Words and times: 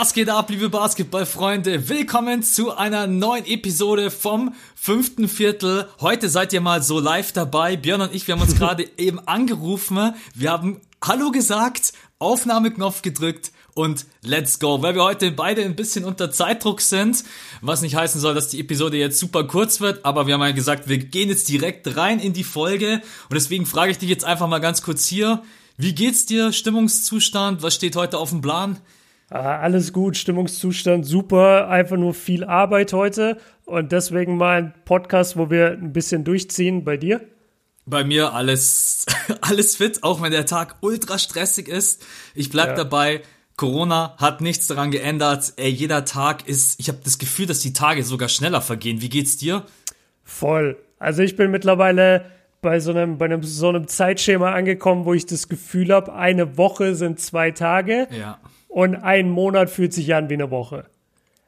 Was 0.00 0.14
geht 0.14 0.30
ab, 0.30 0.48
liebe 0.48 0.70
Basketballfreunde? 0.70 1.90
Willkommen 1.90 2.42
zu 2.42 2.74
einer 2.74 3.06
neuen 3.06 3.44
Episode 3.44 4.10
vom 4.10 4.54
fünften 4.74 5.28
Viertel. 5.28 5.90
Heute 6.00 6.30
seid 6.30 6.54
ihr 6.54 6.62
mal 6.62 6.82
so 6.82 6.98
live 6.98 7.32
dabei. 7.32 7.76
Björn 7.76 8.00
und 8.00 8.14
ich, 8.14 8.26
wir 8.26 8.34
haben 8.34 8.40
uns 8.40 8.54
gerade 8.58 8.88
eben 8.96 9.18
angerufen. 9.18 10.14
Wir 10.34 10.52
haben 10.52 10.80
Hallo 11.04 11.30
gesagt, 11.30 11.92
Aufnahmeknopf 12.18 13.02
gedrückt 13.02 13.52
und 13.74 14.06
let's 14.22 14.58
go. 14.58 14.80
Weil 14.80 14.94
wir 14.94 15.04
heute 15.04 15.32
beide 15.32 15.62
ein 15.66 15.76
bisschen 15.76 16.06
unter 16.06 16.32
Zeitdruck 16.32 16.80
sind, 16.80 17.22
was 17.60 17.82
nicht 17.82 17.94
heißen 17.94 18.22
soll, 18.22 18.32
dass 18.32 18.48
die 18.48 18.60
Episode 18.60 18.96
jetzt 18.96 19.18
super 19.18 19.44
kurz 19.44 19.82
wird, 19.82 20.06
aber 20.06 20.26
wir 20.26 20.32
haben 20.32 20.40
ja 20.40 20.52
gesagt, 20.52 20.88
wir 20.88 20.96
gehen 20.96 21.28
jetzt 21.28 21.50
direkt 21.50 21.98
rein 21.98 22.20
in 22.20 22.32
die 22.32 22.42
Folge 22.42 23.02
und 23.28 23.34
deswegen 23.34 23.66
frage 23.66 23.90
ich 23.90 23.98
dich 23.98 24.08
jetzt 24.08 24.24
einfach 24.24 24.48
mal 24.48 24.60
ganz 24.60 24.80
kurz 24.80 25.04
hier, 25.04 25.42
wie 25.76 25.94
geht's 25.94 26.24
dir? 26.24 26.54
Stimmungszustand? 26.54 27.62
Was 27.62 27.74
steht 27.74 27.96
heute 27.96 28.16
auf 28.16 28.30
dem 28.30 28.40
Plan? 28.40 28.78
Ah, 29.32 29.60
alles 29.60 29.92
gut, 29.92 30.16
Stimmungszustand 30.16 31.06
super, 31.06 31.68
einfach 31.68 31.96
nur 31.96 32.14
viel 32.14 32.42
Arbeit 32.42 32.92
heute 32.92 33.38
und 33.64 33.92
deswegen 33.92 34.36
mal 34.36 34.58
ein 34.58 34.74
Podcast, 34.84 35.36
wo 35.36 35.50
wir 35.50 35.70
ein 35.70 35.92
bisschen 35.92 36.24
durchziehen. 36.24 36.82
Bei 36.82 36.96
dir? 36.96 37.20
Bei 37.86 38.02
mir 38.02 38.32
alles, 38.32 39.06
alles 39.40 39.76
fit, 39.76 40.02
auch 40.02 40.20
wenn 40.20 40.32
der 40.32 40.46
Tag 40.46 40.78
ultra 40.80 41.16
stressig 41.16 41.68
ist. 41.68 42.04
Ich 42.34 42.50
bleib 42.50 42.70
ja. 42.70 42.74
dabei. 42.74 43.22
Corona 43.54 44.16
hat 44.16 44.40
nichts 44.40 44.66
daran 44.66 44.90
geändert. 44.90 45.52
Ey, 45.58 45.70
jeder 45.70 46.04
Tag 46.04 46.48
ist, 46.48 46.80
ich 46.80 46.88
habe 46.88 46.98
das 47.04 47.18
Gefühl, 47.18 47.46
dass 47.46 47.60
die 47.60 47.72
Tage 47.72 48.02
sogar 48.02 48.28
schneller 48.28 48.60
vergehen. 48.60 49.00
Wie 49.00 49.10
geht's 49.10 49.36
dir? 49.36 49.64
Voll. 50.24 50.76
Also 50.98 51.22
ich 51.22 51.36
bin 51.36 51.52
mittlerweile 51.52 52.24
bei 52.62 52.80
so 52.80 52.90
einem, 52.90 53.16
bei 53.16 53.26
einem, 53.26 53.44
so 53.44 53.68
einem 53.68 53.86
Zeitschema 53.86 54.50
angekommen, 54.50 55.04
wo 55.04 55.14
ich 55.14 55.26
das 55.26 55.48
Gefühl 55.48 55.92
habe, 55.92 56.14
eine 56.14 56.58
Woche 56.58 56.96
sind 56.96 57.20
zwei 57.20 57.52
Tage. 57.52 58.08
Ja 58.10 58.40
und 58.70 58.94
ein 58.94 59.28
Monat 59.28 59.68
fühlt 59.68 59.92
sich 59.92 60.14
an 60.14 60.30
wie 60.30 60.34
eine 60.34 60.50
Woche. 60.50 60.86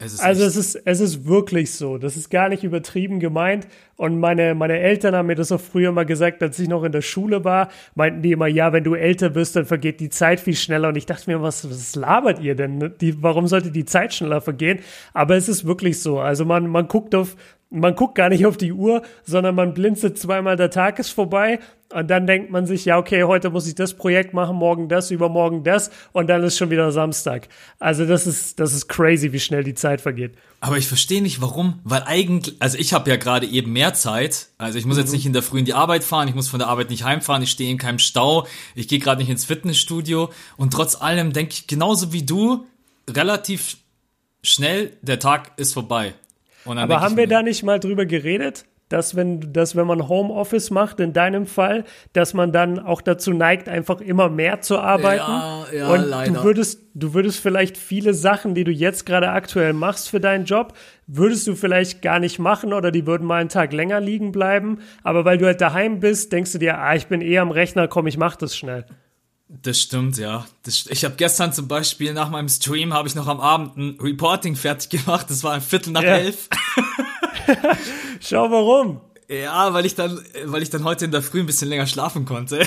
Es 0.05 0.19
also 0.19 0.45
es 0.45 0.57
ist, 0.57 0.75
es 0.75 1.01
ist 1.01 1.27
wirklich 1.27 1.73
so. 1.73 1.97
Das 1.97 2.17
ist 2.17 2.29
gar 2.29 2.49
nicht 2.49 2.65
übertrieben 2.65 3.21
gemeint. 3.21 3.69
Und 3.97 4.19
meine, 4.19 4.57
meine 4.57 4.81
Eltern 4.81 5.15
haben 5.15 5.27
mir 5.27 5.37
das 5.37 5.53
auch 5.53 5.61
früher 5.61 5.93
mal 5.93 6.05
gesagt, 6.05 6.43
als 6.43 6.59
ich 6.59 6.69
noch 6.69 6.83
in 6.83 6.91
der 6.91 7.03
Schule 7.03 7.45
war, 7.45 7.69
meinten 7.95 8.21
die 8.21 8.33
immer, 8.33 8.49
ja, 8.49 8.73
wenn 8.73 8.83
du 8.83 8.97
älter 8.97 9.37
wirst, 9.37 9.55
dann 9.55 9.65
vergeht 9.65 10.01
die 10.01 10.11
Zeit 10.11 10.41
viel 10.41 10.57
schneller. 10.57 10.89
Und 10.89 10.97
ich 10.97 11.07
dachte 11.07 11.31
mir, 11.31 11.41
was, 11.41 11.71
was 11.71 11.95
labert 11.95 12.41
ihr 12.41 12.57
denn? 12.57 12.95
Die, 13.01 13.23
warum 13.23 13.47
sollte 13.47 13.71
die 13.71 13.85
Zeit 13.85 14.13
schneller 14.13 14.41
vergehen? 14.41 14.81
Aber 15.15 15.37
es 15.37 15.49
ist 15.49 15.65
wirklich 15.65 16.01
so. 16.01 16.19
Also 16.19 16.45
man, 16.45 16.67
man 16.67 16.89
guckt 16.89 17.15
auf, 17.15 17.37
man 17.73 17.97
guckt 17.97 18.15
gar 18.15 18.29
nicht 18.29 18.45
auf 18.47 18.57
die 18.57 18.73
Uhr, 18.73 19.03
sondern 19.25 19.55
man 19.55 19.75
blinzelt 19.75 20.19
zweimal, 20.19 20.57
der 20.57 20.71
Tag 20.71 20.99
ist 20.99 21.11
vorbei 21.11 21.59
und 21.93 22.09
dann 22.09 22.27
denkt 22.27 22.51
man 22.51 22.67
sich, 22.67 22.85
ja, 22.85 22.99
okay, 22.99 23.25
heute 23.25 23.51
muss 23.51 23.67
ich 23.67 23.75
das 23.75 23.95
Projekt 23.95 24.35
machen, 24.35 24.57
morgen 24.57 24.89
das, 24.89 25.11
übermorgen 25.11 25.65
das 25.65 25.91
und 26.13 26.29
dann 26.29 26.43
ist 26.43 26.59
schon 26.59 26.71
wieder 26.71 26.93
Samstag. 26.93 27.49
Also 27.79 28.05
das 28.07 28.27
ist, 28.27 28.61
das 28.61 28.75
ist 28.75 28.89
crazy, 28.89 29.33
wie 29.33 29.41
schnell 29.41 29.65
die 29.65 29.75
Zeit 29.75 30.01
vergeht. 30.01 30.37
Aber 30.61 30.77
ich 30.77 30.87
verstehe 30.87 31.23
nicht 31.23 31.41
warum, 31.41 31.81
weil 31.83 32.03
eigentlich, 32.05 32.57
also 32.61 32.79
ich 32.79 32.93
habe 32.93 33.11
ja 33.11 33.17
gerade 33.17 33.47
eben 33.47 33.73
mehr 33.73 33.95
Zeit. 33.95 34.49
Also 34.59 34.79
ich 34.79 34.85
muss 34.85 34.97
mhm. 34.97 35.03
jetzt 35.03 35.13
nicht 35.13 35.27
in 35.27 35.33
der 35.33 35.43
Früh 35.43 35.59
in 35.59 35.65
die 35.65 35.75
Arbeit 35.75 36.05
fahren, 36.05 36.29
ich 36.29 36.35
muss 36.35 36.49
von 36.49 36.59
der 36.59 36.69
Arbeit 36.69 36.91
nicht 36.91 37.05
heimfahren, 37.05 37.43
ich 37.43 37.51
stehe 37.51 37.71
in 37.71 37.79
keinem 37.79 37.99
Stau, 37.99 38.47
ich 38.75 38.87
gehe 38.87 38.99
gerade 38.99 39.21
nicht 39.21 39.31
ins 39.31 39.45
Fitnessstudio 39.45 40.31
und 40.57 40.73
trotz 40.73 41.01
allem 41.01 41.33
denke 41.33 41.55
ich 41.55 41.67
genauso 41.67 42.13
wie 42.13 42.23
du, 42.23 42.67
relativ 43.09 43.79
schnell, 44.43 44.97
der 45.03 45.19
Tag 45.19 45.53
ist 45.57 45.73
vorbei. 45.73 46.15
Aber 46.65 47.01
haben 47.01 47.17
wir 47.17 47.27
da 47.27 47.43
nicht 47.43 47.63
mal 47.63 47.81
drüber 47.81 48.07
geredet? 48.07 48.65
Dass 48.89 49.17
wenn, 49.17 49.55
dass 49.55 49.75
wenn 49.75 49.87
man 49.87 50.07
Homeoffice 50.07 50.71
macht, 50.71 51.01
in 51.01 51.15
deinem 51.15 51.47
Fall, 51.47 51.85
dass 52.13 52.35
man 52.35 52.53
dann 52.53 52.79
auch 52.79 53.01
dazu 53.01 53.33
neigt, 53.33 53.67
einfach 53.67 54.03
immer 54.03 54.29
mehr 54.29 54.61
zu 54.61 54.79
arbeiten. 54.79 55.31
Ja, 55.31 55.67
ja, 55.75 55.89
und 55.89 56.03
leider. 56.03 56.33
du 56.33 56.45
würdest, 56.45 56.81
du 56.93 57.15
würdest 57.15 57.41
vielleicht 57.41 57.79
viele 57.79 58.13
Sachen, 58.13 58.55
die 58.55 58.65
du 58.65 58.71
jetzt 58.71 59.07
gerade 59.07 59.31
aktuell 59.31 59.73
machst 59.73 60.11
für 60.11 60.21
deinen 60.21 60.45
Job, 60.45 60.75
würdest 61.07 61.47
du 61.47 61.55
vielleicht 61.55 62.03
gar 62.03 62.19
nicht 62.19 62.39
machen 62.39 62.75
oder 62.75 62.91
die 62.91 63.07
würden 63.07 63.27
mal 63.27 63.41
einen 63.41 63.49
Tag 63.49 63.73
länger 63.73 63.99
liegen 63.99 64.31
bleiben. 64.31 64.81
Aber 65.03 65.25
weil 65.25 65.39
du 65.39 65.47
halt 65.47 65.63
daheim 65.63 66.01
bist, 66.01 66.31
denkst 66.31 66.53
du 66.53 66.59
dir, 66.59 66.79
ah, 66.79 66.95
ich 66.95 67.07
bin 67.07 67.23
eh 67.23 67.39
am 67.39 67.51
Rechner, 67.51 67.89
komm, 67.89 68.07
ich 68.07 68.19
mach 68.19 68.37
das 68.37 68.55
schnell. 68.55 68.85
Das 69.61 69.81
stimmt, 69.81 70.17
ja. 70.17 70.47
Das, 70.63 70.87
ich 70.89 71.05
habe 71.05 71.17
gestern 71.17 71.53
zum 71.53 71.69
Beispiel 71.69 72.15
nach 72.15 72.31
meinem 72.31 72.49
Stream 72.49 72.95
habe 72.95 73.07
ich 73.07 73.15
noch 73.15 73.27
am 73.27 73.41
Abend 73.41 73.77
ein 73.77 73.99
Reporting 74.01 74.57
fertig 74.57 74.89
gemacht. 74.89 75.29
Das 75.29 75.45
war 75.45 75.53
ein 75.53 75.61
Viertel 75.61 75.93
nach 75.93 76.03
ja. 76.03 76.17
elf. 76.17 76.49
Schau 78.21 78.51
warum. 78.51 79.01
Ja, 79.29 79.73
weil 79.75 79.87
ich 79.87 79.95
dann, 79.95 80.21
weil 80.45 80.63
ich 80.63 80.71
dann 80.71 80.85
heute 80.85 81.05
in 81.05 81.11
der 81.11 81.23
Früh 81.23 81.41
ein 81.41 81.47
bisschen 81.47 81.69
länger 81.69 81.87
schlafen 81.87 82.25
konnte. 82.25 82.67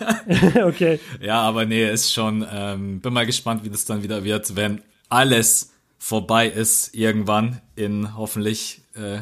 okay. 0.64 1.00
Ja, 1.20 1.40
aber 1.42 1.66
nee, 1.66 1.88
ist 1.90 2.12
schon. 2.12 2.46
Ähm, 2.50 3.00
bin 3.00 3.12
mal 3.12 3.26
gespannt, 3.26 3.64
wie 3.64 3.70
das 3.70 3.84
dann 3.84 4.02
wieder 4.02 4.24
wird, 4.24 4.56
wenn 4.56 4.82
alles 5.08 5.72
vorbei 5.98 6.48
ist 6.48 6.94
irgendwann 6.94 7.60
in 7.74 8.16
hoffentlich. 8.16 8.82
Äh, 8.94 9.20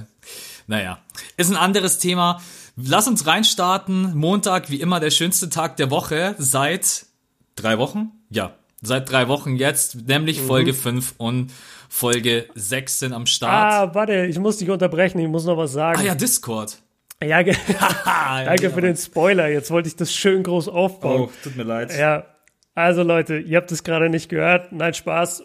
naja, 0.66 0.98
ist 1.36 1.50
ein 1.50 1.56
anderes 1.56 1.98
Thema. 1.98 2.40
Lass 2.80 3.08
uns 3.08 3.26
reinstarten. 3.26 4.16
Montag, 4.16 4.70
wie 4.70 4.80
immer, 4.80 5.00
der 5.00 5.10
schönste 5.10 5.48
Tag 5.48 5.76
der 5.78 5.90
Woche 5.90 6.36
seit 6.38 7.06
drei 7.56 7.76
Wochen? 7.78 8.12
Ja, 8.30 8.52
seit 8.82 9.10
drei 9.10 9.26
Wochen 9.26 9.56
jetzt, 9.56 10.06
nämlich 10.06 10.40
mhm. 10.40 10.46
Folge 10.46 10.74
5 10.74 11.14
und 11.18 11.52
Folge 11.88 12.46
6 12.54 13.00
sind 13.00 13.12
am 13.14 13.26
Start. 13.26 13.72
Ah, 13.72 13.94
warte, 13.94 14.26
ich 14.26 14.38
muss 14.38 14.58
dich 14.58 14.70
unterbrechen, 14.70 15.18
ich 15.18 15.26
muss 15.26 15.44
noch 15.44 15.56
was 15.56 15.72
sagen. 15.72 15.98
Ah 16.00 16.04
ja, 16.04 16.14
Discord. 16.14 16.78
Ja, 17.20 17.42
danke 18.44 18.62
ja, 18.62 18.70
für 18.70 18.80
den 18.80 18.96
Spoiler. 18.96 19.48
Jetzt 19.48 19.72
wollte 19.72 19.88
ich 19.88 19.96
das 19.96 20.14
schön 20.14 20.44
groß 20.44 20.68
aufbauen. 20.68 21.22
Oh, 21.22 21.30
tut 21.42 21.56
mir 21.56 21.64
leid. 21.64 21.96
Ja, 21.98 22.26
also 22.78 23.02
Leute, 23.02 23.38
ihr 23.38 23.56
habt 23.56 23.72
es 23.72 23.82
gerade 23.82 24.08
nicht 24.08 24.28
gehört. 24.28 24.70
Nein, 24.70 24.94
Spaß. 24.94 25.42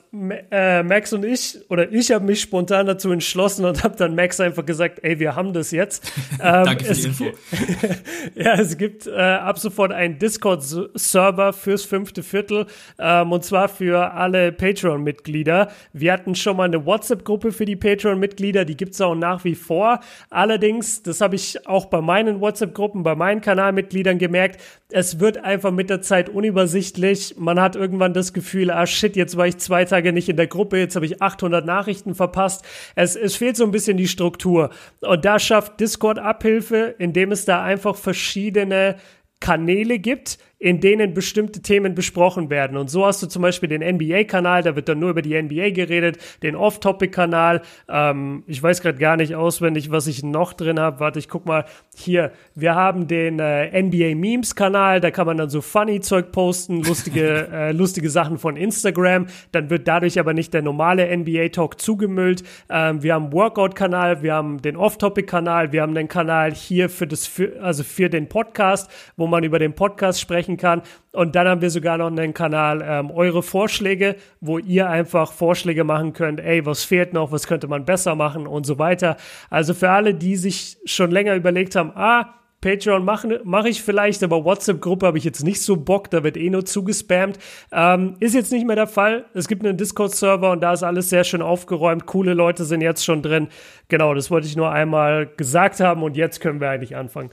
Äh, 0.51 0.83
Max 0.83 1.13
und 1.13 1.25
ich, 1.25 1.57
oder 1.67 1.91
ich 1.91 2.11
habe 2.11 2.23
mich 2.25 2.41
spontan 2.41 2.85
dazu 2.85 3.11
entschlossen 3.11 3.66
und 3.66 3.83
habe 3.83 3.95
dann 3.95 4.13
Max 4.13 4.39
einfach 4.39 4.63
gesagt, 4.63 4.99
ey, 5.01 5.17
wir 5.17 5.35
haben 5.35 5.51
das 5.51 5.72
jetzt. 5.72 6.11
Ähm, 6.41 6.66
Danke 6.66 6.85
für 6.85 6.93
die 6.93 7.03
Info. 7.03 7.25
ja, 8.35 8.55
es 8.55 8.77
gibt 8.77 9.07
äh, 9.07 9.13
ab 9.13 9.59
sofort 9.59 9.91
einen 9.93 10.19
Discord-Server 10.19 11.53
fürs 11.53 11.85
fünfte 11.85 12.22
Viertel 12.22 12.66
ähm, 12.99 13.31
und 13.31 13.45
zwar 13.45 13.69
für 13.69 14.11
alle 14.13 14.51
Patreon-Mitglieder. 14.51 15.69
Wir 15.93 16.11
hatten 16.11 16.35
schon 16.35 16.57
mal 16.57 16.66
eine 16.66 16.85
WhatsApp-Gruppe 16.85 17.51
für 17.51 17.66
die 17.66 17.75
Patreon-Mitglieder, 17.75 18.66
die 18.66 18.75
gibt's 18.75 18.99
auch 18.99 19.16
nach 19.16 19.45
wie 19.45 19.55
vor. 19.55 19.99
Allerdings, 20.31 21.03
das 21.03 21.22
habe 21.22 21.35
ich 21.35 21.66
auch 21.67 21.85
bei 21.85 22.01
meinen 22.01 22.41
WhatsApp-Gruppen, 22.41 23.03
bei 23.03 23.16
meinen 23.16 23.39
Kanalmitgliedern 23.39 24.17
gemerkt, 24.17 24.59
es 24.89 25.19
wird 25.19 25.43
einfach 25.43 25.72
mit 25.72 25.89
der 25.89 26.01
Zeit 26.01 26.29
unübersichtlich 26.29 27.22
man 27.38 27.59
hat 27.59 27.75
irgendwann 27.75 28.13
das 28.13 28.34
Gefühl, 28.34 28.72
ah 28.72 28.85
shit, 28.85 29.16
jetzt 29.16 29.38
war 29.38 29.47
ich 29.47 29.57
zwei 29.57 29.85
Tage 29.85 30.13
nicht 30.13 30.29
in 30.29 30.38
der 30.38 30.47
Gruppe, 30.47 30.78
jetzt 30.78 30.95
habe 30.95 31.06
ich 31.06 31.22
800 31.22 31.66
Nachrichten 31.66 32.16
verpasst. 32.16 32.66
Es, 32.95 33.16
es 33.16 33.35
fehlt 33.35 33.57
so 33.57 33.63
ein 33.63 33.72
bisschen 33.72 33.97
die 33.97 34.07
Struktur. 34.07 34.69
Und 35.01 35.25
da 35.25 35.39
schafft 35.39 35.79
Discord 35.79 36.19
Abhilfe, 36.19 36.95
indem 36.97 37.31
es 37.31 37.45
da 37.45 37.63
einfach 37.63 37.95
verschiedene 37.95 38.97
Kanäle 39.39 40.00
gibt, 40.00 40.38
in 40.63 40.79
denen 40.79 41.13
bestimmte 41.13 41.62
Themen 41.62 41.94
besprochen 41.94 42.50
werden. 42.50 42.78
Und 42.78 42.90
so 42.90 43.06
hast 43.06 43.22
du 43.22 43.28
zum 43.28 43.41
Beispiel 43.41 43.68
den 43.68 43.81
NBA-Kanal, 43.81 44.63
da 44.63 44.78
wird 44.78 44.88
dann 44.88 44.97
nur 44.97 45.09
über 45.09 45.22
die 45.22 45.40
NBA 45.40 45.72
geredet, 45.72 46.19
den 46.41 46.56
Off-Topic-Kanal. 46.56 47.63
Ähm, 47.90 48.44
ich 48.47 48.63
weiß 48.63 48.81
gerade 48.81 48.97
gar 48.97 49.18
nicht 49.18 49.35
auswendig, 49.35 49.91
was 49.91 50.07
ich 50.07 50.23
noch 50.23 50.53
drin 50.53 50.79
habe. 50.79 51.02
Warte, 51.02 51.19
ich 51.19 51.28
guck 51.28 51.46
mal 51.46 51.66
hier. 51.97 52.31
Wir 52.56 52.75
haben 52.75 53.09
den 53.09 53.40
äh, 53.40 53.81
NBA-Memes-Kanal, 53.84 55.02
da 55.02 55.12
kann 55.12 55.28
man 55.28 55.35
dann 55.35 55.50
so 55.50 55.59
Funny-Zeug 55.59 56.31
posten, 56.31 56.81
lustige, 56.81 57.50
äh, 57.52 57.72
lustige 57.73 58.09
Sachen 58.09 58.38
von 58.38 58.56
Instagram. 58.56 59.28
Dann 59.52 59.69
wird 59.69 59.85
dadurch 59.85 60.18
aber 60.18 60.34
nicht 60.34 60.53
der 60.53 60.62
normale 60.62 61.13
NBA-Talk 61.18 61.81
zugemüllt. 61.81 62.44
Ähm, 62.69 63.03
wir 63.03 63.16
haben 63.16 63.34
Workout-Kanal, 63.34 64.23
wir 64.23 64.34
haben 64.34 64.61
den 64.61 64.78
Off-Topic-Kanal, 64.78 65.73
wir 65.73 65.82
haben 65.82 65.93
den 65.93 66.08
Kanal 66.08 66.53
hier 66.53 66.87
für 66.87 67.05
das, 67.05 67.28
für, 67.28 67.61
also 67.61 67.84
für 67.84 68.09
den 68.09 68.29
Podcast, 68.29 68.90
wo 69.17 69.28
man 69.28 69.43
über 69.43 69.59
den 69.59 69.73
Podcast 69.73 70.22
sprechen 70.22 70.53
sprechen 70.53 70.58
kann. 70.58 70.82
Und 71.11 71.35
dann 71.35 71.47
haben 71.47 71.61
wir 71.61 71.70
sogar 71.70 71.97
noch 71.97 72.08
einen 72.08 72.34
Kanal 72.34 72.84
ähm, 72.85 73.11
Eure 73.11 73.44
Vorschläge, 73.44 74.16
wo 74.41 74.58
ihr 74.58 74.90
einfach 74.90 75.32
Vorschläge 75.32 75.84
machen 75.84 76.14
könnt, 76.14 76.40
ey, 76.40 76.66
was 76.66 76.84
fehlt 76.84 77.14
noch, 77.14 77.32
was 77.32 77.46
könnte 77.46 77.67
man 77.67 77.85
besser 77.85 78.16
machen 78.16 78.47
und 78.47 78.66
so 78.66 78.79
weiter. 78.79 79.17
Also 79.50 79.73
für 79.73 79.90
alle, 79.90 80.14
die 80.16 80.35
sich 80.35 80.78
schon 80.85 81.11
länger 81.11 81.35
überlegt 81.35 81.76
haben, 81.76 81.91
ah, 81.96 82.34
Patreon 82.61 83.03
mache 83.03 83.41
mach 83.44 83.66
ich 83.66 83.84
vielleicht, 83.84 84.23
aber 84.23 84.46
WhatsApp-Gruppe 84.46 85.05
habe 85.05 85.17
ich 85.17 85.26
jetzt 85.26 85.44
nicht 85.44 85.61
so 85.61 85.76
Bock, 85.76 86.09
da 86.09 86.23
wird 86.23 86.38
eh 86.38 86.50
nur 86.50 86.64
zugespammt. 86.64 87.38
Ähm, 87.73 88.16
ist 88.22 88.34
jetzt 88.34 88.53
nicht 88.53 88.66
mehr 88.66 88.78
der 88.78 88.88
Fall. 88.88 89.26
Es 89.34 89.49
gibt 89.49 89.66
einen 89.66 89.78
Discord-Server 89.78 90.49
und 90.52 90.61
da 90.61 90.72
ist 90.72 90.82
alles 90.82 91.09
sehr 91.09 91.26
schön 91.26 91.41
aufgeräumt. 91.41 92.06
Coole 92.06 92.34
Leute 92.34 92.64
sind 92.64 92.79
jetzt 92.79 93.03
schon 93.03 93.22
drin. 93.22 93.49
Genau, 93.90 94.14
das 94.14 94.32
wollte 94.32 94.47
ich 94.47 94.56
nur 94.56 94.72
einmal 94.72 95.28
gesagt 95.35 95.82
haben 95.82 96.03
und 96.03 96.16
jetzt 96.16 96.40
können 96.40 96.61
wir 96.61 96.70
eigentlich 96.70 96.96
anfangen. 96.96 97.32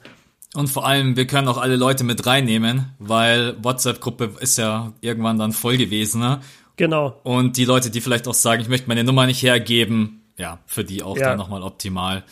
Und 0.55 0.69
vor 0.69 0.87
allem, 0.87 1.17
wir 1.17 1.27
können 1.27 1.49
auch 1.49 1.59
alle 1.59 1.77
Leute 1.77 2.03
mit 2.03 2.27
reinnehmen, 2.27 2.93
weil 2.99 3.57
WhatsApp-Gruppe 3.63 4.33
ist 4.41 4.59
ja 4.59 4.93
irgendwann 5.01 5.39
dann 5.39 5.53
voll 5.53 5.77
gewesen. 5.77 6.21
Ne? 6.21 6.41
Genau. 6.77 7.21
Und 7.23 7.57
die 7.57 7.65
Leute, 7.65 7.91
die 7.91 8.01
vielleicht 8.01 8.27
auch 8.27 8.35
sagen, 8.35 8.61
ich 8.63 8.69
möchte 8.69 8.89
meine 8.89 9.05
Nummer 9.05 9.27
nicht 9.27 9.43
hergeben, 9.43 10.23
ja, 10.37 10.59
für 10.67 10.85
die 10.85 11.03
auch 11.03 11.17
ja. 11.17 11.29
dann 11.29 11.39
nochmal 11.39 11.63
optimal. 11.63 12.25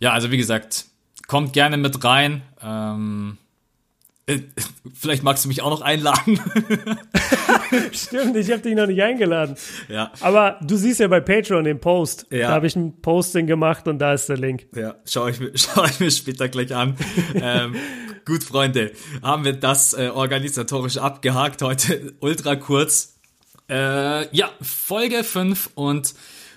Ja, 0.00 0.12
also 0.12 0.30
wie 0.30 0.36
gesagt, 0.36 0.86
kommt 1.28 1.52
gerne 1.52 1.76
mit 1.76 2.02
rein. 2.02 2.42
Ähm, 2.62 3.38
Äh, 3.38 3.45
vielleicht 4.92 5.22
magst 5.22 5.44
du 5.44 5.48
mich 5.48 5.62
auch 5.62 5.70
noch 5.70 5.82
einladen. 5.82 6.40
Stimmt, 7.92 8.36
ich 8.36 8.50
habe 8.50 8.60
dich 8.60 8.74
noch 8.74 8.86
nicht 8.86 9.00
eingeladen. 9.00 9.56
Ja. 9.88 10.12
Aber 10.20 10.58
du 10.62 10.76
siehst 10.76 10.98
ja 11.00 11.06
bei 11.06 11.20
Patreon 11.20 11.64
den 11.64 11.80
Post. 11.80 12.26
Ja. 12.30 12.48
Da 12.48 12.54
habe 12.54 12.66
ich 12.66 12.74
ein 12.74 13.00
Posting 13.00 13.46
gemacht 13.46 13.86
und 13.86 13.98
da 13.98 14.14
ist 14.14 14.28
der 14.28 14.36
Link. 14.36 14.66
Ja, 14.74 14.96
schau 15.04 15.28
ich 15.28 15.38
mir, 15.38 15.52
schau 15.54 15.84
ich 15.84 16.00
mir 16.00 16.10
später 16.10 16.48
gleich 16.48 16.74
an. 16.74 16.96
ähm, 17.34 17.76
gut, 18.24 18.42
Freunde, 18.42 18.92
haben 19.22 19.44
wir 19.44 19.52
das 19.52 19.94
äh, 19.94 20.10
organisatorisch 20.12 20.96
abgehakt 20.96 21.62
heute. 21.62 22.14
Ultra 22.20 22.56
kurz. 22.56 23.14
Äh, 23.68 24.34
ja, 24.36 24.50
Folge 24.60 25.22
5 25.22 25.70
und 25.76 26.14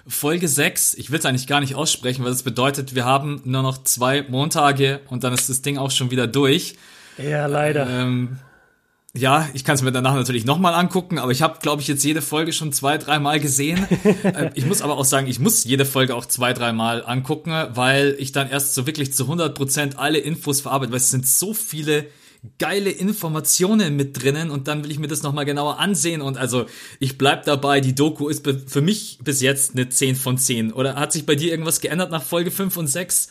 Folge 0.08 0.48
6. 0.48 0.96
Ich 0.96 1.12
will 1.12 1.20
es 1.20 1.26
eigentlich 1.26 1.48
gar 1.48 1.60
nicht 1.60 1.76
aussprechen, 1.76 2.24
weil 2.24 2.32
das 2.32 2.42
bedeutet, 2.42 2.96
wir 2.96 3.06
haben 3.06 3.42
nur 3.46 3.62
noch 3.62 3.84
zwei 3.84 4.24
Montage 4.24 5.02
und 5.10 5.24
dann 5.24 5.34
ist 5.34 5.50
das 5.50 5.62
Ding 5.62 5.78
auch 5.78 5.92
schon 5.92 6.10
wieder 6.10 6.26
durch. 6.26 6.76
Ja, 7.22 7.46
leider. 7.46 7.88
Ähm, 7.90 8.40
ja, 9.16 9.50
ich 9.54 9.64
kann 9.64 9.76
es 9.76 9.82
mir 9.82 9.92
danach 9.92 10.14
natürlich 10.14 10.46
nochmal 10.46 10.76
angucken, 10.76 11.18
aber 11.18 11.32
ich 11.32 11.42
habe, 11.42 11.58
glaube 11.62 11.82
ich, 11.82 11.88
jetzt 11.88 12.04
jede 12.04 12.22
Folge 12.22 12.54
schon 12.54 12.72
zwei, 12.72 12.98
dreimal 13.00 13.40
gesehen. 13.40 13.88
äh, 14.24 14.52
ich 14.54 14.66
muss 14.66 14.82
aber 14.82 14.98
auch 14.98 15.06
sagen, 15.06 15.28
ich 15.28 15.40
muss 15.40 15.64
jede 15.64 15.86
Folge 15.86 16.16
auch 16.16 16.26
zwei, 16.26 16.54
dreimal 16.54 17.04
angucken, 17.04 17.52
weil 17.74 18.16
ich 18.20 18.32
dann 18.32 18.50
erst 18.50 18.76
so 18.76 18.86
wirklich 18.86 19.14
zu 19.14 19.24
100 19.24 19.56
Prozent 19.56 19.98
alle 19.98 20.20
Infos 20.20 20.62
verarbeite, 20.62 20.92
weil 20.92 20.98
es 20.98 21.10
sind 21.10 21.26
so 21.28 21.54
viele 21.56 22.06
geile 22.58 22.92
Informationen 22.92 23.96
mit 23.96 24.22
drinnen 24.22 24.50
und 24.50 24.68
dann 24.68 24.84
will 24.84 24.92
ich 24.92 25.00
mir 25.00 25.08
das 25.08 25.24
nochmal 25.24 25.44
genauer 25.44 25.80
ansehen 25.80 26.22
und 26.22 26.38
also 26.38 26.68
ich 27.00 27.18
bleib 27.18 27.44
dabei, 27.44 27.82
die 27.82 27.96
Doku 27.96 28.30
ist 28.30 28.48
für 28.68 28.82
mich 28.82 29.20
bis 29.22 29.42
jetzt 29.42 29.74
eine 29.74 29.90
10 29.90 30.16
von 30.16 30.38
10. 30.38 30.72
Oder 30.72 30.96
hat 30.96 31.12
sich 31.12 31.26
bei 31.26 31.36
dir 31.36 31.52
irgendwas 31.52 31.82
geändert 31.82 32.12
nach 32.12 32.24
Folge 32.24 32.52
5 32.52 32.78
und 32.78 32.88
6? 32.88 33.30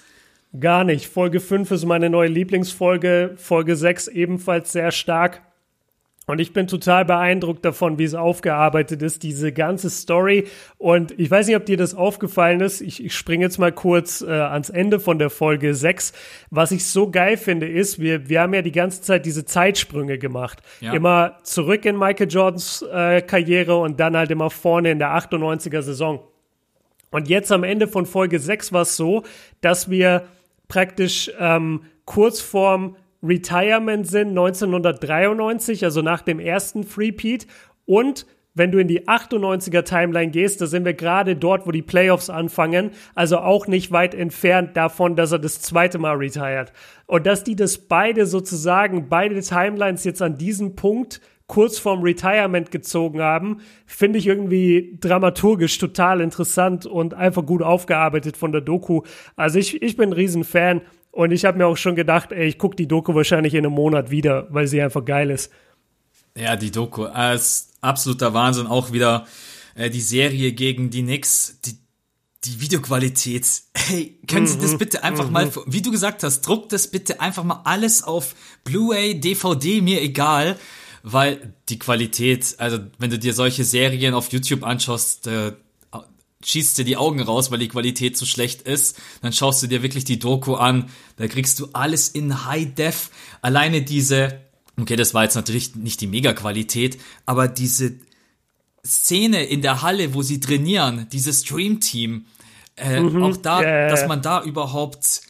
Gar 0.59 0.85
nicht. 0.85 1.09
Folge 1.09 1.41
5 1.41 1.71
ist 1.71 1.85
meine 1.85 2.09
neue 2.09 2.29
Lieblingsfolge. 2.29 3.35
Folge 3.37 3.77
6 3.77 4.09
ebenfalls 4.09 4.73
sehr 4.73 4.93
stark. 4.93 5.43
Und 6.29 6.41
ich 6.41 6.53
bin 6.53 6.67
total 6.67 7.07
beeindruckt 7.07 7.65
davon, 7.65 7.99
wie 7.99 8.05
es 8.05 8.15
aufgearbeitet 8.15 9.01
ist, 9.01 9.23
diese 9.23 9.51
ganze 9.51 9.89
Story. 9.89 10.47
Und 10.77 11.19
ich 11.19 11.31
weiß 11.31 11.47
nicht, 11.47 11.57
ob 11.57 11.65
dir 11.65 11.79
das 11.79 11.95
aufgefallen 11.95 12.61
ist. 12.61 12.83
Ich, 12.83 13.03
ich 13.03 13.17
springe 13.17 13.47
jetzt 13.47 13.57
mal 13.57 13.73
kurz 13.73 14.21
äh, 14.21 14.31
ans 14.31 14.69
Ende 14.69 15.01
von 15.01 15.19
der 15.19 15.31
Folge 15.31 15.75
6. 15.75 16.13
Was 16.51 16.71
ich 16.71 16.85
so 16.85 17.11
geil 17.11 17.39
finde, 17.39 17.67
ist, 17.67 17.99
wir, 17.99 18.29
wir 18.29 18.43
haben 18.43 18.53
ja 18.53 18.61
die 18.61 18.73
ganze 18.73 19.01
Zeit 19.01 19.25
diese 19.25 19.47
Zeitsprünge 19.47 20.19
gemacht. 20.19 20.61
Ja. 20.81 20.93
Immer 20.93 21.39
zurück 21.45 21.87
in 21.87 21.99
Michael 21.99 22.29
Jordans 22.29 22.83
äh, 22.83 23.23
Karriere 23.23 23.79
und 23.79 23.99
dann 23.99 24.15
halt 24.15 24.31
immer 24.31 24.51
vorne 24.51 24.91
in 24.91 24.99
der 24.99 25.17
98er 25.17 25.81
Saison. 25.81 26.21
Und 27.11 27.31
jetzt 27.31 27.51
am 27.53 27.65
Ende 27.65 27.89
von 27.89 28.05
Folge 28.05 28.39
6 28.39 28.75
war 28.75 28.83
es 28.83 28.97
so, 28.97 29.23
dass 29.63 29.89
wir 29.89 30.25
praktisch 30.69 31.31
ähm, 31.39 31.83
kurz 32.05 32.41
vorm 32.41 32.97
Retirement 33.23 34.07
sind 34.07 34.29
1993, 34.29 35.85
also 35.85 36.03
nach 36.03 36.23
dem 36.23 36.39
ersten 36.39 36.85
Freepeat. 36.85 37.47
Und 37.85 38.27
wenn 38.55 38.73
du 38.73 38.79
in 38.79 38.89
die 38.89 39.07
98er 39.09 39.85
Timeline 39.85 40.31
gehst, 40.31 40.61
da 40.61 40.67
sind 40.67 40.85
wir 40.85 40.95
gerade 40.95 41.37
dort, 41.37 41.67
wo 41.67 41.71
die 41.71 41.83
Playoffs 41.83 42.29
anfangen, 42.29 42.91
also 43.15 43.39
auch 43.39 43.67
nicht 43.67 43.93
weit 43.93 44.15
entfernt 44.15 44.77
davon, 44.77 45.17
dass 45.17 45.33
er 45.33 45.39
das 45.39 45.61
zweite 45.61 45.99
Mal 45.99 46.17
retired. 46.17 46.73
Und 47.07 47.27
dass 47.27 47.45
die 47.45 47.57
das 47.57 47.79
beide 47.79 48.27
sozusagen, 48.27 49.09
beide 49.09 49.41
Timelines 49.41 50.05
jetzt 50.05 50.23
an 50.23 50.39
diesem 50.39 50.75
Punkt 50.77 51.21
kurz 51.49 51.79
vorm 51.79 52.03
Retirement 52.03 52.71
gezogen 52.71 53.21
haben, 53.21 53.63
finde 53.87 54.19
ich 54.19 54.27
irgendwie 54.27 54.97
dramaturgisch 55.01 55.79
total 55.79 56.21
interessant 56.21 56.87
und 56.87 57.15
einfach 57.15 57.45
gut 57.45 57.63
aufgearbeitet 57.63 58.37
von 58.37 58.53
der 58.53 58.61
Doku. 58.61 59.03
Also 59.35 59.59
ich, 59.59 59.83
ich 59.83 59.97
bin 59.97 60.11
ein 60.11 60.13
Riesenfan 60.13 60.83
und 61.11 61.33
ich 61.33 61.47
habe 61.47 61.59
mir 61.59 61.67
auch 61.67 61.79
schon 61.79 61.97
gedacht, 61.97 62.33
ey, 62.33 62.47
ich 62.47 62.59
gucke 62.59 62.77
die 62.77 62.87
Doku 62.87 63.15
wahrscheinlich 63.15 63.55
in 63.55 63.65
einem 63.65 63.75
Monat 63.75 64.11
wieder, 64.11 64.47
weil 64.51 64.67
sie 64.67 64.81
einfach 64.81 65.05
geil 65.05 65.31
ist. 65.31 65.51
Ja, 66.37 66.55
die 66.55 66.71
Doku 66.71 67.07
äh, 67.07 67.35
ist 67.35 67.73
absoluter 67.81 68.35
Wahnsinn. 68.35 68.67
Auch 68.67 68.93
wieder 68.93 69.27
äh, 69.75 69.89
die 69.89 70.03
Serie 70.03 70.53
gegen 70.53 70.91
die 70.91 71.03
Knicks, 71.03 71.59
die, 71.65 71.79
die 72.45 72.61
Videoqualität. 72.61 73.63
Hey, 73.75 74.19
können 74.29 74.47
Sie 74.47 74.59
das 74.59 74.73
mhm, 74.73 74.79
bitte 74.79 75.03
einfach 75.03 75.27
mhm. 75.27 75.33
mal, 75.33 75.51
wie 75.67 75.81
du 75.81 75.91
gesagt 75.91 76.23
hast, 76.23 76.43
druckt 76.43 76.75
das 76.75 76.89
bitte 76.89 77.23
einfach 77.23 77.43
mal 77.43 77.63
alles 77.65 78.05
auf 78.05 78.35
Blu-ray, 78.65 79.19
DVD, 79.19 79.81
mir 79.81 80.03
egal 80.03 80.59
weil 81.13 81.55
die 81.71 81.79
Qualität, 81.79 82.57
also 82.59 82.79
wenn 82.99 83.11
du 83.11 83.19
dir 83.19 83.33
solche 83.33 83.65
Serien 83.65 84.13
auf 84.13 84.31
YouTube 84.31 84.63
anschaust, 84.63 85.27
äh, 85.27 85.53
schießt 86.45 86.79
dir 86.79 86.85
die 86.85 86.97
Augen 86.97 87.21
raus, 87.21 87.51
weil 87.51 87.59
die 87.59 87.69
Qualität 87.69 88.17
so 88.17 88.27
schlecht 88.27 88.63
ist. 88.63 89.01
Dann 89.23 89.33
schaust 89.33 89.63
du 89.63 89.67
dir 89.67 89.83
wirklich 89.83 90.05
die 90.05 90.19
Doku 90.19 90.55
an, 90.55 90.91
da 91.17 91.27
kriegst 91.27 91.59
du 91.61 91.69
alles 91.73 92.09
in 92.09 92.45
High 92.45 92.75
Def. 92.75 93.11
Alleine 93.41 93.83
diese, 93.83 94.41
okay, 94.79 94.97
das 94.97 95.15
war 95.15 95.25
jetzt 95.25 95.35
natürlich 95.35 95.75
nicht 95.75 96.01
die 96.01 96.07
Mega-Qualität, 96.07 96.99
aber 97.27 97.49
diese 97.49 97.95
Szene 98.87 99.45
in 99.45 99.63
der 99.63 99.83
Halle, 99.83 100.15
wo 100.15 100.23
sie 100.23 100.41
trainieren, 100.41 101.09
dieses 101.11 101.41
Stream 101.41 101.81
Team, 101.81 102.27
äh, 102.77 103.01
mhm, 103.01 103.23
auch 103.23 103.37
da, 103.39 103.61
yeah. 103.61 103.89
dass 103.89 104.07
man 104.07 104.23
da 104.23 104.43
überhaupt, 104.43 105.23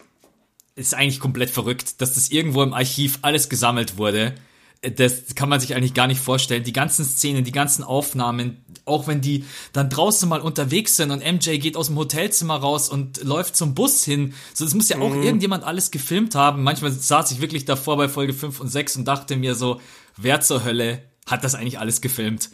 ist 0.75 0.95
eigentlich 0.95 1.21
komplett 1.21 1.51
verrückt, 1.51 2.01
dass 2.01 2.15
das 2.15 2.31
irgendwo 2.31 2.63
im 2.63 2.75
Archiv 2.75 3.21
alles 3.23 3.49
gesammelt 3.49 3.97
wurde 3.97 4.35
das 4.83 5.35
kann 5.35 5.49
man 5.49 5.61
sich 5.61 5.75
eigentlich 5.75 5.95
gar 5.95 6.07
nicht 6.07 6.21
vorstellen. 6.21 6.63
Die 6.63 6.73
ganzen 6.73 7.05
Szenen, 7.05 7.45
die 7.45 7.53
ganzen 7.53 7.83
Aufnahmen, 7.83 8.65
auch 8.85 9.09
wenn 9.09 9.21
die 9.21 9.45
dann 9.73 9.91
draußen 9.91 10.29
mal 10.29 10.41
unterwegs 10.41 10.97
sind 10.97 11.11
und 11.11 11.21
MJ 11.21 11.59
geht 11.59 11.77
aus 11.77 11.89
dem 11.89 11.97
Hotelzimmer 11.97 12.57
raus 12.57 12.89
und 12.89 13.23
läuft 13.25 13.57
zum 13.57 13.75
Bus 13.75 14.05
hin. 14.05 14.35
So, 14.55 14.65
das 14.65 14.75
muss 14.75 14.89
ja 14.89 14.99
auch 14.99 15.11
mhm. 15.11 15.23
irgendjemand 15.23 15.65
alles 15.65 15.91
gefilmt 15.91 16.35
haben. 16.35 16.63
Manchmal 16.63 16.93
saß 16.93 17.33
ich 17.33 17.41
wirklich 17.41 17.65
davor 17.65 17.97
bei 17.97 18.09
Folge 18.09 18.33
5 18.33 18.61
und 18.61 18.69
6 18.69 18.97
und 18.97 19.05
dachte 19.09 19.37
mir 19.37 19.55
so, 19.55 19.81
wer 20.17 20.41
zur 20.41 20.65
Hölle 20.65 21.03
hat 21.27 21.43
das 21.43 21.55
eigentlich 21.55 21.79
alles 21.81 22.01
gefilmt? 22.01 22.51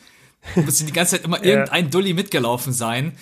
Muss 0.56 0.78
die 0.78 0.92
ganze 0.92 1.16
Zeit 1.16 1.24
immer 1.24 1.38
ja. 1.38 1.50
irgendein 1.52 1.90
Dulli 1.90 2.14
mitgelaufen 2.14 2.72
sein. 2.72 3.16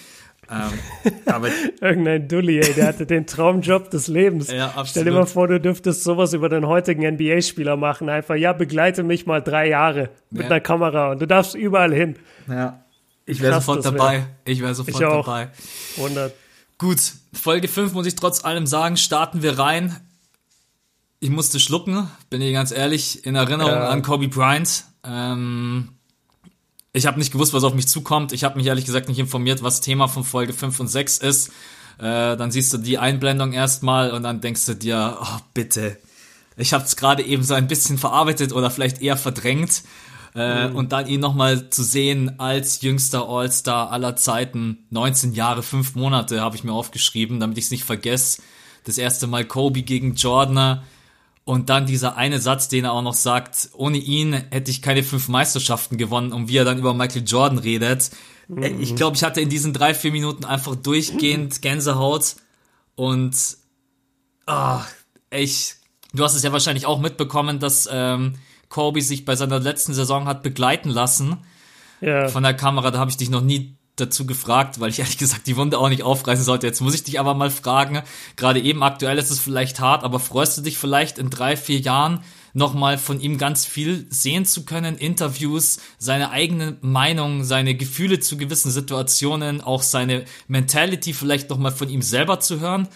Ähm, 0.52 1.12
aber 1.26 1.48
Irgendein 1.80 2.28
Dulli, 2.28 2.58
ey, 2.60 2.74
der 2.74 2.88
hatte 2.88 3.06
den 3.06 3.26
Traumjob 3.26 3.90
des 3.90 4.08
Lebens. 4.08 4.50
Ja, 4.50 4.66
absolut. 4.66 4.88
Stell 4.88 5.04
dir 5.04 5.12
mal 5.12 5.26
vor, 5.26 5.48
du 5.48 5.58
dürftest 5.58 6.04
sowas 6.04 6.34
über 6.34 6.48
den 6.48 6.66
heutigen 6.66 7.06
NBA-Spieler 7.14 7.76
machen. 7.76 8.08
Einfach, 8.08 8.34
ja, 8.34 8.52
begleite 8.52 9.02
mich 9.02 9.24
mal 9.26 9.40
drei 9.40 9.68
Jahre 9.68 10.10
mit 10.30 10.42
ja. 10.42 10.48
einer 10.48 10.60
Kamera 10.60 11.12
und 11.12 11.22
du 11.22 11.26
darfst 11.26 11.54
überall 11.54 11.94
hin. 11.94 12.16
Ja. 12.48 12.84
Ich 13.24 13.40
wäre 13.40 13.54
sofort 13.54 13.84
dabei. 13.84 14.18
Wär. 14.18 14.28
Ich 14.44 14.60
wäre 14.60 14.74
sofort 14.74 15.00
ich 15.00 15.06
auch. 15.06 15.24
dabei. 15.24 15.48
100. 15.96 16.34
Gut, 16.76 17.00
Folge 17.32 17.68
5 17.68 17.92
muss 17.92 18.06
ich 18.06 18.16
trotz 18.16 18.44
allem 18.44 18.66
sagen, 18.66 18.96
starten 18.96 19.42
wir 19.42 19.58
rein. 19.58 19.96
Ich 21.20 21.30
musste 21.30 21.60
schlucken, 21.60 22.10
bin 22.30 22.42
ich 22.42 22.52
ganz 22.52 22.72
ehrlich, 22.72 23.24
in 23.24 23.36
Erinnerung 23.36 23.72
ja. 23.72 23.88
an 23.88 24.02
Kobe 24.02 24.26
Bryant. 24.26 24.84
Ähm, 25.04 25.91
ich 26.92 27.06
habe 27.06 27.18
nicht 27.18 27.32
gewusst, 27.32 27.54
was 27.54 27.64
auf 27.64 27.74
mich 27.74 27.88
zukommt. 27.88 28.32
Ich 28.32 28.44
habe 28.44 28.56
mich 28.56 28.66
ehrlich 28.66 28.84
gesagt 28.84 29.08
nicht 29.08 29.18
informiert, 29.18 29.62
was 29.62 29.80
Thema 29.80 30.08
von 30.08 30.24
Folge 30.24 30.52
5 30.52 30.80
und 30.80 30.88
6 30.88 31.18
ist. 31.18 31.48
Äh, 31.98 32.36
dann 32.36 32.50
siehst 32.50 32.72
du 32.72 32.78
die 32.78 32.98
Einblendung 32.98 33.52
erstmal 33.52 34.10
und 34.10 34.22
dann 34.24 34.40
denkst 34.40 34.66
du 34.66 34.74
dir, 34.74 35.18
oh 35.20 35.38
bitte. 35.54 35.98
Ich 36.56 36.74
habe 36.74 36.84
es 36.84 36.96
gerade 36.96 37.22
eben 37.22 37.42
so 37.42 37.54
ein 37.54 37.66
bisschen 37.66 37.96
verarbeitet 37.96 38.52
oder 38.52 38.70
vielleicht 38.70 39.00
eher 39.00 39.16
verdrängt. 39.16 39.82
Äh, 40.34 40.68
mhm. 40.68 40.76
Und 40.76 40.92
dann 40.92 41.06
ihn 41.06 41.20
nochmal 41.20 41.70
zu 41.70 41.82
sehen 41.82 42.38
als 42.38 42.82
jüngster 42.82 43.26
All-Star 43.26 43.90
aller 43.90 44.16
Zeiten. 44.16 44.78
19 44.90 45.32
Jahre, 45.32 45.62
5 45.62 45.94
Monate 45.94 46.40
habe 46.40 46.56
ich 46.56 46.64
mir 46.64 46.72
aufgeschrieben, 46.72 47.40
damit 47.40 47.56
ich 47.58 47.64
es 47.64 47.70
nicht 47.70 47.84
vergesse. 47.84 48.42
Das 48.84 48.98
erste 48.98 49.26
Mal 49.26 49.44
Kobe 49.44 49.82
gegen 49.82 50.14
Jordan 50.14 50.82
und 51.44 51.70
dann 51.70 51.86
dieser 51.86 52.16
eine 52.16 52.38
Satz, 52.38 52.68
den 52.68 52.84
er 52.84 52.92
auch 52.92 53.02
noch 53.02 53.14
sagt, 53.14 53.70
ohne 53.72 53.98
ihn 53.98 54.32
hätte 54.50 54.70
ich 54.70 54.80
keine 54.80 55.02
fünf 55.02 55.28
Meisterschaften 55.28 55.98
gewonnen 55.98 56.32
und 56.32 56.48
wie 56.48 56.56
er 56.56 56.64
dann 56.64 56.78
über 56.78 56.94
Michael 56.94 57.24
Jordan 57.26 57.58
redet. 57.58 58.10
Mhm. 58.48 58.80
Ich 58.80 58.94
glaube, 58.94 59.16
ich 59.16 59.24
hatte 59.24 59.40
in 59.40 59.48
diesen 59.48 59.72
drei, 59.72 59.94
vier 59.94 60.12
Minuten 60.12 60.44
einfach 60.44 60.76
durchgehend 60.76 61.60
Gänsehaut 61.62 62.36
und 62.94 63.36
ah, 64.46 64.84
ich, 65.30 65.74
du 66.14 66.22
hast 66.22 66.34
es 66.34 66.42
ja 66.42 66.52
wahrscheinlich 66.52 66.86
auch 66.86 67.00
mitbekommen, 67.00 67.58
dass 67.58 67.88
ähm, 67.90 68.34
Kobe 68.68 69.02
sich 69.02 69.24
bei 69.24 69.34
seiner 69.34 69.58
letzten 69.58 69.94
Saison 69.94 70.26
hat 70.26 70.42
begleiten 70.42 70.90
lassen 70.90 71.38
ja. 72.00 72.28
von 72.28 72.42
der 72.42 72.54
Kamera. 72.54 72.90
Da 72.90 72.98
habe 72.98 73.10
ich 73.10 73.16
dich 73.16 73.30
noch 73.30 73.42
nie 73.42 73.76
dazu 74.02 74.26
gefragt, 74.26 74.80
weil 74.80 74.90
ich 74.90 74.98
ehrlich 74.98 75.18
gesagt 75.18 75.46
die 75.46 75.56
Wunde 75.56 75.78
auch 75.78 75.88
nicht 75.88 76.02
aufreißen 76.02 76.44
sollte. 76.44 76.66
Jetzt 76.66 76.80
muss 76.80 76.94
ich 76.94 77.04
dich 77.04 77.20
aber 77.20 77.34
mal 77.34 77.50
fragen, 77.50 78.02
gerade 78.36 78.60
eben 78.60 78.82
aktuell 78.82 79.18
ist 79.18 79.30
es 79.30 79.38
vielleicht 79.38 79.80
hart, 79.80 80.04
aber 80.04 80.20
freust 80.20 80.58
du 80.58 80.62
dich 80.62 80.78
vielleicht 80.78 81.18
in 81.18 81.30
drei, 81.30 81.56
vier 81.56 81.78
Jahren 81.78 82.20
nochmal 82.54 82.98
von 82.98 83.20
ihm 83.20 83.38
ganz 83.38 83.64
viel 83.64 84.06
sehen 84.10 84.44
zu 84.44 84.64
können, 84.64 84.96
Interviews, 84.96 85.80
seine 85.98 86.30
eigene 86.30 86.76
Meinung, 86.80 87.44
seine 87.44 87.74
Gefühle 87.74 88.20
zu 88.20 88.36
gewissen 88.36 88.70
Situationen, 88.70 89.60
auch 89.60 89.82
seine 89.82 90.24
Mentality 90.48 91.12
vielleicht 91.12 91.50
nochmal 91.50 91.72
von 91.72 91.88
ihm 91.88 92.02
selber 92.02 92.40
zu 92.40 92.60
hören? 92.60 92.88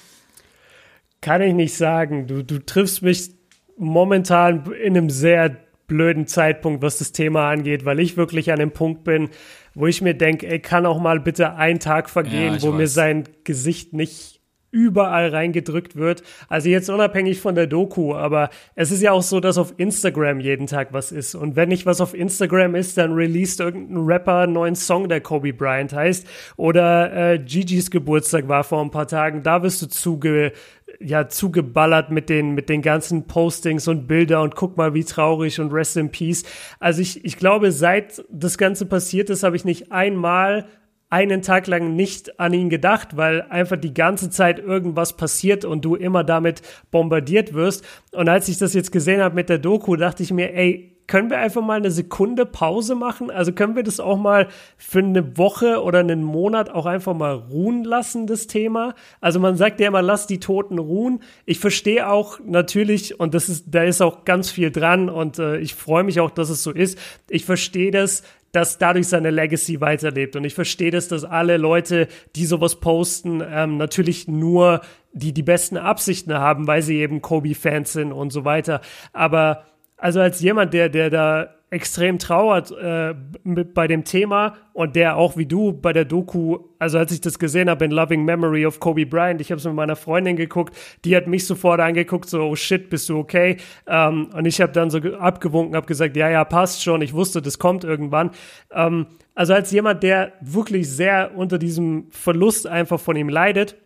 Kann 1.21 1.43
ich 1.43 1.55
nicht 1.55 1.75
sagen. 1.75 2.27
Du, 2.27 2.45
du 2.45 2.65
triffst 2.65 3.03
mich 3.03 3.31
momentan 3.79 4.71
in 4.73 4.97
einem 4.97 5.11
sehr 5.11 5.57
blöden 5.87 6.27
Zeitpunkt, 6.27 6.83
was 6.83 6.99
das 6.99 7.13
Thema 7.13 7.51
angeht, 7.51 7.85
weil 7.85 8.01
ich 8.01 8.17
wirklich 8.17 8.53
an 8.53 8.59
dem 8.59 8.73
Punkt 8.73 9.05
bin, 9.05 9.31
wo 9.77 9.87
ich 9.87 10.01
mir 10.01 10.15
denke, 10.15 10.49
ey, 10.49 10.59
kann 10.59 10.87
auch 10.87 10.99
mal 10.99 11.21
bitte 11.21 11.55
ein 11.55 11.79
Tag 11.79 12.09
vergehen, 12.09 12.55
ja, 12.55 12.63
wo 12.63 12.71
weiß. 12.71 12.79
mir 12.79 12.89
sein 12.89 13.25
Gesicht 13.45 13.93
nicht 13.93 14.36
überall 14.71 15.29
reingedrückt 15.29 15.97
wird. 15.97 16.23
Also 16.49 16.69
jetzt 16.69 16.91
unabhängig 16.91 17.41
von 17.41 17.55
der 17.55 17.67
Doku, 17.67 18.15
aber 18.15 18.51
es 18.75 18.91
ist 18.91 19.03
ja 19.03 19.13
auch 19.13 19.23
so, 19.23 19.41
dass 19.41 19.59
auf 19.59 19.75
Instagram 19.77 20.41
jeden 20.41 20.67
Tag 20.67 20.93
was 20.93 21.13
ist. 21.13 21.35
Und 21.35 21.57
wenn 21.57 21.69
nicht 21.69 21.87
was 21.87 22.01
auf 22.01 22.15
Instagram 22.15 22.75
ist, 22.75 22.99
dann 22.99 23.13
released 23.13 23.61
irgendein 23.61 24.05
Rapper 24.05 24.41
einen 24.41 24.53
neuen 24.53 24.77
Song, 24.77 25.09
der 25.09 25.21
Kobe 25.21 25.53
Bryant 25.53 25.93
heißt. 25.93 26.27
Oder 26.57 27.33
äh, 27.33 27.39
Gigi's 27.39 27.91
Geburtstag 27.91 28.49
war 28.49 28.65
vor 28.65 28.83
ein 28.83 28.91
paar 28.91 29.09
Tagen. 29.09 29.43
Da 29.43 29.63
wirst 29.63 29.83
du 29.83 29.87
zuge 29.87 30.53
ja, 31.01 31.29
zugeballert 31.29 32.11
mit 32.11 32.29
den, 32.29 32.55
mit 32.55 32.69
den 32.69 32.83
ganzen 32.83 33.27
Postings 33.27 33.89
und 33.89 34.07
Bilder 34.07 34.43
und 34.43 34.55
guck 34.55 34.77
mal, 34.77 34.95
wie 34.95 35.05
traurig 35.05 35.61
und 35.61 35.73
rest 35.73 35.97
in 35.97 36.11
peace. 36.11 36.45
Also 36.81 37.03
ich, 37.03 37.25
ich 37.25 37.37
glaube, 37.37 37.73
seit 37.73 38.25
das 38.31 38.59
Ganze 38.59 38.87
passiert 38.87 39.31
ist, 39.31 39.43
habe 39.43 39.57
ich 39.57 39.65
nicht 39.65 39.93
einmal 39.93 40.67
einen 41.09 41.43
Tag 41.43 41.67
lang 41.67 41.95
nicht 41.95 42.41
an 42.41 42.53
ihn 42.53 42.69
gedacht, 42.69 43.17
weil 43.17 43.43
einfach 43.43 43.77
die 43.77 43.95
ganze 43.95 44.31
Zeit 44.31 44.59
irgendwas 44.59 45.17
passiert 45.17 45.65
und 45.65 45.85
du 45.85 45.95
immer 45.95 46.25
damit 46.25 46.63
bombardiert 46.91 47.55
wirst. 47.55 47.85
Und 48.13 48.29
als 48.29 48.49
ich 48.49 48.59
das 48.59 48.75
jetzt 48.75 48.91
gesehen 48.91 49.21
habe 49.21 49.35
mit 49.35 49.49
der 49.49 49.59
Doku, 49.59 49.97
dachte 49.97 50.23
ich 50.23 50.33
mir, 50.33 50.53
ey, 50.55 50.96
können 51.07 51.31
wir 51.31 51.39
einfach 51.39 51.63
mal 51.63 51.77
eine 51.77 51.91
Sekunde 51.91 52.47
Pause 52.47 52.95
machen? 52.95 53.31
Also 53.31 53.53
können 53.53 53.77
wir 53.77 53.83
das 53.83 54.01
auch 54.01 54.19
mal 54.19 54.49
für 54.77 54.99
eine 54.99 55.37
Woche 55.39 55.83
oder 55.83 56.01
einen 56.01 56.23
Monat 56.23 56.71
auch 56.71 56.87
einfach 56.87 57.15
mal 57.15 57.35
ruhen 57.35 57.85
lassen, 57.85 58.27
das 58.27 58.47
Thema? 58.47 58.95
Also 59.21 59.39
man 59.39 59.57
sagt 59.57 59.81
ja 59.81 59.89
immer, 59.89 60.03
lass 60.03 60.27
die 60.27 60.41
Toten 60.41 60.79
ruhen. 60.79 61.21
Ich 61.45 61.61
verstehe 61.61 62.09
auch 62.09 62.41
natürlich, 62.45 63.21
und 63.21 63.35
das 63.35 63.49
ist, 63.49 63.67
da 63.69 63.85
ist 63.85 64.03
auch 64.03 64.25
ganz 64.25 64.51
viel 64.51 64.71
dran 64.71 65.09
und 65.09 65.39
äh, 65.39 65.59
ich 65.59 65.75
freue 65.75 66.05
mich 66.05 66.21
auch, 66.21 66.31
dass 66.31 66.51
es 66.51 66.63
so 66.63 66.73
ist. 66.73 66.99
Ich 67.29 67.45
verstehe 67.45 67.91
das, 67.91 68.23
dass 68.53 68.79
dadurch 68.79 69.09
seine 69.09 69.31
Legacy 69.31 69.81
weiterlebt. 69.83 70.35
Und 70.35 70.45
ich 70.45 70.55
verstehe 70.55 70.91
das, 70.91 71.09
dass 71.09 71.25
alle 71.25 71.59
Leute, 71.59 72.09
die 72.37 72.47
sowas 72.47 72.77
posten, 72.77 73.43
ähm, 73.47 73.77
natürlich 73.77 74.29
nur 74.29 74.81
die 75.13 75.33
die 75.33 75.43
besten 75.43 75.77
Absichten 75.77 76.35
haben, 76.35 76.67
weil 76.67 76.83
sie 76.83 76.99
eben 76.99 77.23
Kobe-Fans 77.23 77.93
sind 77.93 78.13
und 78.13 78.33
so 78.33 78.45
weiter. 78.45 78.81
Aber 79.13 79.65
also 79.97 80.21
als 80.21 80.41
jemand, 80.41 80.75
der, 80.75 80.89
der 80.89 81.11
da 81.11 81.57
extrem 81.69 82.19
trauert 82.19 82.71
äh, 82.71 83.15
mit, 83.43 83.75
bei 83.75 83.89
dem 83.89 84.05
Thema 84.05 84.57
und 84.73 84.95
der 84.95 85.17
auch 85.17 85.37
wie 85.37 85.47
du 85.47 85.73
bei 85.73 85.93
der 85.93 86.05
Doku, 86.05 86.59
also 86.79 86.99
als 86.99 87.11
ich 87.11 87.21
das 87.21 87.41
gesehen 87.41 87.69
habe 87.69 87.85
in 87.85 87.91
Loving 87.91 88.25
Memory 88.25 88.65
of 88.67 88.79
Kobe 88.79 89.05
Bryant, 89.05 89.41
ich 89.41 89.51
habe 89.51 89.59
es 89.59 89.65
mit 89.65 89.75
meiner 89.75 89.97
Freundin 89.97 90.37
geguckt, 90.37 90.77
die 91.05 91.17
hat 91.17 91.27
mich 91.27 91.45
sofort 91.45 91.81
angeguckt, 91.81 92.29
so, 92.29 92.43
oh 92.43 92.55
shit, 92.55 92.89
bist 92.89 93.09
du 93.09 93.19
okay? 93.19 93.57
Ähm, 93.89 94.31
und 94.33 94.47
ich 94.47 94.61
habe 94.61 94.73
dann 94.73 94.91
so 94.91 94.99
abgewunken, 94.99 95.75
habe 95.75 95.87
gesagt, 95.87 96.17
ja, 96.17 96.31
ja, 96.31 96.45
passt 96.45 96.85
schon, 96.85 97.03
ich 97.03 97.15
wusste, 97.15 97.43
das 97.43 97.59
kommt 97.59 97.83
irgendwann. 97.83 98.31
Ähm, 98.71 99.07
also 99.35 99.53
als 99.53 99.73
jemand, 99.73 100.05
der 100.05 100.35
wirklich 100.41 100.89
sehr 100.89 101.33
unter 101.35 101.59
diesem 101.59 102.07
Verlust 102.11 102.69
einfach 102.69 103.01
von 103.01 103.17
ihm 103.17 103.29
leidet, 103.29 103.77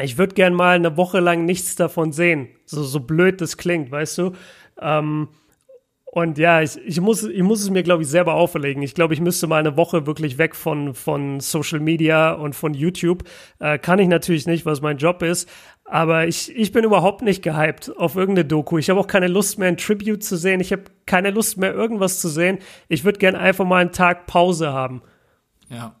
ich 0.00 0.16
würde 0.16 0.34
gern 0.34 0.54
mal 0.54 0.76
eine 0.76 0.96
Woche 0.96 1.18
lang 1.20 1.44
nichts 1.44 1.74
davon 1.74 2.12
sehen. 2.12 2.48
So, 2.66 2.82
so 2.84 3.00
blöd 3.00 3.40
das 3.40 3.56
klingt, 3.56 3.90
weißt 3.90 4.18
du? 4.18 4.32
Ähm, 4.80 5.28
und 6.10 6.38
ja, 6.38 6.62
ich, 6.62 6.76
ich, 6.78 7.00
muss, 7.00 7.22
ich 7.22 7.42
muss 7.42 7.60
es 7.60 7.68
mir, 7.68 7.82
glaube 7.82 8.02
ich, 8.02 8.08
selber 8.08 8.34
auferlegen. 8.34 8.82
Ich 8.82 8.94
glaube, 8.94 9.12
ich 9.12 9.20
müsste 9.20 9.46
mal 9.46 9.58
eine 9.58 9.76
Woche 9.76 10.06
wirklich 10.06 10.38
weg 10.38 10.56
von, 10.56 10.94
von 10.94 11.40
Social 11.40 11.80
Media 11.80 12.32
und 12.32 12.54
von 12.54 12.72
YouTube. 12.72 13.24
Äh, 13.58 13.78
kann 13.78 13.98
ich 13.98 14.08
natürlich 14.08 14.46
nicht, 14.46 14.64
was 14.64 14.80
mein 14.80 14.96
Job 14.96 15.22
ist. 15.22 15.48
Aber 15.84 16.26
ich, 16.26 16.54
ich 16.56 16.72
bin 16.72 16.84
überhaupt 16.84 17.22
nicht 17.22 17.42
gehypt 17.42 17.94
auf 17.96 18.16
irgendeine 18.16 18.46
Doku. 18.46 18.78
Ich 18.78 18.88
habe 18.88 18.98
auch 18.98 19.06
keine 19.06 19.28
Lust 19.28 19.58
mehr, 19.58 19.68
ein 19.68 19.76
Tribute 19.76 20.22
zu 20.24 20.36
sehen. 20.36 20.60
Ich 20.60 20.72
habe 20.72 20.84
keine 21.04 21.30
Lust 21.30 21.58
mehr, 21.58 21.74
irgendwas 21.74 22.20
zu 22.20 22.28
sehen. 22.28 22.58
Ich 22.88 23.04
würde 23.04 23.18
gern 23.18 23.36
einfach 23.36 23.66
mal 23.66 23.82
einen 23.82 23.92
Tag 23.92 24.26
Pause 24.26 24.72
haben. 24.72 25.02
Ja, 25.68 25.94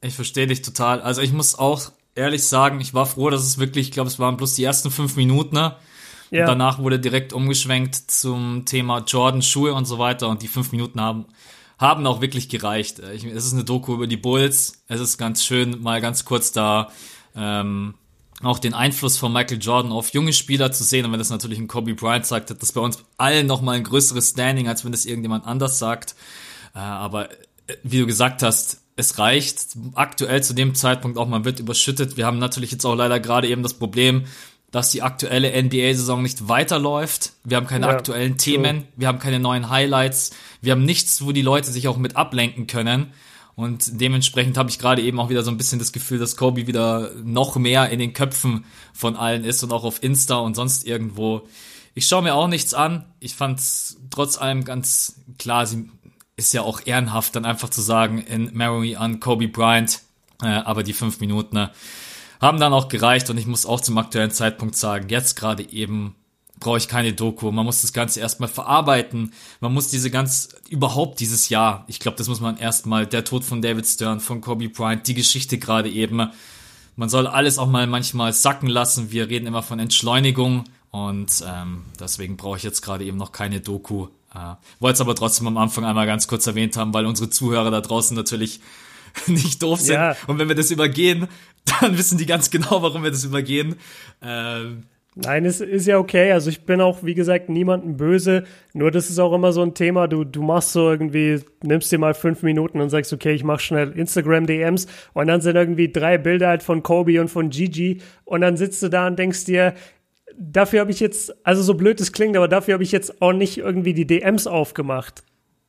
ich 0.00 0.14
verstehe 0.14 0.46
dich 0.46 0.62
total. 0.62 1.00
Also 1.00 1.20
ich 1.20 1.32
muss 1.32 1.58
auch 1.58 1.92
ehrlich 2.14 2.46
sagen, 2.46 2.80
ich 2.80 2.94
war 2.94 3.06
froh, 3.06 3.30
dass 3.30 3.42
es 3.42 3.58
wirklich, 3.58 3.88
ich 3.88 3.92
glaube, 3.92 4.08
es 4.08 4.18
waren 4.18 4.36
bloß 4.36 4.54
die 4.54 4.64
ersten 4.64 4.90
fünf 4.90 5.16
Minuten, 5.16 5.56
ne? 5.56 5.76
Ja. 6.30 6.42
Und 6.42 6.48
danach 6.48 6.78
wurde 6.78 6.98
direkt 6.98 7.32
umgeschwenkt 7.32 7.94
zum 7.94 8.64
Thema 8.64 9.04
Jordan, 9.06 9.42
Schuhe 9.42 9.74
und 9.74 9.86
so 9.86 9.98
weiter. 9.98 10.28
Und 10.28 10.42
die 10.42 10.48
fünf 10.48 10.72
Minuten 10.72 11.00
haben, 11.00 11.26
haben 11.78 12.06
auch 12.06 12.20
wirklich 12.20 12.48
gereicht. 12.48 13.00
Ich, 13.14 13.24
es 13.24 13.46
ist 13.46 13.54
eine 13.54 13.64
Doku 13.64 13.94
über 13.94 14.06
die 14.06 14.16
Bulls. 14.16 14.84
Es 14.88 15.00
ist 15.00 15.18
ganz 15.18 15.44
schön, 15.44 15.82
mal 15.82 16.00
ganz 16.00 16.24
kurz 16.24 16.52
da 16.52 16.90
ähm, 17.34 17.94
auch 18.42 18.58
den 18.58 18.74
Einfluss 18.74 19.16
von 19.18 19.32
Michael 19.32 19.58
Jordan 19.58 19.92
auf 19.92 20.10
junge 20.10 20.32
Spieler 20.32 20.70
zu 20.70 20.84
sehen. 20.84 21.04
Und 21.04 21.12
wenn 21.12 21.18
das 21.18 21.30
natürlich 21.30 21.58
ein 21.58 21.68
Kobe 21.68 21.94
Bryant 21.94 22.26
sagt, 22.26 22.50
hat 22.50 22.62
das 22.62 22.72
bei 22.72 22.80
uns 22.80 23.04
allen 23.16 23.46
nochmal 23.46 23.76
ein 23.76 23.84
größeres 23.84 24.30
Standing, 24.30 24.68
als 24.68 24.84
wenn 24.84 24.92
das 24.92 25.06
irgendjemand 25.06 25.46
anders 25.46 25.78
sagt. 25.78 26.14
Äh, 26.74 26.78
aber 26.78 27.30
äh, 27.30 27.36
wie 27.82 27.98
du 27.98 28.06
gesagt 28.06 28.42
hast, 28.42 28.82
es 28.96 29.18
reicht 29.18 29.76
aktuell 29.94 30.42
zu 30.42 30.54
dem 30.54 30.74
Zeitpunkt 30.74 31.18
auch, 31.18 31.28
man 31.28 31.44
wird 31.44 31.60
überschüttet. 31.60 32.16
Wir 32.16 32.26
haben 32.26 32.38
natürlich 32.38 32.72
jetzt 32.72 32.84
auch 32.84 32.96
leider 32.96 33.20
gerade 33.20 33.48
eben 33.48 33.62
das 33.62 33.74
Problem, 33.74 34.24
dass 34.70 34.90
die 34.90 35.02
aktuelle 35.02 35.50
NBA-Saison 35.62 36.22
nicht 36.22 36.48
weiterläuft. 36.48 37.32
Wir 37.44 37.56
haben 37.56 37.66
keine 37.66 37.86
ja, 37.86 37.92
aktuellen 37.92 38.36
Themen, 38.36 38.84
wir 38.96 39.08
haben 39.08 39.18
keine 39.18 39.40
neuen 39.40 39.70
Highlights, 39.70 40.32
wir 40.60 40.72
haben 40.72 40.84
nichts, 40.84 41.24
wo 41.24 41.32
die 41.32 41.42
Leute 41.42 41.70
sich 41.70 41.88
auch 41.88 41.96
mit 41.96 42.16
ablenken 42.16 42.66
können. 42.66 43.12
Und 43.54 44.00
dementsprechend 44.00 44.56
habe 44.56 44.70
ich 44.70 44.78
gerade 44.78 45.02
eben 45.02 45.18
auch 45.18 45.30
wieder 45.30 45.42
so 45.42 45.50
ein 45.50 45.56
bisschen 45.56 45.80
das 45.80 45.90
Gefühl, 45.90 46.18
dass 46.18 46.36
Kobe 46.36 46.68
wieder 46.68 47.10
noch 47.24 47.56
mehr 47.56 47.90
in 47.90 47.98
den 47.98 48.12
Köpfen 48.12 48.64
von 48.92 49.16
allen 49.16 49.44
ist 49.44 49.64
und 49.64 49.72
auch 49.72 49.82
auf 49.82 50.02
Insta 50.02 50.36
und 50.36 50.54
sonst 50.54 50.86
irgendwo. 50.86 51.48
Ich 51.94 52.06
schaue 52.06 52.22
mir 52.22 52.34
auch 52.34 52.46
nichts 52.46 52.72
an. 52.72 53.04
Ich 53.18 53.34
fand 53.34 53.60
trotz 54.10 54.38
allem 54.38 54.64
ganz 54.64 55.22
klar, 55.38 55.66
sie 55.66 55.90
ist 56.36 56.54
ja 56.54 56.62
auch 56.62 56.82
ehrenhaft, 56.84 57.34
dann 57.34 57.44
einfach 57.44 57.68
zu 57.68 57.80
sagen, 57.80 58.18
in 58.18 58.52
Memory 58.54 58.94
an 58.94 59.18
Kobe 59.18 59.48
Bryant. 59.48 60.02
Äh, 60.40 60.46
aber 60.46 60.84
die 60.84 60.92
fünf 60.92 61.18
Minuten, 61.18 61.56
ne, 61.56 61.72
haben 62.40 62.60
dann 62.60 62.72
auch 62.72 62.88
gereicht 62.88 63.30
und 63.30 63.38
ich 63.38 63.46
muss 63.46 63.66
auch 63.66 63.80
zum 63.80 63.98
aktuellen 63.98 64.30
Zeitpunkt 64.30 64.76
sagen, 64.76 65.08
jetzt 65.08 65.36
gerade 65.36 65.68
eben 65.70 66.14
brauche 66.60 66.78
ich 66.78 66.88
keine 66.88 67.12
Doku. 67.12 67.50
Man 67.50 67.64
muss 67.64 67.82
das 67.82 67.92
Ganze 67.92 68.20
erstmal 68.20 68.48
verarbeiten. 68.48 69.32
Man 69.60 69.72
muss 69.72 69.88
diese 69.88 70.10
ganz, 70.10 70.48
überhaupt 70.68 71.20
dieses 71.20 71.48
Jahr, 71.48 71.84
ich 71.86 72.00
glaube, 72.00 72.18
das 72.18 72.28
muss 72.28 72.40
man 72.40 72.58
erstmal, 72.58 73.06
der 73.06 73.24
Tod 73.24 73.44
von 73.44 73.62
David 73.62 73.86
Stern, 73.86 74.20
von 74.20 74.40
Kobe 74.40 74.68
Bryant, 74.68 75.06
die 75.06 75.14
Geschichte 75.14 75.58
gerade 75.58 75.88
eben. 75.88 76.30
Man 76.96 77.08
soll 77.08 77.26
alles 77.26 77.58
auch 77.58 77.68
mal 77.68 77.86
manchmal 77.86 78.32
sacken 78.32 78.68
lassen. 78.68 79.12
Wir 79.12 79.28
reden 79.28 79.46
immer 79.46 79.62
von 79.62 79.78
Entschleunigung 79.78 80.64
und 80.90 81.44
ähm, 81.46 81.84
deswegen 82.00 82.36
brauche 82.36 82.56
ich 82.56 82.62
jetzt 82.62 82.82
gerade 82.82 83.04
eben 83.04 83.18
noch 83.18 83.32
keine 83.32 83.60
Doku. 83.60 84.08
Äh, 84.34 84.54
Wollte 84.80 84.94
es 84.94 85.00
aber 85.00 85.14
trotzdem 85.14 85.46
am 85.46 85.58
Anfang 85.58 85.84
einmal 85.84 86.06
ganz 86.06 86.26
kurz 86.26 86.46
erwähnt 86.46 86.76
haben, 86.76 86.92
weil 86.92 87.06
unsere 87.06 87.30
Zuhörer 87.30 87.70
da 87.70 87.80
draußen 87.80 88.16
natürlich 88.16 88.60
nicht 89.26 89.62
doof 89.62 89.80
sind. 89.80 89.94
Ja. 89.94 90.16
Und 90.26 90.38
wenn 90.38 90.48
wir 90.48 90.54
das 90.54 90.70
übergehen, 90.70 91.28
dann 91.80 91.96
wissen 91.98 92.18
die 92.18 92.26
ganz 92.26 92.50
genau, 92.50 92.82
warum 92.82 93.02
wir 93.02 93.10
das 93.10 93.24
übergehen. 93.24 93.76
Ähm, 94.22 94.84
Nein, 95.20 95.46
es 95.46 95.60
ist 95.60 95.88
ja 95.88 95.98
okay. 95.98 96.30
Also 96.30 96.48
ich 96.48 96.64
bin 96.64 96.80
auch, 96.80 97.02
wie 97.02 97.14
gesagt, 97.14 97.48
niemandem 97.48 97.96
böse. 97.96 98.44
Nur 98.72 98.92
das 98.92 99.10
ist 99.10 99.18
auch 99.18 99.34
immer 99.34 99.52
so 99.52 99.62
ein 99.62 99.74
Thema. 99.74 100.06
Du, 100.06 100.22
du 100.22 100.42
machst 100.42 100.72
so 100.72 100.90
irgendwie, 100.90 101.40
nimmst 101.60 101.90
dir 101.90 101.98
mal 101.98 102.14
fünf 102.14 102.44
Minuten 102.44 102.80
und 102.80 102.88
sagst, 102.88 103.12
okay, 103.12 103.32
ich 103.32 103.42
mach 103.42 103.58
schnell 103.58 103.90
Instagram-DMs 103.90 104.86
und 105.14 105.26
dann 105.26 105.40
sind 105.40 105.56
irgendwie 105.56 105.90
drei 105.90 106.18
Bilder 106.18 106.48
halt 106.48 106.62
von 106.62 106.84
Kobe 106.84 107.20
und 107.20 107.28
von 107.28 107.50
Gigi 107.50 108.00
und 108.24 108.42
dann 108.42 108.56
sitzt 108.56 108.80
du 108.80 108.88
da 108.88 109.08
und 109.08 109.18
denkst 109.18 109.44
dir, 109.44 109.74
dafür 110.38 110.80
habe 110.80 110.92
ich 110.92 111.00
jetzt, 111.00 111.34
also 111.44 111.62
so 111.62 111.74
blöd 111.74 112.00
es 112.00 112.12
klingt, 112.12 112.36
aber 112.36 112.46
dafür 112.46 112.74
habe 112.74 112.84
ich 112.84 112.92
jetzt 112.92 113.20
auch 113.20 113.32
nicht 113.32 113.58
irgendwie 113.58 113.94
die 113.94 114.06
DMs 114.06 114.46
aufgemacht. 114.46 115.24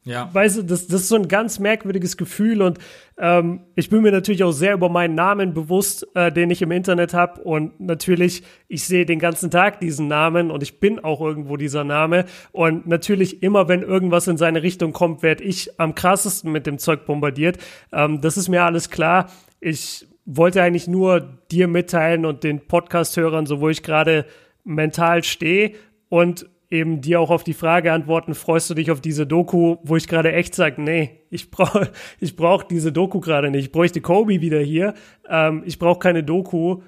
Ja. 0.05 0.29
Weißt 0.33 0.57
du, 0.57 0.63
das, 0.63 0.87
das 0.87 1.01
ist 1.01 1.09
so 1.09 1.17
ein 1.17 1.27
ganz 1.27 1.59
merkwürdiges 1.59 2.15
Gefühl 2.15 2.61
und 2.61 2.79
ähm, 3.17 3.61
ich 3.75 3.89
bin 3.89 4.01
mir 4.01 4.11
natürlich 4.11 4.43
auch 4.43 4.53
sehr 4.53 4.73
über 4.73 4.87
meinen 4.87 5.13
Namen 5.13 5.53
bewusst, 5.53 6.07
äh, 6.15 6.31
den 6.31 6.49
ich 6.49 6.61
im 6.61 6.71
Internet 6.71 7.13
habe 7.13 7.41
und 7.41 7.79
natürlich, 7.81 8.43
ich 8.69 8.85
sehe 8.85 9.05
den 9.05 9.19
ganzen 9.19 9.51
Tag 9.51 9.81
diesen 9.81 10.07
Namen 10.07 10.51
und 10.51 10.63
ich 10.63 10.79
bin 10.79 10.99
auch 10.99 11.19
irgendwo 11.19 11.57
dieser 11.57 11.83
Name 11.83 12.25
und 12.53 12.87
natürlich 12.87 13.43
immer, 13.43 13.67
wenn 13.67 13.81
irgendwas 13.81 14.27
in 14.27 14.37
seine 14.37 14.63
Richtung 14.63 14.93
kommt, 14.93 15.21
werde 15.21 15.43
ich 15.43 15.79
am 15.79 15.95
krassesten 15.95 16.51
mit 16.51 16.65
dem 16.65 16.77
Zeug 16.77 17.05
bombardiert. 17.05 17.57
Ähm, 17.91 18.21
das 18.21 18.37
ist 18.37 18.47
mir 18.47 18.63
alles 18.63 18.89
klar. 18.89 19.29
Ich 19.59 20.07
wollte 20.25 20.63
eigentlich 20.63 20.87
nur 20.87 21.39
dir 21.51 21.67
mitteilen 21.67 22.25
und 22.25 22.43
den 22.43 22.67
Podcast-Hörern, 22.67 23.45
so 23.45 23.59
wo 23.59 23.67
ich 23.67 23.83
gerade 23.83 24.25
mental 24.63 25.23
stehe 25.23 25.73
und 26.07 26.49
eben 26.71 27.01
dir 27.01 27.19
auch 27.19 27.31
auf 27.31 27.43
die 27.43 27.53
Frage 27.53 27.91
antworten, 27.91 28.35
freust 28.35 28.69
du 28.69 28.73
dich 28.75 28.91
auf 28.91 29.01
diese 29.01 29.25
Doku, 29.25 29.77
wo 29.83 29.95
ich 29.95 30.07
gerade 30.07 30.31
echt 30.33 30.53
sage, 30.53 30.81
nee, 30.81 31.21
ich 31.29 31.49
brauche 31.49 31.91
ich 32.19 32.35
brauch 32.35 32.63
diese 32.63 32.91
Doku 32.91 33.19
gerade 33.19 33.49
nicht. 33.49 33.65
Ich 33.65 33.71
bräuchte 33.71 34.01
Kobe 34.01 34.41
wieder 34.41 34.59
hier. 34.59 34.93
Ähm, 35.27 35.63
ich 35.65 35.79
brauche 35.79 35.99
keine 35.99 36.23
Doku. 36.23 36.81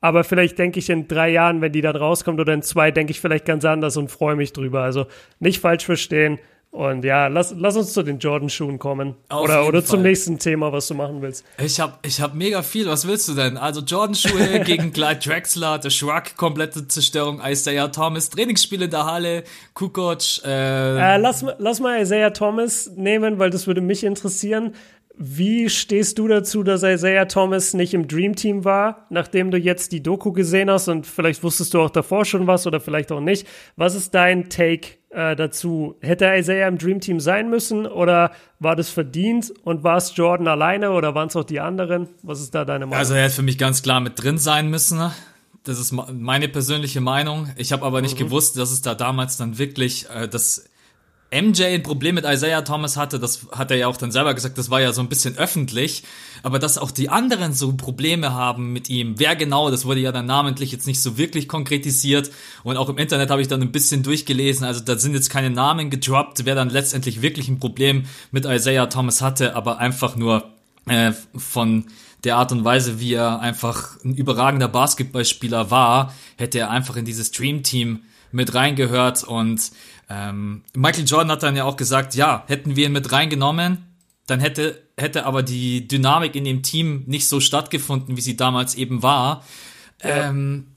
Aber 0.00 0.22
vielleicht 0.22 0.58
denke 0.58 0.78
ich 0.78 0.90
in 0.90 1.08
drei 1.08 1.30
Jahren, 1.30 1.62
wenn 1.62 1.72
die 1.72 1.80
dann 1.80 1.96
rauskommt 1.96 2.38
oder 2.38 2.52
in 2.52 2.60
zwei, 2.60 2.90
denke 2.90 3.12
ich 3.12 3.20
vielleicht 3.20 3.46
ganz 3.46 3.64
anders 3.64 3.96
und 3.96 4.10
freue 4.10 4.36
mich 4.36 4.52
drüber. 4.52 4.82
Also 4.82 5.06
nicht 5.38 5.60
falsch 5.60 5.86
verstehen. 5.86 6.38
Und 6.74 7.04
ja, 7.04 7.28
lass, 7.28 7.54
lass 7.56 7.76
uns 7.76 7.92
zu 7.92 8.02
den 8.02 8.18
Jordan-Schuhen 8.18 8.80
kommen. 8.80 9.14
Auf 9.28 9.44
oder 9.44 9.64
oder 9.68 9.84
zum 9.84 10.02
nächsten 10.02 10.40
Thema, 10.40 10.72
was 10.72 10.88
du 10.88 10.94
machen 10.94 11.22
willst. 11.22 11.44
Ich 11.56 11.78
hab, 11.78 12.04
ich 12.04 12.20
hab 12.20 12.34
mega 12.34 12.62
viel. 12.62 12.88
Was 12.88 13.06
willst 13.06 13.28
du 13.28 13.34
denn? 13.34 13.56
Also 13.56 13.80
Jordan-Schuhe 13.80 14.58
gegen 14.64 14.92
Clyde 14.92 15.20
Drexler, 15.20 15.78
der 15.78 15.90
Shrug, 15.90 16.36
komplette 16.36 16.88
Zerstörung, 16.88 17.40
Isaiah 17.46 17.92
Thomas, 17.92 18.28
Trainingsspiele 18.28 18.86
in 18.86 18.90
der 18.90 19.06
Halle, 19.06 19.44
Kukoc. 19.74 20.44
Äh, 20.44 21.14
äh, 21.14 21.16
lass, 21.16 21.46
lass 21.58 21.78
mal 21.78 22.02
Isaiah 22.02 22.30
Thomas 22.30 22.90
nehmen, 22.96 23.38
weil 23.38 23.50
das 23.50 23.68
würde 23.68 23.80
mich 23.80 24.02
interessieren. 24.02 24.74
Wie 25.16 25.68
stehst 25.70 26.18
du 26.18 26.26
dazu, 26.26 26.64
dass 26.64 26.82
Isaiah 26.82 27.26
Thomas 27.26 27.72
nicht 27.72 27.94
im 27.94 28.08
Dream 28.08 28.34
Team 28.34 28.64
war, 28.64 29.06
nachdem 29.10 29.52
du 29.52 29.58
jetzt 29.58 29.92
die 29.92 30.02
Doku 30.02 30.32
gesehen 30.32 30.68
hast 30.68 30.88
und 30.88 31.06
vielleicht 31.06 31.44
wusstest 31.44 31.72
du 31.72 31.80
auch 31.80 31.90
davor 31.90 32.24
schon 32.24 32.48
was 32.48 32.66
oder 32.66 32.80
vielleicht 32.80 33.12
auch 33.12 33.20
nicht? 33.20 33.46
Was 33.76 33.94
ist 33.94 34.12
dein 34.14 34.48
Take 34.48 34.96
äh, 35.10 35.36
dazu? 35.36 35.94
Hätte 36.00 36.32
Isaiah 36.36 36.66
im 36.66 36.78
Dream 36.78 37.00
Team 37.00 37.20
sein 37.20 37.48
müssen 37.48 37.86
oder 37.86 38.32
war 38.58 38.74
das 38.74 38.88
verdient 38.90 39.54
und 39.62 39.84
war 39.84 39.98
es 39.98 40.16
Jordan 40.16 40.48
alleine 40.48 40.90
oder 40.90 41.14
waren 41.14 41.28
es 41.28 41.36
auch 41.36 41.44
die 41.44 41.60
anderen? 41.60 42.08
Was 42.22 42.40
ist 42.40 42.52
da 42.52 42.64
deine 42.64 42.86
Meinung? 42.86 42.98
Also 42.98 43.14
er 43.14 43.22
hätte 43.22 43.36
für 43.36 43.42
mich 43.42 43.58
ganz 43.58 43.82
klar 43.82 44.00
mit 44.00 44.20
drin 44.20 44.38
sein 44.38 44.68
müssen. 44.68 45.00
Das 45.62 45.78
ist 45.78 45.92
meine 45.92 46.48
persönliche 46.48 47.00
Meinung. 47.00 47.48
Ich 47.56 47.72
habe 47.72 47.86
aber 47.86 48.02
nicht 48.02 48.18
mhm. 48.18 48.24
gewusst, 48.24 48.58
dass 48.58 48.72
es 48.72 48.82
da 48.82 48.96
damals 48.96 49.36
dann 49.36 49.58
wirklich 49.58 50.10
äh, 50.10 50.26
das 50.26 50.68
MJ 51.30 51.64
ein 51.64 51.82
Problem 51.82 52.14
mit 52.14 52.24
Isaiah 52.24 52.62
Thomas 52.62 52.96
hatte, 52.96 53.18
das 53.18 53.46
hat 53.50 53.70
er 53.70 53.76
ja 53.76 53.88
auch 53.88 53.96
dann 53.96 54.12
selber 54.12 54.34
gesagt, 54.34 54.56
das 54.56 54.70
war 54.70 54.80
ja 54.80 54.92
so 54.92 55.00
ein 55.00 55.08
bisschen 55.08 55.36
öffentlich, 55.36 56.04
aber 56.42 56.58
dass 56.58 56.78
auch 56.78 56.90
die 56.90 57.08
anderen 57.08 57.52
so 57.52 57.72
Probleme 57.72 58.32
haben 58.32 58.72
mit 58.72 58.88
ihm, 58.88 59.18
wer 59.18 59.34
genau, 59.34 59.70
das 59.70 59.84
wurde 59.84 60.00
ja 60.00 60.12
dann 60.12 60.26
namentlich 60.26 60.70
jetzt 60.70 60.86
nicht 60.86 61.02
so 61.02 61.18
wirklich 61.18 61.48
konkretisiert. 61.48 62.30
Und 62.62 62.76
auch 62.76 62.88
im 62.88 62.98
Internet 62.98 63.30
habe 63.30 63.42
ich 63.42 63.48
dann 63.48 63.62
ein 63.62 63.72
bisschen 63.72 64.02
durchgelesen, 64.02 64.64
also 64.64 64.80
da 64.80 64.96
sind 64.96 65.14
jetzt 65.14 65.30
keine 65.30 65.50
Namen 65.50 65.90
gedroppt, 65.90 66.44
wer 66.44 66.54
dann 66.54 66.70
letztendlich 66.70 67.22
wirklich 67.22 67.48
ein 67.48 67.58
Problem 67.58 68.04
mit 68.30 68.44
Isaiah 68.44 68.86
Thomas 68.86 69.20
hatte, 69.20 69.56
aber 69.56 69.78
einfach 69.78 70.16
nur 70.16 70.50
äh, 70.86 71.12
von 71.36 71.86
der 72.24 72.36
Art 72.36 72.52
und 72.52 72.64
Weise, 72.64 73.00
wie 73.00 73.14
er 73.14 73.40
einfach 73.40 74.02
ein 74.04 74.14
überragender 74.14 74.68
Basketballspieler 74.68 75.70
war, 75.70 76.14
hätte 76.36 76.58
er 76.58 76.70
einfach 76.70 76.96
in 76.96 77.04
dieses 77.04 77.30
Dream 77.30 77.62
Team 77.62 78.00
mit 78.32 78.54
reingehört. 78.54 79.24
Und 79.24 79.70
ähm, 80.08 80.62
Michael 80.74 81.04
Jordan 81.04 81.30
hat 81.30 81.42
dann 81.42 81.56
ja 81.56 81.64
auch 81.64 81.76
gesagt, 81.76 82.14
ja, 82.14 82.44
hätten 82.46 82.76
wir 82.76 82.86
ihn 82.86 82.92
mit 82.92 83.10
reingenommen, 83.12 83.84
dann 84.26 84.40
hätte, 84.40 84.82
hätte 84.96 85.26
aber 85.26 85.42
die 85.42 85.86
Dynamik 85.86 86.34
in 86.34 86.44
dem 86.44 86.62
Team 86.62 87.04
nicht 87.06 87.28
so 87.28 87.40
stattgefunden, 87.40 88.16
wie 88.16 88.20
sie 88.20 88.36
damals 88.36 88.74
eben 88.74 89.02
war. 89.02 89.44
Ja. 90.02 90.28
Ähm, 90.28 90.68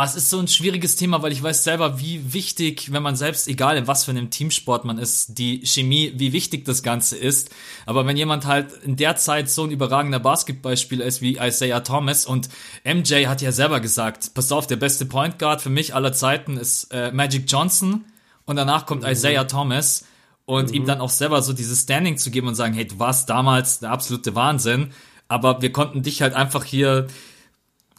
es 0.00 0.14
ist 0.14 0.30
so 0.30 0.38
ein 0.38 0.48
schwieriges 0.48 0.96
Thema, 0.96 1.22
weil 1.22 1.32
ich 1.32 1.42
weiß 1.42 1.64
selber, 1.64 2.00
wie 2.00 2.32
wichtig, 2.32 2.92
wenn 2.92 3.02
man 3.02 3.14
selbst, 3.14 3.46
egal 3.46 3.76
in 3.76 3.86
was 3.86 4.04
für 4.04 4.10
einem 4.10 4.30
Teamsport 4.30 4.84
man 4.84 4.98
ist, 4.98 5.38
die 5.38 5.66
Chemie, 5.66 6.14
wie 6.16 6.32
wichtig 6.32 6.64
das 6.64 6.82
Ganze 6.82 7.16
ist. 7.16 7.50
Aber 7.84 8.06
wenn 8.06 8.16
jemand 8.16 8.46
halt 8.46 8.72
in 8.84 8.96
der 8.96 9.16
Zeit 9.16 9.50
so 9.50 9.64
ein 9.64 9.70
überragender 9.70 10.18
Basketballspieler 10.18 11.04
ist 11.04 11.20
wie 11.20 11.36
Isaiah 11.38 11.80
Thomas 11.80 12.24
und 12.24 12.48
MJ 12.84 13.26
hat 13.26 13.42
ja 13.42 13.52
selber 13.52 13.80
gesagt, 13.80 14.32
pass 14.34 14.50
auf, 14.50 14.66
der 14.66 14.76
beste 14.76 15.04
Point 15.04 15.38
Guard 15.38 15.60
für 15.60 15.70
mich 15.70 15.94
aller 15.94 16.12
Zeiten 16.12 16.56
ist 16.56 16.84
äh, 16.92 17.12
Magic 17.12 17.44
Johnson 17.46 18.04
und 18.44 18.56
danach 18.56 18.86
kommt 18.86 19.02
mhm. 19.02 19.08
Isaiah 19.08 19.44
Thomas 19.44 20.04
und 20.44 20.70
mhm. 20.70 20.74
ihm 20.74 20.86
dann 20.86 21.00
auch 21.00 21.10
selber 21.10 21.42
so 21.42 21.52
dieses 21.52 21.82
Standing 21.82 22.16
zu 22.16 22.30
geben 22.30 22.48
und 22.48 22.54
sagen, 22.54 22.74
hey, 22.74 22.86
du 22.86 22.98
warst 22.98 23.30
damals 23.30 23.80
der 23.80 23.90
absolute 23.90 24.34
Wahnsinn, 24.34 24.92
aber 25.28 25.62
wir 25.62 25.72
konnten 25.72 26.02
dich 26.02 26.22
halt 26.22 26.34
einfach 26.34 26.64
hier, 26.64 27.06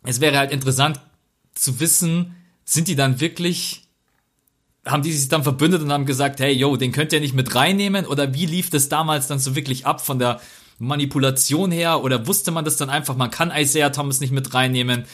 es 0.03 0.21
wäre 0.21 0.37
halt 0.37 0.51
interessant 0.51 0.99
zu 1.55 1.79
wissen, 1.79 2.35
sind 2.65 2.87
die 2.87 2.95
dann 2.95 3.19
wirklich 3.19 3.83
haben 4.85 5.01
die 5.01 5.13
sich 5.13 5.29
dann 5.29 5.43
verbündet 5.43 5.81
und 5.81 5.91
haben 5.91 6.05
gesagt, 6.05 6.39
hey, 6.39 6.51
yo, 6.51 6.75
den 6.75 6.91
könnt 6.91 7.13
ihr 7.13 7.21
nicht 7.21 7.33
mit 7.33 7.55
reinnehmen? 7.55 8.05
Oder 8.05 8.33
wie 8.33 8.45
lief 8.45 8.69
das 8.69 8.89
damals 8.89 9.27
dann 9.27 9.39
so 9.39 9.55
wirklich 9.55 9.85
ab 9.85 10.05
von 10.05 10.19
der 10.19 10.41
Manipulation 10.77 11.71
her? 11.71 12.03
Oder 12.03 12.27
wusste 12.27 12.51
man 12.51 12.65
das 12.65 12.77
dann 12.77 12.89
einfach, 12.89 13.15
man 13.15 13.31
kann 13.31 13.51
Isaiah 13.55 13.91
Thomas 13.91 14.19
nicht 14.19 14.31
mit 14.31 14.53
reinnehmen? 14.53 15.05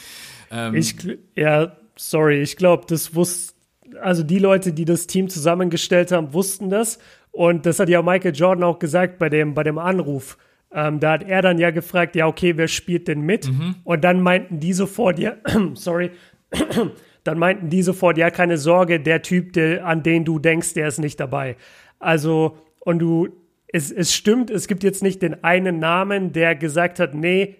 Ähm, 0.50 0.74
ich, 0.74 0.96
ja, 1.36 1.76
sorry, 1.96 2.42
ich 2.42 2.56
glaube, 2.56 2.84
das 2.88 3.14
wusste 3.14 3.54
also 4.00 4.22
die 4.22 4.38
Leute, 4.38 4.72
die 4.72 4.84
das 4.84 5.06
Team 5.06 5.28
zusammengestellt 5.28 6.12
haben, 6.12 6.32
wussten 6.32 6.70
das. 6.70 6.98
Und 7.32 7.66
das 7.66 7.78
hat 7.78 7.88
ja 7.88 8.02
Michael 8.02 8.34
Jordan 8.34 8.64
auch 8.64 8.78
gesagt 8.78 9.18
bei 9.18 9.28
dem, 9.28 9.54
bei 9.54 9.62
dem 9.62 9.78
Anruf. 9.78 10.36
Ähm, 10.72 11.00
da 11.00 11.12
hat 11.12 11.28
er 11.28 11.42
dann 11.42 11.58
ja 11.58 11.70
gefragt, 11.70 12.14
ja, 12.16 12.26
okay, 12.26 12.56
wer 12.56 12.68
spielt 12.68 13.08
denn 13.08 13.22
mit? 13.22 13.48
Mhm. 13.48 13.76
Und 13.84 14.04
dann 14.04 14.20
meinten 14.20 14.60
die 14.60 14.72
sofort, 14.72 15.18
ja, 15.18 15.34
sorry, 15.74 16.10
dann 17.24 17.38
meinten 17.38 17.70
die 17.70 17.82
sofort, 17.82 18.18
ja, 18.18 18.30
keine 18.30 18.56
Sorge, 18.56 19.00
der 19.00 19.22
Typ, 19.22 19.52
der, 19.52 19.84
an 19.84 20.02
den 20.02 20.24
du 20.24 20.38
denkst, 20.38 20.74
der 20.74 20.88
ist 20.88 20.98
nicht 20.98 21.18
dabei. 21.18 21.56
Also, 21.98 22.58
und 22.80 23.00
du, 23.00 23.28
es, 23.68 23.90
es 23.90 24.14
stimmt, 24.14 24.50
es 24.50 24.68
gibt 24.68 24.84
jetzt 24.84 25.02
nicht 25.02 25.22
den 25.22 25.42
einen 25.44 25.78
Namen, 25.78 26.32
der 26.32 26.54
gesagt 26.54 27.00
hat, 27.00 27.14
nee, 27.14 27.56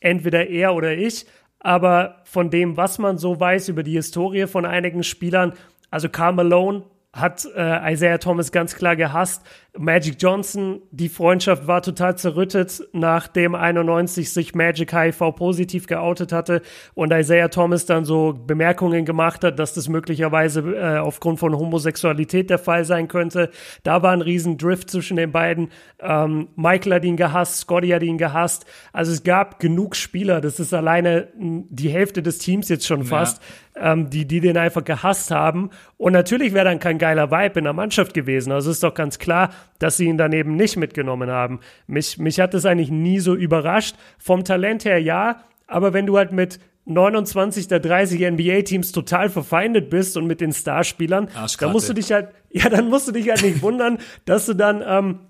entweder 0.00 0.48
er 0.48 0.74
oder 0.74 0.96
ich, 0.96 1.26
aber 1.58 2.22
von 2.24 2.50
dem, 2.50 2.76
was 2.76 2.98
man 2.98 3.18
so 3.18 3.38
weiß 3.38 3.68
über 3.68 3.82
die 3.82 3.92
Historie 3.92 4.46
von 4.46 4.64
einigen 4.64 5.04
Spielern, 5.04 5.52
also 5.92 6.08
Malone 6.32 6.82
hat 7.12 7.46
äh, 7.54 7.92
Isaiah 7.92 8.18
Thomas 8.18 8.50
ganz 8.50 8.74
klar 8.74 8.96
gehasst. 8.96 9.42
Magic 9.78 10.16
Johnson, 10.18 10.82
die 10.90 11.08
Freundschaft 11.08 11.66
war 11.66 11.80
total 11.80 12.18
zerrüttet, 12.18 12.82
nachdem 12.92 13.54
91 13.54 14.30
sich 14.30 14.54
Magic 14.54 14.92
HIV 14.92 15.34
positiv 15.34 15.86
geoutet 15.86 16.30
hatte 16.30 16.60
und 16.92 17.10
Isaiah 17.10 17.48
Thomas 17.48 17.86
dann 17.86 18.04
so 18.04 18.34
Bemerkungen 18.34 19.06
gemacht 19.06 19.42
hat, 19.44 19.58
dass 19.58 19.72
das 19.72 19.88
möglicherweise 19.88 20.60
äh, 20.60 20.98
aufgrund 20.98 21.38
von 21.38 21.56
Homosexualität 21.56 22.50
der 22.50 22.58
Fall 22.58 22.84
sein 22.84 23.08
könnte. 23.08 23.50
Da 23.82 24.02
war 24.02 24.12
ein 24.12 24.20
riesen 24.20 24.58
Drift 24.58 24.90
zwischen 24.90 25.16
den 25.16 25.32
beiden. 25.32 25.70
Ähm, 26.00 26.48
Michael 26.54 26.94
hat 26.94 27.04
ihn 27.04 27.16
gehasst, 27.16 27.60
Scotty 27.60 27.88
hat 27.88 28.02
ihn 28.02 28.18
gehasst. 28.18 28.66
Also 28.92 29.10
es 29.10 29.22
gab 29.22 29.58
genug 29.58 29.96
Spieler, 29.96 30.42
das 30.42 30.60
ist 30.60 30.74
alleine 30.74 31.28
die 31.34 31.88
Hälfte 31.88 32.22
des 32.22 32.36
Teams 32.38 32.68
jetzt 32.68 32.86
schon 32.86 33.04
fast, 33.04 33.40
ja. 33.74 33.94
ähm, 33.94 34.10
die, 34.10 34.26
die 34.26 34.40
den 34.40 34.58
einfach 34.58 34.84
gehasst 34.84 35.30
haben. 35.30 35.70
Und 35.96 36.12
natürlich 36.12 36.52
wäre 36.52 36.66
dann 36.66 36.78
kein 36.78 36.98
geiler 36.98 37.30
Vibe 37.30 37.60
in 37.60 37.64
der 37.64 37.72
Mannschaft 37.72 38.12
gewesen. 38.12 38.52
Also 38.52 38.70
ist 38.70 38.82
doch 38.82 38.92
ganz 38.92 39.18
klar, 39.18 39.48
dass 39.78 39.96
sie 39.96 40.06
ihn 40.06 40.18
daneben 40.18 40.56
nicht 40.56 40.76
mitgenommen 40.76 41.30
haben. 41.30 41.60
Mich, 41.86 42.18
mich 42.18 42.40
hat 42.40 42.54
das 42.54 42.66
eigentlich 42.66 42.90
nie 42.90 43.18
so 43.18 43.34
überrascht. 43.34 43.96
Vom 44.18 44.44
Talent 44.44 44.84
her 44.84 44.98
ja, 44.98 45.42
aber 45.66 45.92
wenn 45.92 46.06
du 46.06 46.16
halt 46.16 46.32
mit 46.32 46.58
29 46.84 47.68
der 47.68 47.80
30 47.80 48.32
NBA-Teams 48.32 48.92
total 48.92 49.28
verfeindet 49.28 49.88
bist 49.88 50.16
und 50.16 50.26
mit 50.26 50.40
den 50.40 50.52
Starspielern, 50.52 51.28
dann 51.60 51.72
musst 51.72 51.88
du 51.88 51.92
dich 51.94 52.12
halt, 52.12 52.28
ja, 52.50 52.68
dann 52.68 52.88
musst 52.88 53.08
du 53.08 53.12
dich 53.12 53.28
halt 53.28 53.42
nicht 53.42 53.62
wundern, 53.62 53.98
dass 54.24 54.46
du 54.46 54.54
dann, 54.54 54.82
ähm, 54.84 55.20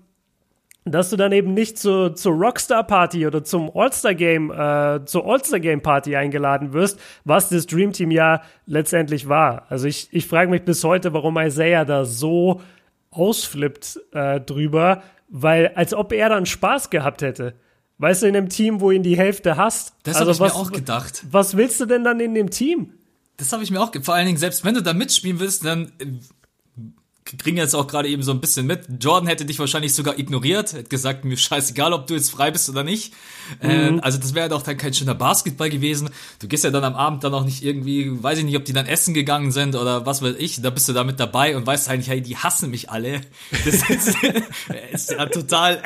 dass 0.85 1.11
du 1.11 1.15
dann 1.15 1.31
eben 1.31 1.53
nicht 1.53 1.77
zu, 1.77 2.13
zur 2.13 2.33
Rockstar-Party 2.33 3.25
oder 3.27 3.43
zum 3.43 3.71
All-Star-Game, 3.73 4.51
äh, 4.51 5.05
zur 5.05 5.25
All-Star-Game-Party 5.25 6.15
eingeladen 6.15 6.73
wirst, 6.73 6.99
was 7.23 7.49
das 7.49 7.67
Dream 7.67 7.93
Team 7.93 8.11
ja 8.11 8.41
letztendlich 8.65 9.29
war. 9.29 9.65
Also 9.69 9.87
ich, 9.87 10.09
ich 10.11 10.27
frage 10.27 10.49
mich 10.49 10.63
bis 10.63 10.83
heute, 10.83 11.13
warum 11.13 11.37
Isaiah 11.37 11.85
da 11.85 12.03
so 12.03 12.61
ausflippt 13.13 13.99
äh, 14.11 14.39
drüber, 14.41 15.03
weil 15.29 15.69
als 15.75 15.93
ob 15.93 16.11
er 16.11 16.29
dann 16.29 16.45
Spaß 16.45 16.89
gehabt 16.89 17.21
hätte. 17.21 17.55
Weißt 17.99 18.23
du, 18.23 18.27
in 18.27 18.35
einem 18.35 18.49
Team, 18.49 18.81
wo 18.81 18.91
ihn 18.91 19.03
die 19.03 19.17
Hälfte 19.17 19.55
hasst. 19.55 19.93
Das 20.03 20.17
also 20.17 20.25
habe 20.25 20.33
ich 20.33 20.39
was, 20.41 20.53
mir 20.53 20.59
auch 20.59 20.71
gedacht. 20.71 21.25
Was 21.31 21.55
willst 21.55 21.79
du 21.79 21.85
denn 21.85 22.03
dann 22.03 22.19
in 22.19 22.33
dem 22.33 22.49
Team? 22.49 22.93
Das 23.37 23.53
habe 23.53 23.63
ich 23.63 23.71
mir 23.71 23.81
auch, 23.81 23.91
vor 24.01 24.13
allen 24.13 24.25
Dingen, 24.25 24.37
selbst 24.37 24.65
wenn 24.65 24.75
du 24.75 24.81
da 24.81 24.93
mitspielen 24.93 25.39
willst, 25.39 25.65
dann 25.65 25.91
kriegen 27.25 27.57
jetzt 27.57 27.73
auch 27.73 27.87
gerade 27.87 28.09
eben 28.09 28.21
so 28.23 28.31
ein 28.31 28.41
bisschen 28.41 28.65
mit. 28.65 28.87
Jordan 28.99 29.27
hätte 29.27 29.45
dich 29.45 29.59
wahrscheinlich 29.59 29.93
sogar 29.93 30.19
ignoriert, 30.19 30.73
hätte 30.73 30.89
gesagt, 30.89 31.25
mir 31.25 31.37
scheißegal, 31.37 31.93
ob 31.93 32.07
du 32.07 32.13
jetzt 32.15 32.31
frei 32.31 32.51
bist 32.51 32.69
oder 32.69 32.83
nicht. 32.83 33.13
Äh, 33.61 33.91
mhm. 33.91 33.97
Äh, 33.99 34.01
also 34.01 34.17
das 34.17 34.33
wäre 34.35 34.49
doch 34.49 34.61
dann 34.61 34.77
kein 34.77 34.93
schöner 34.93 35.15
Basketball 35.15 35.69
gewesen. 35.69 36.09
Du 36.39 36.47
gehst 36.47 36.63
ja 36.63 36.69
dann 36.69 36.83
am 36.83 36.95
Abend 36.95 37.23
dann 37.23 37.33
auch 37.33 37.45
nicht 37.45 37.63
irgendwie, 37.63 38.21
weiß 38.21 38.39
ich 38.39 38.45
nicht, 38.45 38.57
ob 38.57 38.65
die 38.65 38.73
dann 38.73 38.85
essen 38.85 39.13
gegangen 39.13 39.51
sind 39.51 39.75
oder 39.75 40.05
was 40.05 40.21
weiß 40.21 40.35
ich. 40.37 40.61
Da 40.61 40.69
bist 40.69 40.89
du 40.89 40.93
da 40.93 41.03
mit 41.03 41.19
dabei 41.19 41.55
und 41.55 41.65
weißt 41.65 41.89
eigentlich, 41.89 42.09
hey, 42.09 42.21
die 42.21 42.37
hassen 42.37 42.69
mich 42.69 42.89
alle. 42.89 43.21
Das 43.65 43.89
ist, 43.89 44.17
ist 44.91 45.11
ja 45.11 45.25
total. 45.27 45.81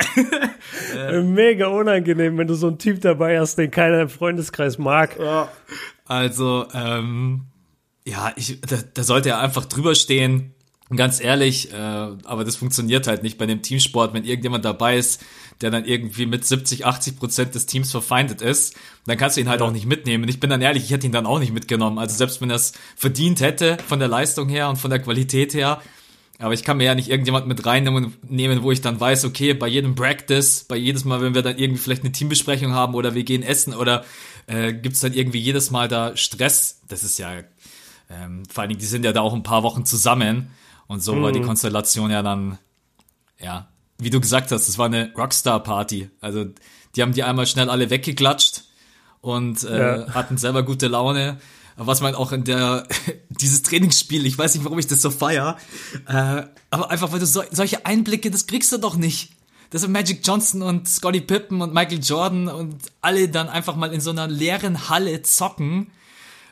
äh, 0.96 1.20
Mega 1.20 1.68
unangenehm, 1.68 2.36
wenn 2.38 2.48
du 2.48 2.54
so 2.54 2.68
einen 2.68 2.78
Typ 2.78 3.00
dabei 3.00 3.38
hast, 3.38 3.56
den 3.56 3.70
keiner 3.70 4.02
im 4.02 4.08
Freundeskreis 4.08 4.78
mag. 4.78 5.18
Ja. 5.18 5.48
Also, 6.04 6.66
ähm, 6.74 7.46
ja, 8.04 8.32
ich, 8.36 8.60
da, 8.62 8.78
da 8.94 9.02
sollte 9.02 9.30
er 9.30 9.40
einfach 9.40 9.66
drüber 9.66 9.94
stehen 9.94 10.54
ganz 10.96 11.20
ehrlich, 11.20 11.72
äh, 11.72 11.76
aber 11.76 12.44
das 12.44 12.56
funktioniert 12.56 13.06
halt 13.06 13.22
nicht 13.22 13.36
bei 13.36 13.46
dem 13.46 13.62
Teamsport, 13.62 14.14
wenn 14.14 14.24
irgendjemand 14.24 14.64
dabei 14.64 14.96
ist, 14.96 15.22
der 15.60 15.70
dann 15.70 15.84
irgendwie 15.84 16.26
mit 16.26 16.44
70, 16.44 16.86
80 16.86 17.18
Prozent 17.18 17.54
des 17.54 17.66
Teams 17.66 17.90
verfeindet 17.90 18.40
ist, 18.40 18.76
dann 19.06 19.18
kannst 19.18 19.36
du 19.36 19.40
ihn 19.40 19.48
halt 19.48 19.60
ja. 19.60 19.66
auch 19.66 19.72
nicht 19.72 19.86
mitnehmen. 19.86 20.28
Ich 20.28 20.40
bin 20.40 20.50
dann 20.50 20.62
ehrlich, 20.62 20.84
ich 20.84 20.90
hätte 20.90 21.06
ihn 21.06 21.12
dann 21.12 21.26
auch 21.26 21.40
nicht 21.40 21.52
mitgenommen. 21.52 21.98
Also 21.98 22.16
selbst 22.16 22.40
wenn 22.40 22.50
er 22.50 22.56
es 22.56 22.72
verdient 22.96 23.40
hätte, 23.40 23.76
von 23.86 23.98
der 23.98 24.08
Leistung 24.08 24.48
her 24.48 24.68
und 24.68 24.76
von 24.76 24.90
der 24.90 25.00
Qualität 25.00 25.54
her, 25.54 25.80
aber 26.40 26.54
ich 26.54 26.62
kann 26.62 26.76
mir 26.76 26.84
ja 26.84 26.94
nicht 26.94 27.10
irgendjemand 27.10 27.48
mit 27.48 27.66
reinnehmen, 27.66 28.62
wo 28.62 28.70
ich 28.70 28.80
dann 28.80 29.00
weiß, 29.00 29.24
okay, 29.24 29.54
bei 29.54 29.66
jedem 29.66 29.96
Practice, 29.96 30.64
bei 30.68 30.76
jedes 30.76 31.04
Mal, 31.04 31.20
wenn 31.20 31.34
wir 31.34 31.42
dann 31.42 31.58
irgendwie 31.58 31.80
vielleicht 31.80 32.04
eine 32.04 32.12
Teambesprechung 32.12 32.72
haben 32.72 32.94
oder 32.94 33.14
wir 33.14 33.24
gehen 33.24 33.42
essen 33.42 33.74
oder 33.74 34.04
äh, 34.46 34.72
gibt 34.72 35.02
dann 35.02 35.14
irgendwie 35.14 35.40
jedes 35.40 35.72
Mal 35.72 35.88
da 35.88 36.16
Stress. 36.16 36.80
Das 36.86 37.02
ist 37.02 37.18
ja, 37.18 37.42
ähm, 38.08 38.44
vor 38.48 38.62
allen 38.62 38.68
Dingen, 38.68 38.80
die 38.80 38.86
sind 38.86 39.04
ja 39.04 39.12
da 39.12 39.20
auch 39.20 39.34
ein 39.34 39.42
paar 39.42 39.64
Wochen 39.64 39.84
zusammen. 39.84 40.50
Und 40.88 41.00
so 41.00 41.14
mhm. 41.14 41.22
war 41.22 41.32
die 41.32 41.40
mhm. 41.40 41.46
Konstellation 41.46 42.10
ja 42.10 42.22
dann, 42.22 42.58
ja, 43.38 43.68
wie 43.98 44.10
du 44.10 44.20
gesagt 44.20 44.50
hast, 44.50 44.68
es 44.68 44.78
war 44.78 44.86
eine 44.86 45.12
Rockstar-Party. 45.16 46.10
Also 46.20 46.46
die 46.96 47.02
haben 47.02 47.12
die 47.12 47.22
einmal 47.22 47.46
schnell 47.46 47.70
alle 47.70 47.90
weggeklatscht 47.90 48.64
und 49.20 49.62
äh, 49.64 50.00
ja. 50.00 50.14
hatten 50.14 50.38
selber 50.38 50.64
gute 50.64 50.88
Laune. 50.88 51.38
Was 51.76 52.00
man 52.00 52.16
auch 52.16 52.32
in 52.32 52.42
der, 52.42 52.88
dieses 53.28 53.62
Trainingsspiel, 53.62 54.26
ich 54.26 54.36
weiß 54.36 54.54
nicht, 54.54 54.64
warum 54.64 54.80
ich 54.80 54.88
das 54.88 55.00
so 55.00 55.10
feier, 55.10 55.56
äh, 56.08 56.42
aber 56.70 56.90
einfach, 56.90 57.12
weil 57.12 57.20
du 57.20 57.26
so, 57.26 57.42
solche 57.52 57.86
Einblicke, 57.86 58.32
das 58.32 58.48
kriegst 58.48 58.72
du 58.72 58.78
doch 58.78 58.96
nicht. 58.96 59.30
dass 59.70 59.86
Magic 59.86 60.26
Johnson 60.26 60.62
und 60.62 60.88
Scottie 60.88 61.20
Pippen 61.20 61.60
und 61.60 61.74
Michael 61.74 62.00
Jordan 62.02 62.48
und 62.48 62.76
alle 63.00 63.28
dann 63.28 63.48
einfach 63.48 63.76
mal 63.76 63.92
in 63.92 64.00
so 64.00 64.10
einer 64.10 64.26
leeren 64.26 64.88
Halle 64.88 65.22
zocken. 65.22 65.92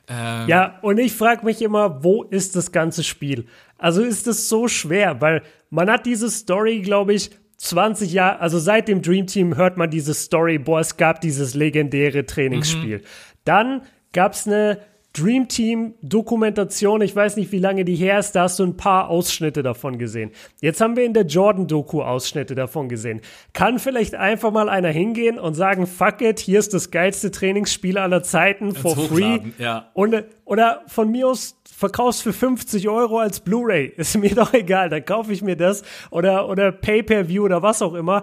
Ähm, 0.09 0.49
ja, 0.49 0.79
und 0.83 0.99
ich 0.99 1.13
frage 1.13 1.45
mich 1.45 1.63
immer, 1.63 2.05
wo 2.05 2.23
ist 2.23 2.55
das 2.55 2.71
ganze 2.71 3.03
Spiel? 3.03 3.47
Also 3.79 4.03
ist 4.03 4.27
es 4.27 4.49
so 4.49 4.69
schwer, 4.69 5.21
weil 5.21 5.43
man 5.71 5.91
hat 5.91 6.07
diese 6.07 6.31
Story, 6.31 6.81
glaube 6.81 7.15
ich, 7.15 7.31
20 7.59 8.13
Jahre, 8.13 8.41
also 8.41 8.59
seit 8.59 8.89
dem 8.89 9.03
Dream 9.03 9.27
Team 9.27 9.57
hört 9.57 9.77
man 9.77 9.91
diese 9.91 10.15
Story, 10.15 10.59
boah, 10.59 10.81
es 10.81 10.97
gab 10.97 11.21
dieses 11.21 11.55
legendäre 11.55 12.27
Trainingsspiel. 12.27 12.99
Mhm. 12.99 13.03
Dann 13.45 13.83
gab 14.13 14.33
es 14.33 14.47
eine 14.47 14.81
Dream 15.17 15.49
Team 15.49 15.95
Dokumentation, 16.03 17.01
ich 17.01 17.17
weiß 17.17 17.37
nicht, 17.37 17.51
wie 17.51 17.59
lange 17.59 17.87
die 17.87 17.95
her 17.95 18.19
ist, 18.19 18.33
da 18.33 18.43
hast 18.43 18.59
du 18.59 18.65
ein 18.65 18.77
paar 18.77 19.09
Ausschnitte 19.09 19.63
davon 19.63 19.99
gesehen. 19.99 20.31
Jetzt 20.61 20.81
haben 20.83 20.95
wir 20.95 21.05
in 21.05 21.15
der 21.15 21.25
Jordan 21.25 21.67
Doku 21.67 22.03
Ausschnitte 22.03 22.55
davon 22.55 22.91
gesehen. 22.91 23.23
Kann 23.55 23.79
vielleicht 23.79 24.15
einfach 24.15 24.51
mal 24.51 24.69
einer 24.69 24.91
hingehen 24.91 25.39
und 25.39 25.55
sagen, 25.55 25.87
fuck 25.87 26.21
it, 26.21 26.39
hier 26.39 26.59
ist 26.59 26.75
das 26.75 26.91
geilste 26.91 27.31
Trainingsspiel 27.31 27.97
aller 27.97 28.23
Zeiten 28.23 28.75
for 28.75 28.95
free. 28.95 29.39
Ja. 29.59 29.91
Und, 29.95 30.23
oder 30.45 30.83
von 30.87 31.11
mir 31.11 31.29
aus 31.29 31.57
verkaufst 31.65 32.23
für 32.23 32.33
50 32.33 32.89
Euro 32.89 33.19
als 33.19 33.41
Blu-ray. 33.41 33.87
Ist 33.97 34.17
mir 34.17 34.35
doch 34.35 34.55
egal, 34.55 34.89
dann 34.89 35.05
kaufe 35.05 35.33
ich 35.33 35.43
mir 35.43 35.57
das 35.57 35.83
oder, 36.11 36.49
oder 36.49 36.73
Pay-Per-View 36.73 37.45
oder 37.45 37.63
was 37.63 37.83
auch 37.83 37.95
immer. 37.95 38.23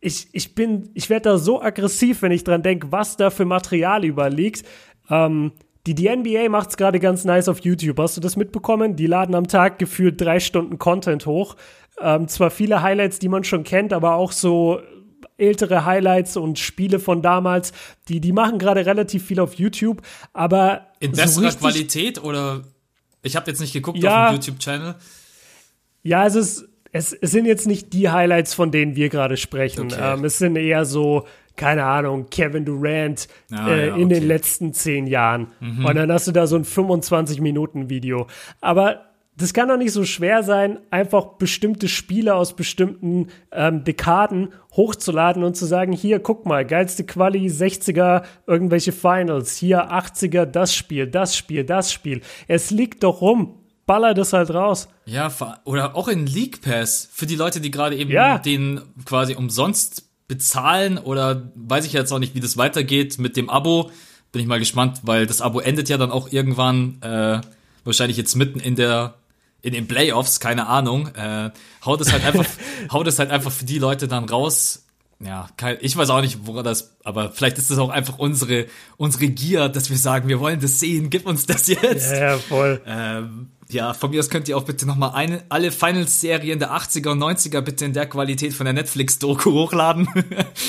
Ich, 0.00 0.28
ich 0.32 0.54
bin, 0.54 0.90
ich 0.94 1.08
werde 1.10 1.30
da 1.30 1.38
so 1.38 1.62
aggressiv, 1.62 2.22
wenn 2.22 2.32
ich 2.32 2.44
dran 2.44 2.62
denke, 2.62 2.92
was 2.92 3.16
da 3.16 3.30
für 3.30 3.44
Material 3.44 4.04
überliegt. 4.04 4.66
Ähm, 5.10 5.52
die, 5.86 5.94
die 5.94 6.08
NBA 6.08 6.48
macht 6.48 6.70
es 6.70 6.76
gerade 6.76 7.00
ganz 7.00 7.24
nice 7.24 7.48
auf 7.48 7.60
YouTube. 7.60 7.98
Hast 7.98 8.16
du 8.16 8.20
das 8.20 8.36
mitbekommen? 8.36 8.96
Die 8.96 9.06
laden 9.06 9.34
am 9.34 9.48
Tag 9.48 9.78
gefühlt 9.78 10.20
drei 10.20 10.40
Stunden 10.40 10.78
Content 10.78 11.26
hoch. 11.26 11.56
Ähm, 12.00 12.28
zwar 12.28 12.50
viele 12.50 12.82
Highlights, 12.82 13.18
die 13.18 13.28
man 13.28 13.44
schon 13.44 13.64
kennt, 13.64 13.92
aber 13.92 14.14
auch 14.14 14.32
so 14.32 14.80
ältere 15.38 15.84
Highlights 15.84 16.36
und 16.36 16.58
Spiele 16.58 16.98
von 16.98 17.22
damals. 17.22 17.72
Die, 18.08 18.20
die 18.20 18.32
machen 18.32 18.58
gerade 18.58 18.84
relativ 18.84 19.24
viel 19.24 19.40
auf 19.40 19.54
YouTube, 19.54 20.02
aber. 20.32 20.88
In 21.00 21.12
besserer 21.12 21.50
so 21.50 21.58
Qualität 21.58 22.22
oder? 22.22 22.62
Ich 23.22 23.36
habe 23.36 23.50
jetzt 23.50 23.60
nicht 23.60 23.72
geguckt 23.72 23.98
ja, 23.98 24.26
auf 24.26 24.30
dem 24.30 24.36
YouTube-Channel. 24.36 24.94
Ja, 26.02 26.26
es 26.26 26.34
ist. 26.34 26.66
Es, 26.92 27.12
es 27.12 27.30
sind 27.30 27.46
jetzt 27.46 27.68
nicht 27.68 27.92
die 27.92 28.10
Highlights, 28.10 28.52
von 28.52 28.72
denen 28.72 28.96
wir 28.96 29.10
gerade 29.10 29.36
sprechen. 29.36 29.92
Okay. 29.92 30.14
Ähm, 30.14 30.24
es 30.24 30.38
sind 30.38 30.56
eher 30.56 30.84
so 30.84 31.24
keine 31.60 31.84
Ahnung, 31.84 32.30
Kevin 32.30 32.64
Durant 32.64 33.28
ah, 33.52 33.68
äh, 33.68 33.88
ja, 33.88 33.96
in 33.96 34.08
den 34.08 34.26
letzten 34.26 34.72
zehn 34.72 35.06
Jahren. 35.06 35.48
Mhm. 35.60 35.84
Und 35.84 35.94
dann 35.94 36.10
hast 36.10 36.26
du 36.26 36.32
da 36.32 36.46
so 36.46 36.56
ein 36.56 36.64
25-Minuten-Video. 36.64 38.28
Aber 38.62 39.02
das 39.36 39.52
kann 39.52 39.68
doch 39.68 39.76
nicht 39.76 39.92
so 39.92 40.06
schwer 40.06 40.42
sein, 40.42 40.78
einfach 40.90 41.34
bestimmte 41.34 41.86
Spiele 41.86 42.34
aus 42.34 42.56
bestimmten 42.56 43.28
ähm, 43.52 43.84
Dekaden 43.84 44.54
hochzuladen 44.74 45.44
und 45.44 45.54
zu 45.54 45.66
sagen, 45.66 45.92
hier, 45.92 46.20
guck 46.20 46.46
mal, 46.46 46.64
geilste 46.64 47.04
Quali, 47.04 47.46
60er, 47.46 48.22
irgendwelche 48.46 48.92
Finals, 48.92 49.54
hier 49.56 49.92
80er, 49.92 50.46
das 50.46 50.74
Spiel, 50.74 51.08
das 51.08 51.36
Spiel, 51.36 51.64
das 51.64 51.92
Spiel. 51.92 52.22
Es 52.48 52.70
liegt 52.70 53.02
doch 53.02 53.20
rum. 53.20 53.56
Baller 53.84 54.14
das 54.14 54.32
halt 54.32 54.54
raus. 54.54 54.88
Ja, 55.04 55.30
oder 55.64 55.96
auch 55.96 56.06
in 56.08 56.24
League 56.24 56.62
Pass 56.62 57.08
für 57.12 57.26
die 57.26 57.34
Leute, 57.34 57.60
die 57.60 57.72
gerade 57.72 57.96
eben 57.96 58.10
ja. 58.10 58.38
den 58.38 58.80
quasi 59.04 59.34
umsonst 59.34 60.09
bezahlen 60.30 60.96
oder 60.96 61.50
weiß 61.56 61.84
ich 61.84 61.92
jetzt 61.92 62.12
auch 62.12 62.20
nicht, 62.20 62.36
wie 62.36 62.40
das 62.40 62.56
weitergeht 62.56 63.18
mit 63.18 63.36
dem 63.36 63.50
Abo. 63.50 63.90
Bin 64.30 64.40
ich 64.40 64.46
mal 64.46 64.60
gespannt, 64.60 65.00
weil 65.02 65.26
das 65.26 65.40
Abo 65.40 65.58
endet 65.58 65.88
ja 65.88 65.98
dann 65.98 66.12
auch 66.12 66.30
irgendwann, 66.30 67.02
äh, 67.02 67.40
wahrscheinlich 67.82 68.16
jetzt 68.16 68.36
mitten 68.36 68.60
in 68.60 68.76
der 68.76 69.14
in 69.60 69.74
den 69.74 69.88
Playoffs, 69.88 70.38
keine 70.38 70.68
Ahnung. 70.68 71.08
Äh, 71.16 71.50
haut 71.84 72.00
es 72.00 72.12
halt 72.12 72.24
einfach, 72.24 72.46
haut 72.92 73.08
es 73.08 73.18
halt 73.18 73.30
einfach 73.30 73.50
für 73.50 73.64
die 73.64 73.80
Leute 73.80 74.06
dann 74.06 74.24
raus. 74.24 74.84
Ja, 75.18 75.48
kein, 75.56 75.78
ich 75.80 75.96
weiß 75.96 76.08
auch 76.10 76.22
nicht, 76.22 76.46
woran 76.46 76.64
das, 76.64 76.96
aber 77.02 77.32
vielleicht 77.32 77.58
ist 77.58 77.70
das 77.70 77.78
auch 77.78 77.90
einfach 77.90 78.18
unsere 78.18 78.66
unsere 78.96 79.28
Gier, 79.28 79.68
dass 79.68 79.90
wir 79.90 79.98
sagen, 79.98 80.28
wir 80.28 80.38
wollen 80.38 80.60
das 80.60 80.78
sehen, 80.78 81.10
gib 81.10 81.26
uns 81.26 81.44
das 81.44 81.66
jetzt. 81.66 82.12
Ja, 82.12 82.38
voll. 82.38 82.80
Ähm, 82.86 83.48
ja, 83.72 83.94
von 83.94 84.10
mir 84.10 84.20
aus 84.20 84.30
könnt 84.30 84.48
ihr 84.48 84.56
auch 84.56 84.64
bitte 84.64 84.86
nochmal 84.86 85.12
eine, 85.14 85.42
alle 85.48 85.70
Finals-Serien 85.70 86.58
der 86.58 86.72
80er 86.72 87.10
und 87.10 87.22
90er 87.22 87.60
bitte 87.60 87.84
in 87.84 87.92
der 87.92 88.06
Qualität 88.06 88.52
von 88.52 88.64
der 88.64 88.72
Netflix-Doku 88.72 89.52
hochladen. 89.52 90.08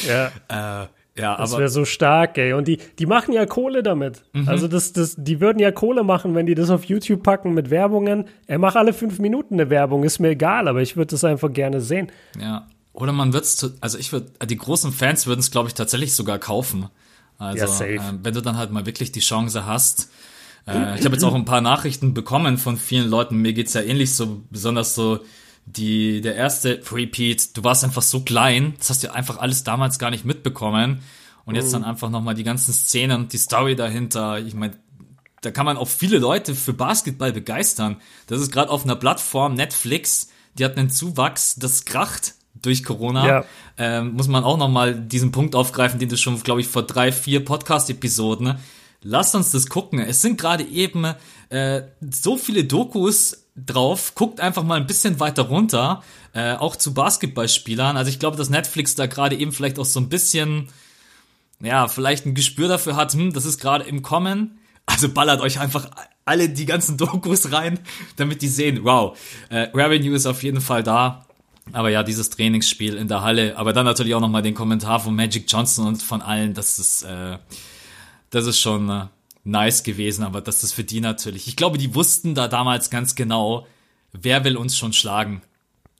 Ja. 0.08 0.84
äh, 0.84 0.88
ja, 1.18 1.36
das 1.38 1.58
wäre 1.58 1.70
so 1.70 1.84
stark, 1.84 2.38
ey. 2.38 2.54
Und 2.54 2.68
die, 2.68 2.78
die 2.98 3.06
machen 3.06 3.34
ja 3.34 3.46
Kohle 3.46 3.84
damit. 3.84 4.24
Mhm. 4.34 4.48
Also 4.48 4.68
das, 4.68 4.94
das, 4.94 5.16
die 5.18 5.42
würden 5.42 5.60
ja 5.60 5.72
Kohle 5.72 6.04
machen, 6.04 6.36
wenn 6.36 6.46
die 6.46 6.56
das 6.56 6.70
auf 6.70 6.86
YouTube 6.86 7.22
packen 7.22 7.54
mit 7.54 7.70
Werbungen. 7.70 8.26
Er 8.48 8.60
macht 8.60 8.78
alle 8.78 8.94
fünf 8.94 9.20
Minuten 9.20 9.56
eine 9.56 9.70
Werbung, 9.70 10.04
ist 10.04 10.20
mir 10.20 10.30
egal, 10.30 10.68
aber 10.68 10.82
ich 10.82 10.96
würde 10.96 11.12
das 11.12 11.24
einfach 11.24 11.52
gerne 11.52 11.82
sehen. 11.82 12.12
Ja. 12.40 12.68
Oder 12.94 13.12
man 13.12 13.34
wird's, 13.34 13.74
also 13.82 13.98
ich 13.98 14.12
würde, 14.12 14.32
die 14.46 14.58
großen 14.58 14.92
Fans 14.92 15.28
würden 15.28 15.40
es, 15.40 15.52
glaube 15.52 15.68
ich, 15.68 15.74
tatsächlich 15.74 16.14
sogar 16.14 16.40
kaufen. 16.40 16.88
Also, 17.38 17.84
ja, 17.84 17.88
äh, 17.88 18.00
wenn 18.22 18.34
du 18.34 18.42
dann 18.42 18.58
halt 18.58 18.72
mal 18.72 18.86
wirklich 18.86 19.12
die 19.12 19.20
Chance 19.20 19.66
hast, 19.66 20.12
äh, 20.68 21.00
ich 21.00 21.06
habe 21.06 21.16
jetzt 21.16 21.24
auch 21.24 21.34
ein 21.34 21.46
paar 21.46 21.62
Nachrichten 21.62 22.14
bekommen 22.14 22.58
von 22.58 22.78
vielen 22.78 23.10
Leuten. 23.10 23.38
Mir 23.38 23.54
geht's 23.54 23.74
ja 23.74 23.82
ähnlich 23.82 24.14
so, 24.14 24.44
besonders 24.50 24.96
so 24.96 25.20
die, 25.66 26.22
der 26.22 26.36
erste 26.36 26.82
Repeat. 26.92 27.56
Du 27.58 27.64
warst 27.64 27.84
einfach 27.84 28.02
so 28.02 28.22
klein, 28.22 28.76
das 28.78 28.90
hast 28.90 29.04
du 29.04 29.14
einfach 29.14 29.38
alles 29.38 29.64
damals 29.64 30.00
gar 30.00 30.12
nicht 30.12 30.26
mitbekommen. 30.26 31.02
Und 31.44 31.56
jetzt 31.56 31.74
dann 31.74 31.84
einfach 31.84 32.10
nochmal 32.10 32.36
die 32.36 32.44
ganzen 32.44 32.72
Szenen 32.72 33.22
und 33.22 33.34
die 33.34 33.38
Story 33.38 33.76
dahinter. 33.76 34.40
Ich 34.40 34.54
meine, 34.54 34.76
da 35.42 35.50
kann 35.52 35.66
man 35.66 35.76
auch 35.76 35.88
viele 35.88 36.20
Leute 36.20 36.54
für 36.56 36.72
Basketball 36.72 37.34
begeistern. 37.34 37.98
Das 38.28 38.40
ist 38.40 38.52
gerade 38.52 38.70
auf 38.70 38.84
einer 38.84 38.96
Plattform 38.96 39.56
Netflix, 39.56 40.30
die 40.58 40.64
hat 40.64 40.78
einen 40.78 40.90
Zuwachs, 40.90 41.56
das 41.56 41.86
kracht 41.86 42.36
durch 42.62 42.84
Corona. 42.84 43.28
Ja. 43.28 43.46
Ähm, 43.78 44.14
muss 44.14 44.28
man 44.28 44.44
auch 44.44 44.58
nochmal 44.58 44.94
diesen 44.94 45.32
Punkt 45.32 45.56
aufgreifen, 45.56 46.00
den 46.00 46.10
du 46.10 46.18
schon, 46.18 46.42
glaube 46.44 46.62
ich, 46.62 46.68
vor 46.68 46.84
drei, 46.84 47.12
vier 47.12 47.44
Podcast-Episoden 47.44 48.60
lasst 49.04 49.36
uns 49.36 49.52
das 49.52 49.68
gucken. 49.68 50.00
Es 50.00 50.22
sind 50.22 50.40
gerade 50.40 50.64
eben 50.64 51.06
äh, 51.50 51.82
so 52.12 52.38
viele 52.38 52.64
Dokus 52.64 53.46
drauf. 53.56 54.16
Guckt 54.16 54.40
einfach 54.40 54.64
mal 54.64 54.80
ein 54.80 54.88
bisschen 54.88 55.20
weiter 55.20 55.44
runter, 55.44 56.04
äh, 56.34 56.54
auch 56.54 56.76
zu 56.76 56.94
Basketballspielern. 56.94 57.98
Also 57.98 58.10
ich 58.10 58.20
glaube, 58.20 58.38
dass 58.38 58.50
Netflix 58.50 58.96
da 58.96 59.08
gerade 59.08 59.36
eben 59.36 59.52
vielleicht 59.52 59.80
auch 59.80 59.86
so 59.86 60.00
ein 60.00 60.10
bisschen, 60.10 60.70
ja, 61.62 61.88
vielleicht 61.88 62.26
ein 62.26 62.36
Gespür 62.36 62.68
dafür 62.68 62.96
hat, 62.96 63.14
hm, 63.14 63.34
das 63.34 63.46
ist 63.46 63.60
gerade 63.60 63.86
im 63.86 64.02
Kommen. 64.02 64.60
Also 64.86 65.10
ballert 65.10 65.42
euch 65.42 65.60
einfach 65.60 65.90
alle 66.26 66.50
die 66.50 66.66
ganzen 66.66 66.98
Dokus 66.98 67.52
rein, 67.52 67.80
damit 68.16 68.42
die 68.42 68.48
sehen, 68.48 68.80
wow, 68.84 69.18
äh, 69.50 69.70
Revenue 69.74 70.16
ist 70.16 70.26
auf 70.26 70.44
jeden 70.44 70.62
Fall 70.62 70.84
da. 70.84 71.26
Aber 71.74 71.90
ja, 71.90 72.04
dieses 72.04 72.30
Trainingsspiel 72.30 72.96
in 72.96 73.08
der 73.08 73.22
Halle, 73.22 73.56
aber 73.58 73.72
dann 73.72 73.86
natürlich 73.86 74.16
auch 74.16 74.20
nochmal 74.20 74.42
den 74.42 74.56
Kommentar 74.56 75.00
von 75.00 75.16
Magic 75.16 75.46
Johnson 75.48 75.88
und 75.88 76.02
von 76.02 76.22
allen, 76.22 76.54
das 76.54 76.80
ist, 76.80 77.04
äh, 77.04 77.38
das 78.32 78.48
ist 78.48 78.60
schon 78.60 78.90
äh, 78.90 79.06
nice 79.44 79.84
gewesen, 79.84 80.24
aber 80.24 80.42
das 80.42 80.64
ist 80.64 80.74
für 80.74 80.84
die 80.84 81.02
natürlich. 81.02 81.48
Ich 81.48 81.56
glaube, 81.56 81.78
die 81.78 81.94
wussten 81.94 82.34
da 82.34 82.48
damals 82.48 82.90
ganz 82.90 83.16
genau, 83.16 83.68
wer 84.12 84.44
will 84.44 84.58
uns 84.58 84.78
schon 84.78 84.94
schlagen. 84.94 85.42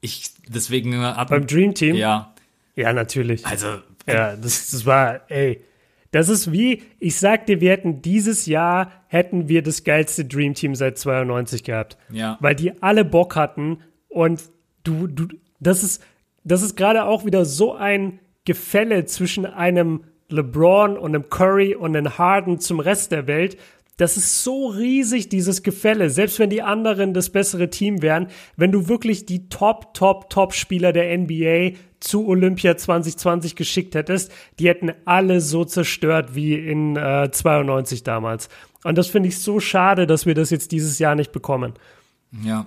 Ich, 0.00 0.30
deswegen 0.48 0.94
äh, 0.94 0.96
hat, 0.96 1.28
Beim 1.28 1.46
Dream 1.46 1.74
Team? 1.74 1.94
Ja. 1.94 2.34
Ja, 2.74 2.92
natürlich. 2.92 3.46
Also. 3.46 3.78
Ja, 4.06 4.34
das, 4.34 4.70
das 4.70 4.84
war, 4.84 5.30
ey. 5.30 5.62
Das 6.10 6.28
ist 6.28 6.52
wie, 6.52 6.82
ich 6.98 7.16
sag 7.16 7.46
dir, 7.46 7.62
wir 7.62 7.70
hätten 7.70 8.02
dieses 8.02 8.44
Jahr, 8.44 8.92
hätten 9.06 9.48
wir 9.48 9.62
das 9.62 9.82
geilste 9.82 10.26
Dream 10.26 10.52
Team 10.52 10.74
seit 10.74 10.98
92 10.98 11.64
gehabt. 11.64 11.96
Ja. 12.10 12.36
Weil 12.40 12.54
die 12.54 12.82
alle 12.82 13.04
Bock 13.04 13.34
hatten 13.34 13.78
und 14.08 14.42
du, 14.84 15.06
du, 15.06 15.28
das 15.58 15.82
ist, 15.82 16.02
das 16.44 16.60
ist 16.60 16.76
gerade 16.76 17.04
auch 17.04 17.24
wieder 17.24 17.46
so 17.46 17.74
ein 17.74 18.18
Gefälle 18.44 19.06
zwischen 19.06 19.46
einem 19.46 20.04
LeBron 20.32 20.96
und 20.96 21.14
einem 21.14 21.28
Curry 21.28 21.74
und 21.74 21.96
einem 21.96 22.18
Harden 22.18 22.58
zum 22.58 22.80
Rest 22.80 23.12
der 23.12 23.26
Welt. 23.26 23.56
Das 23.98 24.16
ist 24.16 24.42
so 24.42 24.68
riesig, 24.68 25.28
dieses 25.28 25.62
Gefälle. 25.62 26.10
Selbst 26.10 26.38
wenn 26.38 26.50
die 26.50 26.62
anderen 26.62 27.14
das 27.14 27.30
bessere 27.30 27.70
Team 27.70 28.02
wären, 28.02 28.28
wenn 28.56 28.72
du 28.72 28.88
wirklich 28.88 29.26
die 29.26 29.48
Top, 29.48 29.94
Top, 29.94 30.30
Top-Spieler 30.30 30.92
der 30.92 31.16
NBA 31.16 31.76
zu 32.00 32.26
Olympia 32.26 32.76
2020 32.76 33.54
geschickt 33.54 33.94
hättest, 33.94 34.32
die 34.58 34.68
hätten 34.68 34.92
alle 35.04 35.40
so 35.40 35.64
zerstört 35.64 36.34
wie 36.34 36.54
in 36.54 36.96
äh, 36.96 37.30
92 37.30 38.02
damals. 38.02 38.48
Und 38.82 38.98
das 38.98 39.06
finde 39.06 39.28
ich 39.28 39.38
so 39.38 39.60
schade, 39.60 40.06
dass 40.06 40.26
wir 40.26 40.34
das 40.34 40.50
jetzt 40.50 40.72
dieses 40.72 40.98
Jahr 40.98 41.14
nicht 41.14 41.30
bekommen. 41.30 41.74
Ja, 42.42 42.66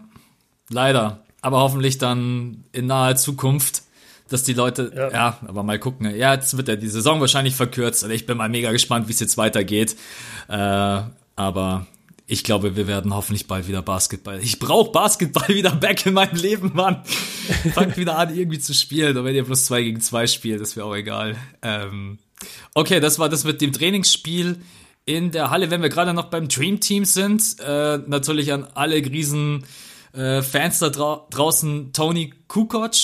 leider. 0.70 1.22
Aber 1.42 1.60
hoffentlich 1.60 1.98
dann 1.98 2.64
in 2.72 2.88
naher 2.88 3.16
Zukunft 3.18 3.84
dass 4.30 4.44
die 4.44 4.54
Leute, 4.54 4.92
ja. 4.96 5.12
ja. 5.12 5.38
aber 5.48 5.64
mal 5.64 5.80
gucken. 5.80 6.16
Ja, 6.16 6.34
jetzt 6.34 6.58
wird 6.58 6.68
ja 6.68 6.76
die 6.76 6.88
Saison 6.88 7.22
wahrscheinlich 7.22 7.56
verkürzt. 7.56 8.04
Also 8.04 8.14
ich 8.14 8.26
bin 8.26 8.38
mal 8.38 8.50
mega 8.50 8.72
gespannt, 8.72 9.08
wie 9.08 9.12
es 9.12 9.20
jetzt 9.20 9.38
weitergeht. 9.38 9.96
Äh, 10.48 11.02
aber 11.36 11.86
ich 12.28 12.44
glaube, 12.44 12.76
wir 12.76 12.88
werden 12.88 13.14
hoffentlich 13.14 13.48
bald 13.48 13.68
wieder 13.68 13.84
Basketball. 13.84 14.40
Ich 14.42 14.58
brauche 14.58 14.92
Basketball 14.92 15.50
wieder 15.50 15.76
back 15.76 16.06
in 16.06 16.14
meinem 16.16 16.36
Leben, 16.36 16.72
Mann. 16.74 17.04
Fangt 17.74 17.98
wieder 17.98 18.18
an, 18.18 18.36
irgendwie 18.36 18.60
zu 18.60 18.74
spielen. 18.74 19.16
Und 19.18 19.26
wenn 19.26 19.36
ihr 19.36 19.44
plus 19.44 19.66
zwei 19.66 19.84
gegen 19.84 20.02
zwei 20.02 20.26
spielt, 20.26 20.60
ist 20.62 20.76
mir 20.76 20.86
auch 20.86 20.96
egal. 20.96 21.36
Ähm, 21.62 22.18
okay, 22.74 23.00
das 23.00 23.20
war 23.20 23.30
das 23.30 23.44
mit 23.44 23.62
dem 23.62 23.74
Trainingsspiel 23.74 24.60
in 25.06 25.32
der 25.32 25.52
Halle. 25.52 25.70
Wenn 25.70 25.84
wir 25.84 25.90
gerade 25.90 26.16
noch 26.16 26.26
beim 26.26 26.48
Dream 26.48 26.80
Team 26.80 27.06
sind, 27.06 27.58
äh, 27.60 28.00
natürlich 28.08 28.52
an 28.52 28.68
alle 28.74 28.96
riesen 28.96 29.64
äh, 30.14 30.42
Fans 30.42 30.80
da 30.80 30.90
dra 30.90 31.28
draußen, 31.30 31.94
Tony 31.94 32.34
Kukoc 32.48 32.96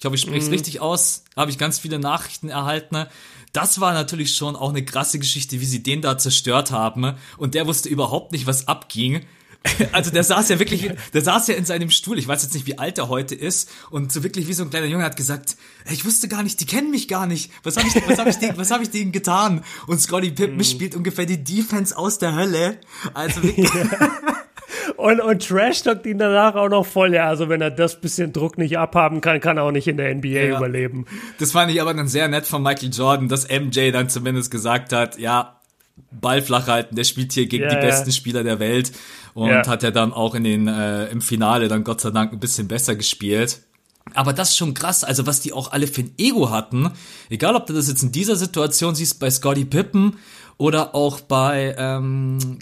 Ich 0.00 0.06
hoffe, 0.06 0.14
ich 0.16 0.22
spreche 0.22 0.38
es 0.38 0.46
mhm. 0.46 0.52
richtig 0.52 0.80
aus. 0.80 1.24
Habe 1.36 1.50
ich 1.50 1.58
ganz 1.58 1.78
viele 1.78 1.98
Nachrichten 1.98 2.48
erhalten. 2.48 3.04
Das 3.52 3.80
war 3.80 3.92
natürlich 3.92 4.34
schon 4.34 4.56
auch 4.56 4.70
eine 4.70 4.82
krasse 4.82 5.18
Geschichte, 5.18 5.60
wie 5.60 5.66
sie 5.66 5.82
den 5.82 6.00
da 6.00 6.16
zerstört 6.16 6.70
haben. 6.70 7.14
Und 7.36 7.54
der 7.54 7.66
wusste 7.66 7.90
überhaupt 7.90 8.32
nicht, 8.32 8.46
was 8.46 8.66
abging. 8.66 9.24
Also 9.92 10.10
der 10.10 10.24
saß 10.24 10.48
ja 10.48 10.58
wirklich, 10.58 10.90
der 11.12 11.20
saß 11.20 11.48
ja 11.48 11.54
in 11.54 11.66
seinem 11.66 11.90
Stuhl. 11.90 12.18
Ich 12.18 12.26
weiß 12.26 12.42
jetzt 12.42 12.54
nicht, 12.54 12.66
wie 12.66 12.78
alt 12.78 12.96
er 12.96 13.10
heute 13.10 13.34
ist. 13.34 13.68
Und 13.90 14.10
so 14.10 14.22
wirklich 14.22 14.48
wie 14.48 14.54
so 14.54 14.62
ein 14.62 14.70
kleiner 14.70 14.86
Junge 14.86 15.04
hat 15.04 15.18
gesagt, 15.18 15.58
ich 15.90 16.06
wusste 16.06 16.28
gar 16.28 16.42
nicht, 16.42 16.58
die 16.60 16.64
kennen 16.64 16.90
mich 16.90 17.08
gar 17.08 17.26
nicht. 17.26 17.52
Was 17.62 17.76
habe 17.76 17.86
ich, 17.86 17.94
was 18.08 18.18
hab 18.18 18.26
ich, 18.26 18.36
denen, 18.36 18.56
was 18.56 18.70
hab 18.70 18.80
ich 18.80 18.88
denen 18.88 19.12
getan? 19.12 19.62
Und 19.86 20.00
Scotty 20.00 20.30
Pippen 20.30 20.56
mhm. 20.56 20.64
spielt 20.64 20.94
ungefähr 20.94 21.26
die 21.26 21.44
Defense 21.44 21.94
aus 21.94 22.18
der 22.18 22.34
Hölle. 22.34 22.78
Also 23.12 23.42
wirklich. 23.42 23.68
Ja. 23.74 24.10
Und, 25.00 25.20
und 25.20 25.46
Trash 25.46 25.82
talkt 25.82 26.04
ihn 26.04 26.18
danach 26.18 26.54
auch 26.54 26.68
noch 26.68 26.84
voll. 26.84 27.14
Ja, 27.14 27.26
also 27.26 27.48
wenn 27.48 27.60
er 27.60 27.70
das 27.70 28.00
bisschen 28.00 28.32
Druck 28.32 28.58
nicht 28.58 28.78
abhaben 28.78 29.20
kann, 29.20 29.40
kann 29.40 29.56
er 29.56 29.64
auch 29.64 29.70
nicht 29.70 29.88
in 29.88 29.96
der 29.96 30.14
NBA 30.14 30.28
ja. 30.28 30.56
überleben. 30.56 31.06
Das 31.38 31.52
fand 31.52 31.72
ich 31.72 31.80
aber 31.80 31.94
dann 31.94 32.08
sehr 32.08 32.28
nett 32.28 32.46
von 32.46 32.62
Michael 32.62 32.90
Jordan, 32.92 33.28
dass 33.28 33.48
MJ 33.48 33.90
dann 33.92 34.08
zumindest 34.08 34.50
gesagt 34.50 34.92
hat, 34.92 35.18
ja, 35.18 35.60
Ball 36.10 36.42
flach 36.42 36.66
halten, 36.66 36.96
der 36.96 37.04
spielt 37.04 37.32
hier 37.32 37.46
gegen 37.46 37.64
ja, 37.64 37.70
die 37.70 37.76
ja. 37.76 37.80
besten 37.80 38.12
Spieler 38.12 38.42
der 38.42 38.58
Welt 38.58 38.92
und 39.34 39.50
hat 39.68 39.82
ja 39.82 39.90
dann 39.90 40.12
auch 40.12 40.34
in 40.34 40.44
den 40.44 40.68
äh, 40.68 41.06
im 41.06 41.20
Finale 41.20 41.68
dann 41.68 41.84
Gott 41.84 42.00
sei 42.00 42.10
Dank 42.10 42.32
ein 42.32 42.40
bisschen 42.40 42.68
besser 42.68 42.96
gespielt. 42.96 43.60
Aber 44.14 44.32
das 44.32 44.50
ist 44.50 44.56
schon 44.56 44.74
krass, 44.74 45.04
also 45.04 45.26
was 45.26 45.40
die 45.40 45.52
auch 45.52 45.72
alle 45.72 45.86
für 45.86 46.02
ein 46.02 46.12
Ego 46.18 46.50
hatten. 46.50 46.90
Egal, 47.28 47.54
ob 47.54 47.66
du 47.66 47.72
das 47.72 47.88
jetzt 47.88 48.02
in 48.02 48.12
dieser 48.12 48.36
Situation 48.36 48.94
siehst 48.94 49.20
bei 49.20 49.30
Scotty 49.30 49.64
Pippen 49.64 50.16
oder 50.56 50.94
auch 50.94 51.20
bei 51.20 51.74
ähm, 51.78 52.58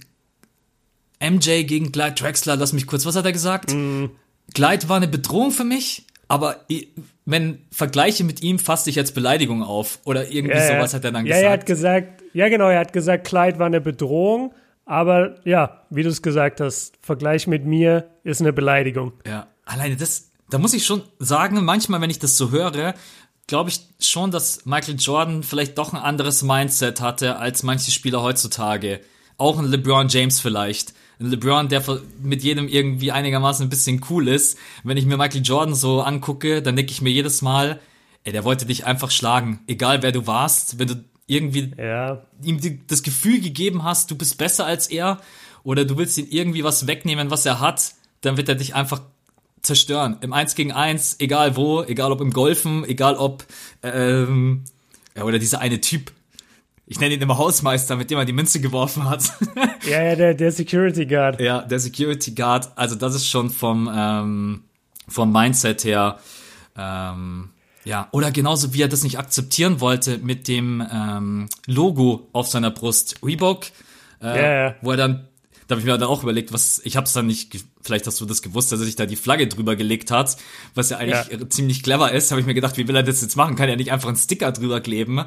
MJ 1.20 1.64
gegen 1.64 1.92
Clyde 1.92 2.14
Drexler. 2.14 2.57
Lass 2.57 2.72
mich 2.72 2.87
kurz, 2.87 3.07
was 3.07 3.16
hat 3.16 3.24
er 3.24 3.33
gesagt? 3.33 3.72
Mm. 3.72 4.07
Clyde 4.54 4.88
war 4.88 4.96
eine 4.96 5.09
Bedrohung 5.09 5.50
für 5.50 5.64
mich, 5.64 6.07
aber 6.26 6.64
wenn 7.26 7.59
Vergleiche 7.70 8.24
mit 8.24 8.42
ihm 8.42 8.59
fasst 8.59 8.88
ich 8.88 8.94
jetzt 8.94 9.14
Beleidigung 9.14 9.62
auf 9.62 9.98
oder 10.04 10.31
irgendwie 10.31 10.57
ja, 10.57 10.66
sowas 10.66 10.94
hat 10.94 11.04
er 11.04 11.12
dann 11.12 11.26
ja, 11.26 11.35
gesagt. 11.35 11.42
Ja, 11.42 11.48
er 11.48 11.52
hat 11.52 11.66
gesagt, 11.66 12.22
ja 12.33 12.48
genau, 12.48 12.68
er 12.68 12.81
hat 12.81 12.92
gesagt, 12.92 13.26
Clyde 13.26 13.59
war 13.59 13.66
eine 13.66 13.81
Bedrohung, 13.81 14.54
aber 14.87 15.37
ja, 15.44 15.83
wie 15.90 16.02
du 16.02 16.09
es 16.09 16.22
gesagt 16.22 16.61
hast, 16.61 16.96
Vergleich 17.02 17.46
mit 17.46 17.66
mir 17.66 18.09
ist 18.24 18.40
eine 18.40 18.52
Beleidigung. 18.52 19.12
Ja, 19.26 19.48
alleine 19.66 19.96
das, 19.96 20.31
da 20.48 20.59
muss 20.59 20.72
ich 20.72 20.87
schon 20.87 21.02
sagen, 21.18 21.62
manchmal, 21.64 22.00
wenn 22.00 22.11
ich 22.11 22.18
das 22.18 22.38
so 22.38 22.50
höre, 22.50 22.94
glaube 23.46 23.70
ich 23.70 23.81
schon, 24.00 24.31
dass 24.31 24.64
Michael 24.66 24.96
Jordan 24.98 25.42
vielleicht 25.42 25.76
doch 25.76 25.92
ein 25.92 25.98
anderes 25.98 26.42
Mindset 26.42 27.00
hatte 27.00 27.37
als 27.37 27.62
manche 27.62 27.90
Spieler 27.90 28.22
heutzutage. 28.22 29.00
Auch 29.37 29.59
ein 29.59 29.66
LeBron 29.66 30.09
James 30.09 30.40
vielleicht. 30.40 30.94
LeBron, 31.18 31.68
der 31.68 31.83
mit 32.22 32.42
jedem 32.42 32.68
irgendwie 32.68 33.12
einigermaßen 33.12 33.66
ein 33.66 33.70
bisschen 33.70 34.04
cool 34.09 34.28
ist. 34.28 34.59
Wenn 34.85 34.96
ich 34.96 35.07
mir 35.07 35.16
Michael 35.16 35.42
Jordan 35.42 35.74
so 35.74 36.00
angucke, 36.00 36.62
dann 36.62 36.76
denke 36.76 36.92
ich 36.92 37.02
mir 37.02 37.11
jedes 37.11 37.42
Mal, 37.42 37.81
ey, 38.24 38.33
der 38.33 38.44
wollte 38.44 38.66
dich 38.66 38.87
einfach 38.87 39.11
schlagen. 39.11 39.61
Egal 39.66 40.02
wer 40.02 40.12
du 40.12 40.26
warst, 40.26 40.78
wenn 40.78 40.88
du 40.88 41.04
irgendwie 41.26 41.72
ja. 41.76 42.22
ihm 42.42 42.61
die, 42.61 42.87
das 42.87 43.02
Gefühl 43.02 43.40
gegeben 43.40 43.85
hast, 43.85 44.11
du 44.11 44.16
bist 44.16 44.38
besser 44.38 44.64
als 44.64 44.87
er 44.88 45.20
oder 45.62 45.85
du 45.85 45.96
willst 45.98 46.16
ihm 46.18 46.26
irgendwie 46.31 46.64
was 46.64 46.87
wegnehmen, 46.87 47.31
was 47.31 47.44
er 47.44 47.61
hat, 47.61 47.94
dann 48.22 48.37
wird 48.37 48.48
er 48.48 48.54
dich 48.54 48.74
einfach 48.74 49.02
zerstören. 49.62 50.16
Im 50.20 50.33
Eins 50.33 50.54
gegen 50.54 50.72
Eins, 50.72 51.16
egal 51.18 51.57
wo, 51.57 51.83
egal 51.83 52.12
ob 52.12 52.20
im 52.20 52.33
Golfen, 52.33 52.85
egal 52.85 53.16
ob 53.16 53.44
ähm, 53.83 54.64
ja, 55.16 55.24
oder 55.24 55.38
dieser 55.38 55.61
eine 55.61 55.81
Typ, 55.81 56.12
ich 56.88 56.98
nenne 56.98 57.14
ihn 57.14 57.20
immer 57.20 57.38
Hausmeister, 57.38 57.96
mit 57.96 58.11
dem 58.11 58.18
er 58.18 58.24
die 58.24 58.33
Münze 58.33 58.61
geworfen 58.61 59.09
hat. 59.09 59.33
ja, 59.88 60.03
ja, 60.03 60.16
der, 60.16 60.35
der 60.35 60.53
Security 60.53 61.07
Guard. 61.07 61.40
Ja, 61.40 61.62
der 61.62 61.79
Security 61.79 62.33
Guard. 62.33 62.70
Also 62.77 62.94
das 62.96 63.14
ist 63.14 63.29
schon 63.29 63.51
vom, 63.51 63.90
ähm, 63.94 64.64
vom 65.09 65.33
Mindset 65.33 65.85
her 65.85 66.18
ähm, 66.79 67.51
ja, 67.85 68.09
oder 68.12 68.31
genauso 68.31 68.74
wie 68.74 68.83
er 68.83 68.88
das 68.88 69.03
nicht 69.03 69.18
akzeptieren 69.18 69.81
wollte 69.81 70.18
mit 70.18 70.46
dem 70.46 70.87
ähm, 70.92 71.48
Logo 71.66 72.29
auf 72.33 72.46
seiner 72.46 72.70
Brust. 72.70 73.16
Reebok, 73.24 73.66
äh, 74.20 74.27
yeah. 74.27 74.74
wo 74.83 74.92
er 74.92 74.96
dann, 74.96 75.29
da 75.66 75.74
habe 75.74 75.81
ich 75.81 75.87
mir 75.87 75.96
dann 75.96 76.09
auch 76.09 76.22
überlegt, 76.22 76.53
was, 76.53 76.81
ich 76.85 76.96
habe 76.96 77.07
es 77.07 77.12
dann 77.12 77.27
nicht, 77.27 77.64
vielleicht 77.83 78.07
hast 78.07 78.21
du 78.21 78.27
das 78.27 78.43
gewusst, 78.43 78.73
dass 78.73 78.81
er 78.81 78.87
sich 78.87 78.97
da 78.97 79.07
die 79.07 79.17
Flagge 79.17 79.47
drüber 79.47 79.77
gelegt 79.77 80.11
hat, 80.11 80.37
was 80.75 80.91
ja 80.91 80.99
eigentlich 80.99 81.41
ja. 81.41 81.49
ziemlich 81.49 81.83
clever 81.83 82.12
ist. 82.12 82.31
Habe 82.31 82.41
ich 82.41 82.47
mir 82.47 82.55
gedacht, 82.55 82.77
wie 82.77 82.88
will 82.88 82.97
er 82.97 83.03
das 83.03 83.23
jetzt 83.23 83.37
machen? 83.37 83.57
Kann 83.57 83.69
er 83.69 83.77
nicht 83.77 83.93
einfach 83.93 84.09
einen 84.09 84.17
Sticker 84.17 84.53
drüber 84.53 84.81
kleben? 84.81 85.25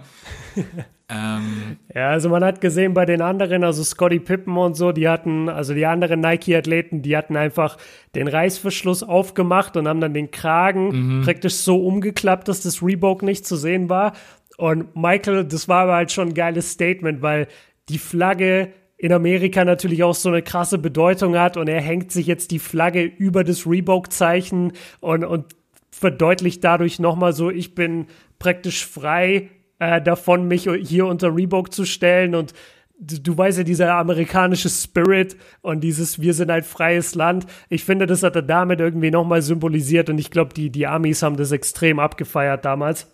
Ähm, 1.14 1.78
ja, 1.94 2.10
also 2.10 2.30
man 2.30 2.42
hat 2.42 2.62
gesehen 2.62 2.94
bei 2.94 3.06
den 3.06 3.22
anderen, 3.22 3.66
also 3.66 3.84
Scotty 3.84 4.20
Pippen 4.20 4.56
und 4.56 4.76
so, 4.76 4.94
die 4.94 5.10
hatten, 5.10 5.50
also 5.50 5.74
die 5.74 5.86
anderen 5.86 6.22
Nike-Athleten, 6.22 7.02
die 7.02 7.18
hatten 7.18 7.36
einfach 7.36 7.78
den 8.16 8.30
Reißverschluss 8.30 9.04
aufgemacht 9.04 9.76
und 9.76 9.90
haben 9.90 10.00
dann 10.00 10.14
den 10.14 10.32
Kragen 10.32 11.18
mhm. 11.18 11.22
praktisch 11.24 11.56
so 11.56 11.86
umgeklappt, 11.86 12.48
dass 12.48 12.62
das 12.62 12.82
Reebok 12.82 13.24
nicht 13.24 13.46
zu 13.46 13.58
sehen 13.58 13.90
war. 13.90 14.14
Und 14.58 14.96
Michael, 14.96 15.44
das 15.44 15.68
war 15.68 15.84
aber 15.84 15.96
halt 15.96 16.14
schon 16.14 16.30
ein 16.30 16.34
geiles 16.34 16.72
Statement, 16.72 17.22
weil 17.22 17.50
die 17.90 17.98
Flagge 17.98 18.72
in 19.02 19.12
Amerika 19.14 19.66
natürlich 19.66 20.04
auch 20.04 20.14
so 20.14 20.30
eine 20.30 20.44
krasse 20.44 20.78
Bedeutung 20.78 21.36
hat 21.36 21.58
und 21.58 21.68
er 21.68 21.82
hängt 21.82 22.12
sich 22.12 22.28
jetzt 22.28 22.52
die 22.52 22.60
Flagge 22.60 23.02
über 23.02 23.44
das 23.44 23.66
Reebok-Zeichen 23.66 24.74
und, 25.00 25.24
und 25.24 25.56
verdeutlicht 25.90 26.64
dadurch 26.64 27.00
nochmal 27.00 27.34
so, 27.34 27.50
ich 27.50 27.74
bin 27.74 28.06
praktisch 28.38 28.86
frei 28.86 29.50
äh, 29.80 30.00
davon, 30.04 30.48
mich 30.48 30.70
hier 30.84 31.08
unter 31.08 31.36
Reebok 31.36 31.74
zu 31.74 31.86
stellen 31.86 32.36
und 32.36 32.54
du, 33.00 33.20
du 33.20 33.36
weißt 33.36 33.58
ja, 33.58 33.64
dieser 33.64 33.92
amerikanische 33.96 34.70
Spirit 34.70 35.36
und 35.64 35.82
dieses 35.84 36.22
Wir 36.22 36.36
sind 36.36 36.52
ein 36.52 36.62
freies 36.62 37.16
Land. 37.16 37.48
Ich 37.70 37.84
finde, 37.84 38.06
das 38.06 38.22
hat 38.22 38.36
er 38.36 38.44
damit 38.44 38.82
irgendwie 38.82 39.10
nochmal 39.10 39.42
symbolisiert 39.42 40.12
und 40.12 40.20
ich 40.20 40.30
glaube, 40.30 40.54
die, 40.54 40.70
die 40.70 40.86
Amis 40.86 41.24
haben 41.24 41.38
das 41.38 41.52
extrem 41.52 41.98
abgefeiert 41.98 42.66
damals. 42.66 43.08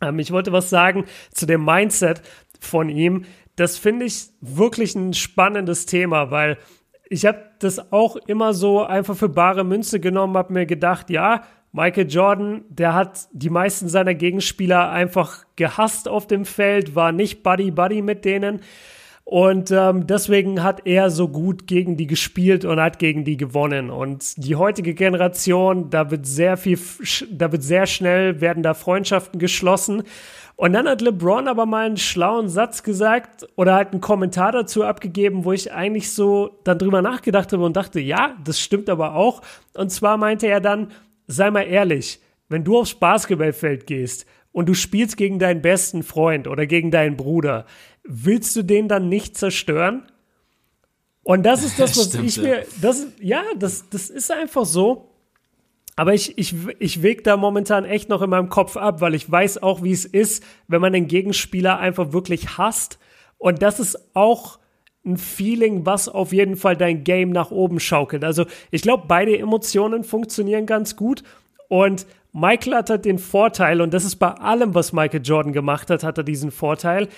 Ähm, 0.00 0.18
ich 0.18 0.32
wollte 0.32 0.50
was 0.50 0.70
sagen 0.70 1.04
zu 1.32 1.46
dem 1.46 1.64
Mindset 1.64 2.20
von 2.58 2.88
ihm. 2.88 3.26
Das 3.58 3.76
finde 3.76 4.06
ich 4.06 4.28
wirklich 4.40 4.94
ein 4.94 5.14
spannendes 5.14 5.84
Thema, 5.84 6.30
weil 6.30 6.58
ich 7.10 7.26
habe 7.26 7.42
das 7.58 7.90
auch 7.92 8.14
immer 8.14 8.54
so 8.54 8.84
einfach 8.84 9.16
für 9.16 9.28
bare 9.28 9.64
Münze 9.64 9.98
genommen, 9.98 10.36
habe 10.36 10.52
mir 10.52 10.64
gedacht, 10.64 11.10
ja, 11.10 11.42
Michael 11.72 12.08
Jordan, 12.08 12.64
der 12.68 12.94
hat 12.94 13.26
die 13.32 13.50
meisten 13.50 13.88
seiner 13.88 14.14
Gegenspieler 14.14 14.90
einfach 14.90 15.44
gehasst 15.56 16.08
auf 16.08 16.28
dem 16.28 16.44
Feld, 16.44 16.94
war 16.94 17.10
nicht 17.10 17.42
Buddy-Buddy 17.42 18.00
mit 18.00 18.24
denen. 18.24 18.60
Und 19.30 19.70
ähm, 19.72 20.06
deswegen 20.06 20.62
hat 20.62 20.86
er 20.86 21.10
so 21.10 21.28
gut 21.28 21.66
gegen 21.66 21.98
die 21.98 22.06
gespielt 22.06 22.64
und 22.64 22.80
hat 22.80 22.98
gegen 22.98 23.26
die 23.26 23.36
gewonnen. 23.36 23.90
Und 23.90 24.42
die 24.42 24.56
heutige 24.56 24.94
Generation, 24.94 25.90
da 25.90 26.10
wird 26.10 26.24
sehr 26.24 26.56
viel, 26.56 26.78
da 27.30 27.52
wird 27.52 27.62
sehr 27.62 27.84
schnell, 27.84 28.40
werden 28.40 28.62
da 28.62 28.72
Freundschaften 28.72 29.38
geschlossen. 29.38 30.04
Und 30.56 30.72
dann 30.72 30.88
hat 30.88 31.02
LeBron 31.02 31.46
aber 31.46 31.66
mal 31.66 31.84
einen 31.84 31.98
schlauen 31.98 32.48
Satz 32.48 32.82
gesagt 32.82 33.46
oder 33.54 33.74
halt 33.74 33.92
einen 33.92 34.00
Kommentar 34.00 34.52
dazu 34.52 34.82
abgegeben, 34.82 35.44
wo 35.44 35.52
ich 35.52 35.74
eigentlich 35.74 36.10
so 36.10 36.58
dann 36.64 36.78
drüber 36.78 37.02
nachgedacht 37.02 37.52
habe 37.52 37.66
und 37.66 37.76
dachte, 37.76 38.00
ja, 38.00 38.34
das 38.42 38.58
stimmt 38.58 38.88
aber 38.88 39.14
auch. 39.14 39.42
Und 39.74 39.92
zwar 39.92 40.16
meinte 40.16 40.46
er 40.46 40.62
dann, 40.62 40.90
sei 41.26 41.50
mal 41.50 41.64
ehrlich, 41.64 42.22
wenn 42.48 42.64
du 42.64 42.78
aufs 42.78 42.94
Basketballfeld 42.94 43.86
gehst 43.86 44.24
und 44.52 44.70
du 44.70 44.72
spielst 44.74 45.18
gegen 45.18 45.38
deinen 45.38 45.60
besten 45.60 46.02
Freund 46.02 46.48
oder 46.48 46.66
gegen 46.66 46.90
deinen 46.90 47.18
Bruder, 47.18 47.66
willst 48.08 48.56
du 48.56 48.62
den 48.62 48.88
dann 48.88 49.08
nicht 49.08 49.36
zerstören? 49.36 50.02
Und 51.22 51.44
das 51.44 51.62
ist 51.62 51.78
das, 51.78 51.96
was 51.96 52.06
Stimmt, 52.06 52.26
ich 52.26 52.38
mir, 52.38 52.64
das, 52.80 53.06
ja, 53.20 53.42
das, 53.56 53.88
das 53.90 54.10
ist 54.10 54.32
einfach 54.32 54.64
so. 54.64 55.04
Aber 55.94 56.14
ich, 56.14 56.38
ich, 56.38 56.54
ich 56.78 57.02
wege 57.02 57.22
da 57.22 57.36
momentan 57.36 57.84
echt 57.84 58.08
noch 58.08 58.22
in 58.22 58.30
meinem 58.30 58.48
Kopf 58.48 58.76
ab, 58.76 59.00
weil 59.00 59.14
ich 59.14 59.30
weiß 59.30 59.62
auch, 59.62 59.82
wie 59.82 59.92
es 59.92 60.04
ist, 60.04 60.44
wenn 60.68 60.80
man 60.80 60.92
den 60.92 61.08
Gegenspieler 61.08 61.78
einfach 61.78 62.12
wirklich 62.12 62.56
hasst. 62.56 62.98
Und 63.36 63.62
das 63.62 63.78
ist 63.78 64.14
auch 64.14 64.58
ein 65.04 65.16
Feeling, 65.16 65.84
was 65.86 66.08
auf 66.08 66.32
jeden 66.32 66.56
Fall 66.56 66.76
dein 66.76 67.04
Game 67.04 67.30
nach 67.30 67.50
oben 67.50 67.80
schaukelt. 67.80 68.24
Also 68.24 68.46
ich 68.70 68.82
glaube, 68.82 69.04
beide 69.08 69.36
Emotionen 69.36 70.04
funktionieren 70.04 70.66
ganz 70.66 70.96
gut. 70.96 71.24
Und 71.68 72.06
Michael 72.32 72.76
hat 72.76 72.90
halt 72.90 73.04
den 73.04 73.18
Vorteil, 73.18 73.80
und 73.80 73.92
das 73.92 74.04
ist 74.04 74.16
bei 74.16 74.30
allem, 74.30 74.74
was 74.74 74.92
Michael 74.92 75.22
Jordan 75.22 75.52
gemacht 75.52 75.90
hat, 75.90 76.04
hat 76.04 76.18
er 76.18 76.24
diesen 76.24 76.50
Vorteil. 76.50 77.08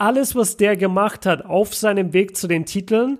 Alles, 0.00 0.34
was 0.34 0.56
der 0.56 0.78
gemacht 0.78 1.26
hat 1.26 1.44
auf 1.44 1.74
seinem 1.74 2.14
Weg 2.14 2.34
zu 2.34 2.48
den 2.48 2.64
Titeln, 2.64 3.18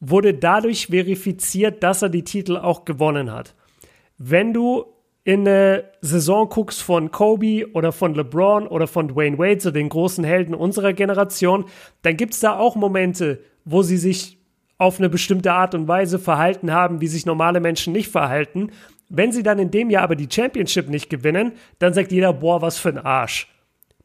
wurde 0.00 0.32
dadurch 0.32 0.86
verifiziert, 0.86 1.82
dass 1.82 2.00
er 2.00 2.08
die 2.08 2.24
Titel 2.24 2.56
auch 2.56 2.86
gewonnen 2.86 3.30
hat. 3.30 3.54
Wenn 4.16 4.54
du 4.54 4.86
in 5.24 5.46
eine 5.46 5.84
Saison 6.00 6.48
guckst 6.48 6.82
von 6.82 7.10
Kobe 7.10 7.66
oder 7.74 7.92
von 7.92 8.14
LeBron 8.14 8.66
oder 8.66 8.86
von 8.86 9.08
Dwayne 9.08 9.36
Wade, 9.36 9.60
so 9.60 9.70
den 9.70 9.90
großen 9.90 10.24
Helden 10.24 10.54
unserer 10.54 10.94
Generation, 10.94 11.66
dann 12.00 12.16
gibt 12.16 12.32
es 12.32 12.40
da 12.40 12.56
auch 12.56 12.76
Momente, 12.76 13.40
wo 13.66 13.82
sie 13.82 13.98
sich 13.98 14.38
auf 14.78 15.00
eine 15.00 15.10
bestimmte 15.10 15.52
Art 15.52 15.74
und 15.74 15.86
Weise 15.86 16.18
verhalten 16.18 16.72
haben, 16.72 17.02
wie 17.02 17.08
sich 17.08 17.26
normale 17.26 17.60
Menschen 17.60 17.92
nicht 17.92 18.08
verhalten. 18.08 18.70
Wenn 19.10 19.32
sie 19.32 19.42
dann 19.42 19.58
in 19.58 19.70
dem 19.70 19.90
Jahr 19.90 20.04
aber 20.04 20.16
die 20.16 20.28
Championship 20.32 20.88
nicht 20.88 21.10
gewinnen, 21.10 21.52
dann 21.78 21.92
sagt 21.92 22.10
jeder, 22.10 22.32
boah, 22.32 22.62
was 22.62 22.78
für 22.78 22.88
ein 22.88 22.96
Arsch. 22.98 23.48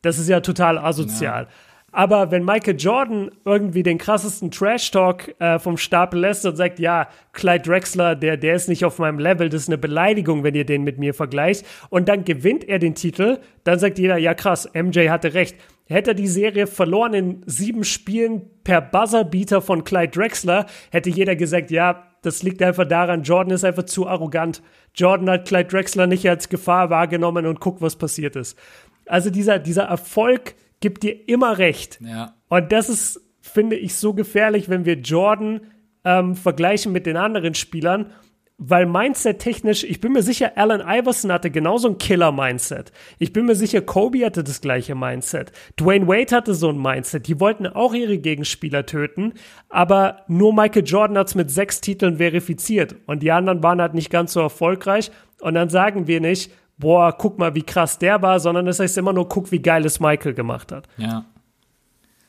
Das 0.01 0.19
ist 0.19 0.27
ja 0.27 0.41
total 0.41 0.77
asozial. 0.77 1.43
Ja. 1.43 1.49
Aber 1.93 2.31
wenn 2.31 2.43
Michael 2.43 2.75
Jordan 2.77 3.31
irgendwie 3.45 3.81
den 3.81 3.97
krassesten 3.97 4.51
Trash-Talk 4.51 5.39
äh, 5.39 5.57
vom 5.57 5.77
Stapel 5.77 6.19
lässt 6.19 6.45
und 6.45 6.57
sagt, 6.57 6.79
ja, 6.79 7.07
Clyde 7.31 7.63
Drexler, 7.63 8.15
der, 8.15 8.35
der 8.35 8.55
ist 8.55 8.67
nicht 8.67 8.83
auf 8.83 8.99
meinem 8.99 9.19
Level, 9.19 9.47
das 9.47 9.63
ist 9.63 9.69
eine 9.69 9.77
Beleidigung, 9.77 10.43
wenn 10.43 10.53
ihr 10.53 10.65
den 10.65 10.83
mit 10.83 10.99
mir 10.99 11.13
vergleicht, 11.13 11.65
und 11.89 12.09
dann 12.09 12.25
gewinnt 12.25 12.65
er 12.65 12.79
den 12.79 12.93
Titel, 12.93 13.39
dann 13.63 13.79
sagt 13.79 13.99
jeder, 13.99 14.17
ja 14.17 14.33
krass, 14.33 14.69
MJ 14.73 15.09
hatte 15.09 15.33
recht. 15.33 15.55
Hätte 15.85 16.11
er 16.11 16.15
die 16.15 16.27
Serie 16.27 16.67
verloren 16.67 17.13
in 17.13 17.43
sieben 17.45 17.85
Spielen 17.85 18.41
per 18.65 18.81
Buzzerbeater 18.81 19.61
von 19.61 19.85
Clyde 19.85 20.11
Drexler, 20.11 20.65
hätte 20.91 21.09
jeder 21.09 21.37
gesagt, 21.37 21.71
ja, 21.71 22.03
das 22.21 22.43
liegt 22.43 22.61
einfach 22.61 22.85
daran, 22.85 23.23
Jordan 23.23 23.53
ist 23.53 23.63
einfach 23.63 23.83
zu 23.83 24.07
arrogant. 24.07 24.61
Jordan 24.93 25.29
hat 25.29 25.47
Clyde 25.47 25.69
Drexler 25.69 26.05
nicht 26.05 26.27
als 26.27 26.49
Gefahr 26.49 26.89
wahrgenommen 26.89 27.45
und 27.45 27.61
guckt, 27.61 27.81
was 27.81 27.95
passiert 27.95 28.35
ist. 28.35 28.57
Also 29.05 29.29
dieser, 29.29 29.59
dieser 29.59 29.83
Erfolg 29.83 30.55
gibt 30.79 31.03
dir 31.03 31.27
immer 31.27 31.57
recht. 31.57 31.99
Ja. 32.01 32.35
Und 32.49 32.71
das 32.71 32.89
ist, 32.89 33.21
finde 33.41 33.75
ich, 33.75 33.95
so 33.95 34.13
gefährlich, 34.13 34.69
wenn 34.69 34.85
wir 34.85 34.95
Jordan 34.95 35.61
ähm, 36.03 36.35
vergleichen 36.35 36.91
mit 36.91 37.05
den 37.05 37.17
anderen 37.17 37.53
Spielern 37.53 38.11
weil 38.57 38.87
Mindset-technisch, 38.87 39.83
ich 39.83 40.01
bin 40.01 40.13
mir 40.13 40.23
sicher, 40.23 40.57
Allen 40.57 40.81
Iverson 40.81 41.31
hatte 41.31 41.51
genauso 41.51 41.89
ein 41.89 41.99
Killer-Mindset. 41.99 42.91
Ich 43.19 43.31
bin 43.31 43.45
mir 43.45 43.55
sicher, 43.55 43.81
Kobe 43.81 44.25
hatte 44.25 44.43
das 44.43 44.61
gleiche 44.61 44.95
Mindset. 44.95 45.51
Dwayne 45.79 46.07
Wade 46.07 46.35
hatte 46.35 46.55
so 46.55 46.69
ein 46.69 46.81
Mindset. 46.81 47.27
Die 47.27 47.39
wollten 47.39 47.67
auch 47.67 47.93
ihre 47.93 48.17
Gegenspieler 48.17 48.85
töten, 48.87 49.33
aber 49.69 50.23
nur 50.27 50.53
Michael 50.53 50.85
Jordan 50.85 51.19
hat's 51.19 51.35
mit 51.35 51.51
sechs 51.51 51.81
Titeln 51.81 52.17
verifiziert 52.17 52.95
und 53.05 53.21
die 53.21 53.31
anderen 53.31 53.61
waren 53.61 53.79
halt 53.79 53.93
nicht 53.93 54.09
ganz 54.09 54.33
so 54.33 54.39
erfolgreich. 54.39 55.11
Und 55.39 55.53
dann 55.53 55.69
sagen 55.69 56.07
wir 56.07 56.19
nicht, 56.19 56.51
boah, 56.77 57.15
guck 57.17 57.37
mal, 57.37 57.55
wie 57.55 57.63
krass 57.63 57.99
der 57.99 58.21
war, 58.21 58.39
sondern 58.39 58.65
das 58.65 58.79
heißt 58.79 58.97
immer 58.97 59.13
nur, 59.13 59.27
guck, 59.27 59.51
wie 59.51 59.59
geil 59.59 59.85
es 59.85 59.99
Michael 59.99 60.33
gemacht 60.33 60.71
hat. 60.71 60.87
Ja. 60.97 61.25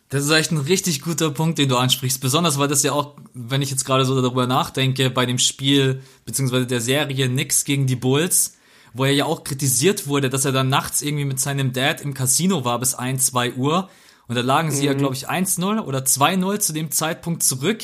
Das 0.09 0.25
ist 0.25 0.31
echt 0.31 0.53
ein 0.53 0.59
richtig 0.59 1.03
guter 1.03 1.31
Punkt, 1.31 1.59
den 1.59 1.69
du 1.69 1.77
ansprichst. 1.77 2.21
Besonders, 2.21 2.59
weil 2.59 2.69
das 2.69 2.83
ja 2.83 2.93
auch, 2.93 3.17
wenn 3.35 3.61
ich 3.61 3.71
jetzt 3.71 3.85
gerade 3.85 4.07
so 4.07 4.21
darüber 4.21 4.47
nachdenke, 4.47 5.11
bei 5.11 5.27
dem 5.27 5.39
Spiel, 5.39 6.03
beziehungsweise 6.25 6.67
der 6.67 6.81
Serie 6.81 7.29
Nix 7.29 7.65
gegen 7.65 7.87
die 7.87 7.97
Bulls, 7.97 8.57
wo 8.95 9.05
er 9.05 9.13
ja 9.13 9.27
auch 9.27 9.45
kritisiert 9.45 10.07
wurde, 10.07 10.31
dass 10.31 10.47
er 10.47 10.53
dann 10.53 10.71
nachts 10.71 11.03
irgendwie 11.03 11.27
mit 11.27 11.39
seinem 11.39 11.75
Dad 11.75 12.01
im 12.01 12.15
Casino 12.15 12.65
war 12.65 12.79
bis 12.79 12.95
1, 12.95 13.27
2 13.27 13.55
Uhr. 13.55 13.91
Und 14.29 14.35
da 14.35 14.41
lagen 14.41 14.71
sie 14.71 14.83
mhm. 14.83 14.87
ja, 14.87 14.95
glaube 14.95 15.15
ich, 15.15 15.29
1-0 15.29 15.81
oder 15.81 16.01
2-0 16.01 16.59
zu 16.61 16.73
dem 16.73 16.91
Zeitpunkt 16.91 17.43
zurück. 17.43 17.83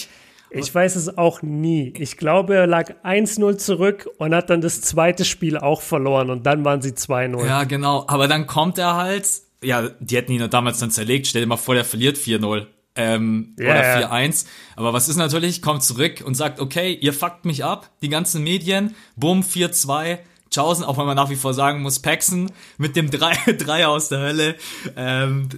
Ich 0.55 0.75
weiß 0.75 0.97
es 0.97 1.19
auch 1.19 1.43
nie. 1.43 1.93
Ich 1.99 2.17
glaube, 2.17 2.55
er 2.55 2.67
lag 2.67 2.93
1-0 3.05 3.57
zurück 3.57 4.09
und 4.19 4.35
hat 4.35 4.51
dann 4.51 4.61
das 4.61 4.81
zweite 4.81 5.25
Spiel 5.25 5.59
auch 5.59 5.83
verloren 5.83 6.31
und 6.31 6.45
dann 6.47 6.65
waren 6.65 6.83
sie 6.83 6.93
2-0. 6.93 7.47
Ja, 7.47 7.65
genau. 7.65 8.05
Aber 8.09 8.29
dann 8.29 8.47
kommt 8.47 8.79
er 8.79 8.95
halt 8.95 9.27
ja, 9.65 9.89
die 9.99 10.17
hätten 10.17 10.33
ihn 10.33 10.49
damals 10.51 10.79
dann 10.79 10.91
zerlegt. 10.91 11.27
Stell 11.27 11.43
dir 11.43 11.49
mal 11.49 11.57
vor, 11.57 11.75
der 11.75 11.85
verliert 11.85 12.17
4-0. 12.17 12.67
Ähm, 12.97 13.55
yeah. 13.59 13.99
Oder 13.99 14.13
4-1. 14.13 14.47
Aber 14.77 14.93
was 14.93 15.09
ist 15.09 15.17
natürlich? 15.17 15.63
Kommt 15.63 15.83
zurück 15.83 16.23
und 16.25 16.35
sagt, 16.35 16.61
okay, 16.61 16.93
ihr 16.93 17.13
fuckt 17.13 17.45
mich 17.45 17.65
ab, 17.65 17.91
die 18.03 18.09
ganzen 18.09 18.45
Medien, 18.45 18.95
bumm, 19.17 19.41
4-2. 19.41 20.19
Chausen, 20.55 20.85
auch 20.85 20.99
wenn 20.99 21.07
man 21.07 21.17
nach 21.17 21.31
wie 21.31 21.37
vor 21.37 21.53
sagen 21.53 21.83
muss, 21.83 21.99
Paxson 21.99 22.53
mit 22.79 22.95
dem 22.95 23.11
Dreier 23.11 23.89
aus 23.89 24.09
der 24.09 24.21
Hölle. 24.21 24.55
Ähm, 24.97 25.49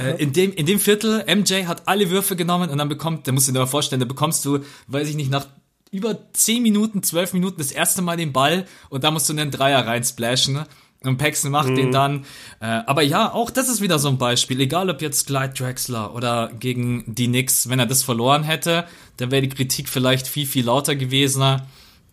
äh, 0.00 0.22
in, 0.22 0.32
dem, 0.32 0.52
in 0.52 0.66
dem 0.66 0.78
Viertel, 0.78 1.24
MJ 1.26 1.66
hat 1.66 1.86
alle 1.86 2.10
Würfe 2.10 2.36
genommen 2.36 2.70
und 2.70 2.78
dann 2.78 2.88
bekommt, 2.88 3.28
da 3.28 3.32
musst 3.32 3.48
du 3.48 3.52
dir 3.52 3.58
mal 3.58 3.66
vorstellen, 3.66 4.00
da 4.00 4.06
bekommst 4.06 4.44
du, 4.44 4.60
weiß 4.86 5.08
ich 5.08 5.16
nicht, 5.16 5.30
nach 5.30 5.46
über 5.90 6.16
10 6.32 6.62
Minuten, 6.62 7.02
12 7.02 7.32
Minuten 7.32 7.58
das 7.58 7.72
erste 7.72 8.00
Mal 8.02 8.16
den 8.16 8.32
Ball 8.32 8.66
und 8.88 9.04
da 9.04 9.10
musst 9.10 9.28
du 9.28 9.32
einen 9.32 9.50
Dreier 9.50 9.86
reinsplashen. 9.86 10.64
Und 11.02 11.16
Paxton 11.16 11.50
macht 11.50 11.70
mhm. 11.70 11.76
den 11.76 11.92
dann. 11.92 12.24
Äh, 12.60 12.66
aber 12.66 13.00
ja, 13.00 13.32
auch 13.32 13.50
das 13.50 13.70
ist 13.70 13.80
wieder 13.80 13.98
so 13.98 14.08
ein 14.08 14.18
Beispiel. 14.18 14.60
Egal 14.60 14.90
ob 14.90 15.00
jetzt 15.00 15.26
Clyde 15.26 15.54
Drexler 15.54 16.14
oder 16.14 16.50
gegen 16.60 17.04
die 17.06 17.26
Knicks, 17.26 17.70
wenn 17.70 17.78
er 17.78 17.86
das 17.86 18.02
verloren 18.02 18.42
hätte, 18.42 18.84
dann 19.16 19.30
wäre 19.30 19.40
die 19.40 19.48
Kritik 19.48 19.88
vielleicht 19.88 20.28
viel, 20.28 20.46
viel 20.46 20.66
lauter 20.66 20.96
gewesen. 20.96 21.62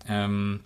Ähm, 0.08 0.62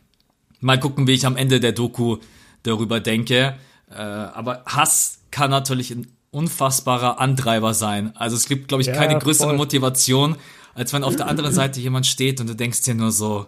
mal 0.59 0.79
gucken, 0.79 1.07
wie 1.07 1.13
ich 1.13 1.25
am 1.25 1.35
Ende 1.35 1.59
der 1.59 1.71
Doku 1.71 2.17
darüber 2.61 2.99
denke. 2.99 3.57
Äh, 3.89 3.95
aber 3.95 4.63
Hass 4.67 5.21
kann 5.31 5.49
natürlich 5.49 5.89
ein 5.89 6.05
unfassbarer 6.31 7.19
Antreiber 7.19 7.73
sein. 7.73 8.15
Also 8.15 8.35
es 8.35 8.47
gibt, 8.47 8.69
glaube 8.69 8.81
ich, 8.81 8.87
ja, 8.87 8.93
keine 8.93 9.19
größere 9.19 9.49
voll. 9.49 9.57
Motivation, 9.57 10.37
als 10.73 10.93
wenn 10.93 11.03
auf 11.03 11.15
der 11.15 11.27
anderen 11.27 11.53
Seite 11.53 11.79
jemand 11.81 12.07
steht 12.07 12.39
und 12.39 12.47
du 12.47 12.55
denkst 12.55 12.81
dir 12.81 12.95
nur 12.95 13.11
so, 13.11 13.47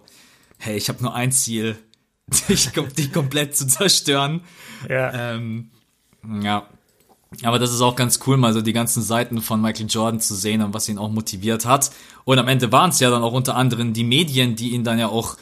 hey, 0.57 0.77
ich 0.77 0.89
habe 0.89 1.01
nur 1.01 1.15
ein 1.15 1.31
Ziel 1.31 1.77
dich, 2.49 2.71
dich 2.71 3.11
komplett 3.13 3.55
zu 3.55 3.67
zerstören. 3.67 4.41
Ja. 4.89 5.33
Ähm, 5.33 5.71
ja. 6.41 6.67
Aber 7.41 7.57
das 7.57 7.73
ist 7.73 7.81
auch 7.81 7.95
ganz 7.95 8.19
cool, 8.27 8.37
mal 8.37 8.53
so 8.53 8.61
die 8.61 8.73
ganzen 8.73 9.01
Seiten 9.01 9.41
von 9.41 9.59
Michael 9.59 9.87
Jordan 9.89 10.19
zu 10.19 10.35
sehen 10.35 10.61
und 10.61 10.73
was 10.73 10.87
ihn 10.87 10.99
auch 10.99 11.09
motiviert 11.09 11.65
hat. 11.65 11.91
Und 12.25 12.37
am 12.37 12.47
Ende 12.47 12.71
waren 12.71 12.91
es 12.91 12.99
ja 12.99 13.09
dann 13.09 13.23
auch 13.23 13.33
unter 13.33 13.55
anderem 13.55 13.93
die 13.93 14.03
Medien, 14.03 14.55
die 14.55 14.69
ihn 14.69 14.83
dann 14.83 14.99
ja 14.99 15.07
auch, 15.07 15.37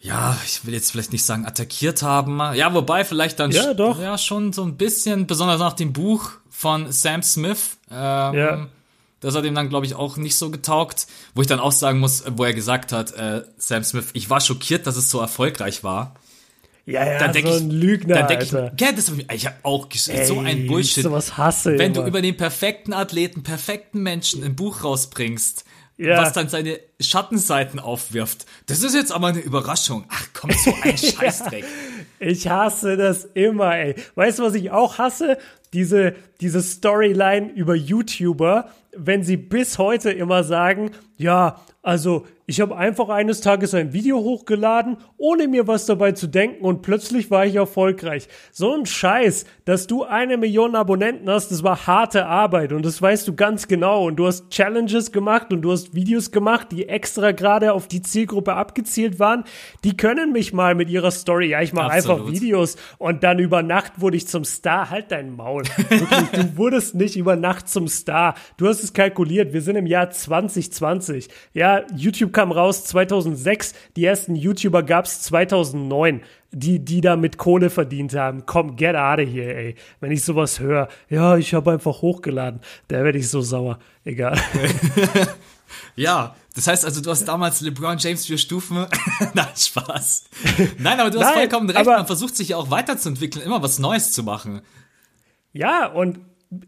ja, 0.00 0.38
ich 0.44 0.64
will 0.64 0.74
jetzt 0.74 0.92
vielleicht 0.92 1.12
nicht 1.12 1.24
sagen 1.24 1.46
attackiert 1.46 2.02
haben. 2.02 2.38
Ja, 2.54 2.72
wobei 2.74 3.04
vielleicht 3.04 3.40
dann 3.40 3.50
ja, 3.50 3.74
doch. 3.74 4.00
ja 4.00 4.16
schon 4.18 4.52
so 4.52 4.62
ein 4.62 4.76
bisschen, 4.76 5.26
besonders 5.26 5.58
nach 5.58 5.72
dem 5.72 5.92
Buch 5.92 6.30
von 6.50 6.90
Sam 6.92 7.22
Smith. 7.22 7.78
Ähm, 7.90 8.34
ja 8.34 8.68
das 9.20 9.34
hat 9.34 9.44
ihm 9.44 9.54
dann, 9.54 9.68
glaube 9.68 9.86
ich, 9.86 9.94
auch 9.94 10.16
nicht 10.16 10.36
so 10.36 10.50
getaugt. 10.50 11.06
Wo 11.34 11.40
ich 11.40 11.48
dann 11.48 11.60
auch 11.60 11.72
sagen 11.72 11.98
muss, 11.98 12.24
wo 12.36 12.44
er 12.44 12.54
gesagt 12.54 12.92
hat, 12.92 13.12
äh, 13.14 13.42
Sam 13.56 13.82
Smith, 13.82 14.10
ich 14.12 14.30
war 14.30 14.40
schockiert, 14.40 14.86
dass 14.86 14.96
es 14.96 15.10
so 15.10 15.20
erfolgreich 15.20 15.82
war. 15.82 16.14
Ja, 16.86 17.04
ja, 17.04 17.18
dann 17.18 17.34
so 17.34 17.64
ein 17.64 17.70
Lügner, 17.70 18.14
dann 18.14 18.28
denk 18.28 18.40
Alter. 18.40 18.72
Ich, 18.74 18.80
ja, 18.80 18.92
das 18.92 19.10
hab 19.10 19.18
ich, 19.18 19.30
ich 19.30 19.46
habe 19.46 19.56
auch 19.62 19.88
Ey, 19.90 20.24
so 20.24 20.40
ein 20.40 20.66
Bullshit. 20.66 21.02
Sowas 21.02 21.36
hasse 21.36 21.76
Wenn 21.76 21.92
immer. 21.92 22.04
du 22.04 22.08
über 22.08 22.22
den 22.22 22.36
perfekten 22.36 22.94
Athleten, 22.94 23.42
perfekten 23.42 24.02
Menschen 24.02 24.42
ein 24.42 24.56
Buch 24.56 24.84
rausbringst, 24.84 25.64
ja. 25.98 26.22
was 26.22 26.32
dann 26.32 26.48
seine 26.48 26.80
Schattenseiten 27.00 27.78
aufwirft, 27.80 28.46
das 28.66 28.82
ist 28.82 28.94
jetzt 28.94 29.12
aber 29.12 29.28
eine 29.28 29.40
Überraschung. 29.40 30.04
Ach 30.08 30.26
komm, 30.32 30.50
so 30.52 30.72
ein 30.82 30.96
Scheißdreck. 30.98 31.64
ich 32.20 32.48
hasse 32.48 32.96
das 32.96 33.24
immer, 33.34 33.76
ey. 33.76 33.94
Weißt 34.14 34.38
du, 34.38 34.44
was 34.44 34.54
ich 34.54 34.70
auch 34.70 34.98
hasse? 34.98 35.38
Diese, 35.72 36.14
diese 36.40 36.62
Storyline 36.62 37.50
über 37.52 37.74
YouTuber, 37.74 38.70
wenn 38.96 39.22
sie 39.22 39.36
bis 39.36 39.76
heute 39.78 40.10
immer 40.10 40.44
sagen, 40.44 40.92
ja, 41.18 41.56
also 41.82 42.26
ich 42.50 42.62
habe 42.62 42.78
einfach 42.78 43.10
eines 43.10 43.42
Tages 43.42 43.74
ein 43.74 43.92
Video 43.92 44.20
hochgeladen, 44.20 44.96
ohne 45.18 45.48
mir 45.48 45.66
was 45.66 45.84
dabei 45.84 46.12
zu 46.12 46.26
denken 46.26 46.64
und 46.64 46.80
plötzlich 46.80 47.30
war 47.30 47.44
ich 47.44 47.56
erfolgreich. 47.56 48.26
So 48.52 48.74
ein 48.74 48.86
Scheiß, 48.86 49.44
dass 49.66 49.86
du 49.86 50.04
eine 50.04 50.38
Million 50.38 50.74
Abonnenten 50.74 51.28
hast, 51.28 51.50
das 51.50 51.62
war 51.62 51.86
harte 51.86 52.24
Arbeit 52.24 52.72
und 52.72 52.86
das 52.86 53.02
weißt 53.02 53.28
du 53.28 53.36
ganz 53.36 53.68
genau 53.68 54.06
und 54.06 54.16
du 54.16 54.26
hast 54.26 54.48
Challenges 54.48 55.12
gemacht 55.12 55.52
und 55.52 55.60
du 55.60 55.72
hast 55.72 55.94
Videos 55.94 56.30
gemacht, 56.30 56.68
die 56.72 56.88
extra 56.88 57.32
gerade 57.32 57.74
auf 57.74 57.86
die 57.86 58.00
Zielgruppe 58.00 58.54
abgezielt 58.54 59.18
waren. 59.18 59.44
Die 59.84 59.96
können 59.96 60.32
mich 60.32 60.54
mal 60.54 60.74
mit 60.74 60.88
ihrer 60.88 61.10
Story, 61.10 61.50
ja, 61.50 61.60
ich 61.60 61.74
mache 61.74 61.90
einfach 61.90 62.30
Videos 62.30 62.76
und 62.96 63.24
dann 63.24 63.38
über 63.38 63.62
Nacht 63.62 64.00
wurde 64.00 64.16
ich 64.16 64.26
zum 64.26 64.44
Star. 64.44 64.88
Halt 64.88 65.10
dein 65.12 65.36
Maul. 65.36 65.64
Wirklich, 65.88 66.30
du 66.30 66.56
wurdest 66.56 66.94
nicht 66.94 67.16
über 67.16 67.36
Nacht 67.36 67.68
zum 67.68 67.88
Star. 67.88 68.34
Du 68.56 68.68
hast 68.68 68.82
es 68.82 68.94
kalkuliert. 68.94 69.52
Wir 69.52 69.60
sind 69.60 69.76
im 69.76 69.86
Jahr 69.86 70.10
2020. 70.10 71.07
Ja, 71.52 71.82
YouTube 71.94 72.32
kam 72.32 72.52
raus 72.52 72.84
2006, 72.84 73.74
die 73.96 74.04
ersten 74.04 74.36
YouTuber 74.36 74.82
gab 74.82 75.06
es 75.06 75.22
2009, 75.22 76.22
die, 76.50 76.84
die 76.84 77.00
da 77.00 77.16
mit 77.16 77.38
Kohle 77.38 77.70
verdient 77.70 78.14
haben. 78.14 78.46
Komm, 78.46 78.76
get 78.76 78.96
out 78.96 79.20
of 79.20 79.28
here, 79.28 79.54
ey. 79.54 79.74
Wenn 80.00 80.12
ich 80.12 80.22
sowas 80.22 80.60
höre, 80.60 80.88
ja, 81.08 81.36
ich 81.36 81.54
habe 81.54 81.72
einfach 81.72 82.02
hochgeladen, 82.02 82.60
da 82.88 83.04
werde 83.04 83.18
ich 83.18 83.28
so 83.28 83.40
sauer. 83.40 83.78
Egal. 84.04 84.38
ja, 85.96 86.34
das 86.54 86.66
heißt 86.66 86.84
also, 86.84 87.00
du 87.00 87.10
hast 87.10 87.26
damals 87.26 87.60
LeBron 87.60 87.98
James 87.98 88.26
für 88.26 88.38
Stufen. 88.38 88.86
Nein, 89.34 89.46
Spaß. 89.54 90.24
Nein, 90.78 91.00
aber 91.00 91.10
du 91.10 91.18
hast 91.18 91.26
Nein, 91.26 91.48
vollkommen 91.48 91.70
recht. 91.70 91.86
Man 91.86 92.06
versucht 92.06 92.36
sich 92.36 92.48
ja 92.50 92.56
auch 92.56 92.70
weiterzuentwickeln, 92.70 93.44
immer 93.44 93.62
was 93.62 93.78
Neues 93.78 94.12
zu 94.12 94.22
machen. 94.22 94.62
Ja, 95.52 95.86
und 95.86 96.20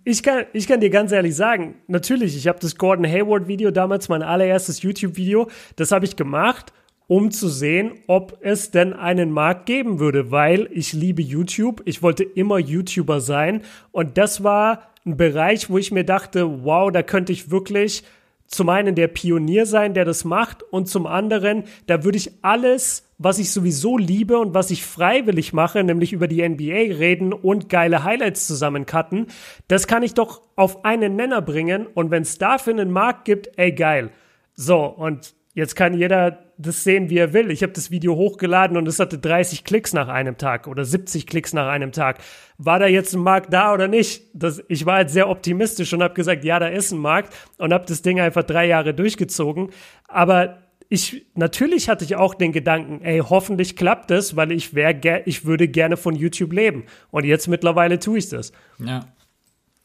ich 0.04 0.22
kann, 0.22 0.44
ich 0.52 0.66
kann 0.66 0.80
dir 0.80 0.90
ganz 0.90 1.12
ehrlich 1.12 1.34
sagen, 1.34 1.76
natürlich, 1.86 2.36
ich 2.36 2.46
habe 2.48 2.58
das 2.60 2.76
Gordon 2.76 3.06
Hayward 3.06 3.48
Video 3.48 3.70
damals, 3.70 4.08
mein 4.08 4.22
allererstes 4.22 4.82
YouTube-Video, 4.82 5.48
das 5.76 5.92
habe 5.92 6.04
ich 6.04 6.16
gemacht, 6.16 6.72
um 7.06 7.30
zu 7.30 7.48
sehen, 7.48 7.92
ob 8.06 8.38
es 8.40 8.70
denn 8.70 8.92
einen 8.92 9.30
Markt 9.30 9.66
geben 9.66 9.98
würde, 9.98 10.30
weil 10.30 10.68
ich 10.70 10.92
liebe 10.92 11.22
YouTube, 11.22 11.82
ich 11.86 12.02
wollte 12.02 12.24
immer 12.24 12.58
YouTuber 12.58 13.20
sein 13.20 13.62
und 13.90 14.18
das 14.18 14.44
war 14.44 14.90
ein 15.04 15.16
Bereich, 15.16 15.70
wo 15.70 15.78
ich 15.78 15.92
mir 15.92 16.04
dachte, 16.04 16.64
wow, 16.64 16.92
da 16.92 17.02
könnte 17.02 17.32
ich 17.32 17.50
wirklich 17.50 18.04
zum 18.46 18.68
einen 18.68 18.94
der 18.94 19.08
Pionier 19.08 19.64
sein, 19.64 19.94
der 19.94 20.04
das 20.04 20.24
macht 20.24 20.62
und 20.62 20.88
zum 20.88 21.06
anderen, 21.06 21.64
da 21.86 22.04
würde 22.04 22.18
ich 22.18 22.32
alles 22.42 23.09
was 23.22 23.38
ich 23.38 23.52
sowieso 23.52 23.98
liebe 23.98 24.38
und 24.38 24.54
was 24.54 24.70
ich 24.70 24.84
freiwillig 24.84 25.52
mache, 25.52 25.84
nämlich 25.84 26.14
über 26.14 26.26
die 26.26 26.48
NBA 26.48 26.96
reden 26.96 27.34
und 27.34 27.68
geile 27.68 28.02
Highlights 28.02 28.46
zusammencutten, 28.46 29.26
das 29.68 29.86
kann 29.86 30.02
ich 30.02 30.14
doch 30.14 30.40
auf 30.56 30.84
einen 30.86 31.16
Nenner 31.16 31.42
bringen 31.42 31.86
und 31.86 32.10
wenn 32.10 32.22
es 32.22 32.38
dafür 32.38 32.72
einen 32.72 32.90
Markt 32.90 33.26
gibt, 33.26 33.50
ey 33.58 33.72
geil. 33.72 34.10
So, 34.54 34.84
und 34.86 35.34
Jetzt 35.52 35.74
kann 35.74 35.94
jeder 35.94 36.44
das 36.58 36.84
sehen, 36.84 37.10
wie 37.10 37.18
er 37.18 37.32
will. 37.32 37.50
Ich 37.50 37.62
habe 37.64 37.72
das 37.72 37.90
Video 37.90 38.14
hochgeladen 38.14 38.76
und 38.76 38.86
es 38.86 39.00
hatte 39.00 39.18
30 39.18 39.64
Klicks 39.64 39.92
nach 39.92 40.06
einem 40.06 40.38
Tag 40.38 40.68
oder 40.68 40.84
70 40.84 41.26
Klicks 41.26 41.52
nach 41.52 41.66
einem 41.66 41.90
Tag. 41.90 42.18
War 42.56 42.78
da 42.78 42.86
jetzt 42.86 43.14
ein 43.14 43.22
Markt 43.22 43.52
da 43.52 43.72
oder 43.74 43.88
nicht? 43.88 44.22
Das, 44.32 44.62
ich 44.68 44.86
war 44.86 44.96
halt 44.96 45.10
sehr 45.10 45.28
optimistisch 45.28 45.92
und 45.92 46.04
habe 46.04 46.14
gesagt, 46.14 46.44
ja, 46.44 46.60
da 46.60 46.68
ist 46.68 46.92
ein 46.92 46.98
Markt 46.98 47.34
und 47.58 47.72
habe 47.72 47.84
das 47.86 48.02
Ding 48.02 48.20
einfach 48.20 48.44
drei 48.44 48.66
Jahre 48.66 48.94
durchgezogen. 48.94 49.70
Aber 50.06 50.58
ich 50.90 51.24
natürlich 51.34 51.88
hatte 51.88 52.04
ich 52.04 52.16
auch 52.16 52.34
den 52.34 52.50
Gedanken, 52.50 53.00
ey, 53.02 53.20
hoffentlich 53.20 53.76
klappt 53.76 54.10
es, 54.10 54.34
weil 54.34 54.50
ich 54.50 54.74
wäre, 54.74 55.22
ich 55.24 55.44
würde 55.44 55.68
gerne 55.68 55.96
von 55.96 56.16
YouTube 56.16 56.52
leben. 56.52 56.84
Und 57.12 57.24
jetzt 57.24 57.46
mittlerweile 57.46 58.00
tue 58.00 58.18
ich 58.18 58.28
das. 58.28 58.52
Ja. 58.78 59.06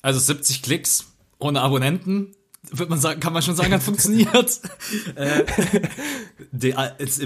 Also 0.01 0.20
70 0.20 0.64
Klicks 0.64 1.16
ohne 1.38 1.62
Abonnenten 1.62 2.36
wird 2.72 2.89
man 2.89 2.97
sagen, 2.97 3.20
kann 3.20 3.34
man 3.34 3.43
schon 3.43 3.56
sagen, 3.56 3.72
hat 3.72 3.84
funktioniert. 3.84 4.60
äh, 5.16 5.43
die, 6.51 6.74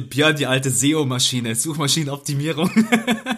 Björn, 0.01 0.35
die 0.35 0.45
alte 0.45 0.69
SEO-Maschine, 0.69 1.55
Suchmaschinenoptimierung. 1.55 2.69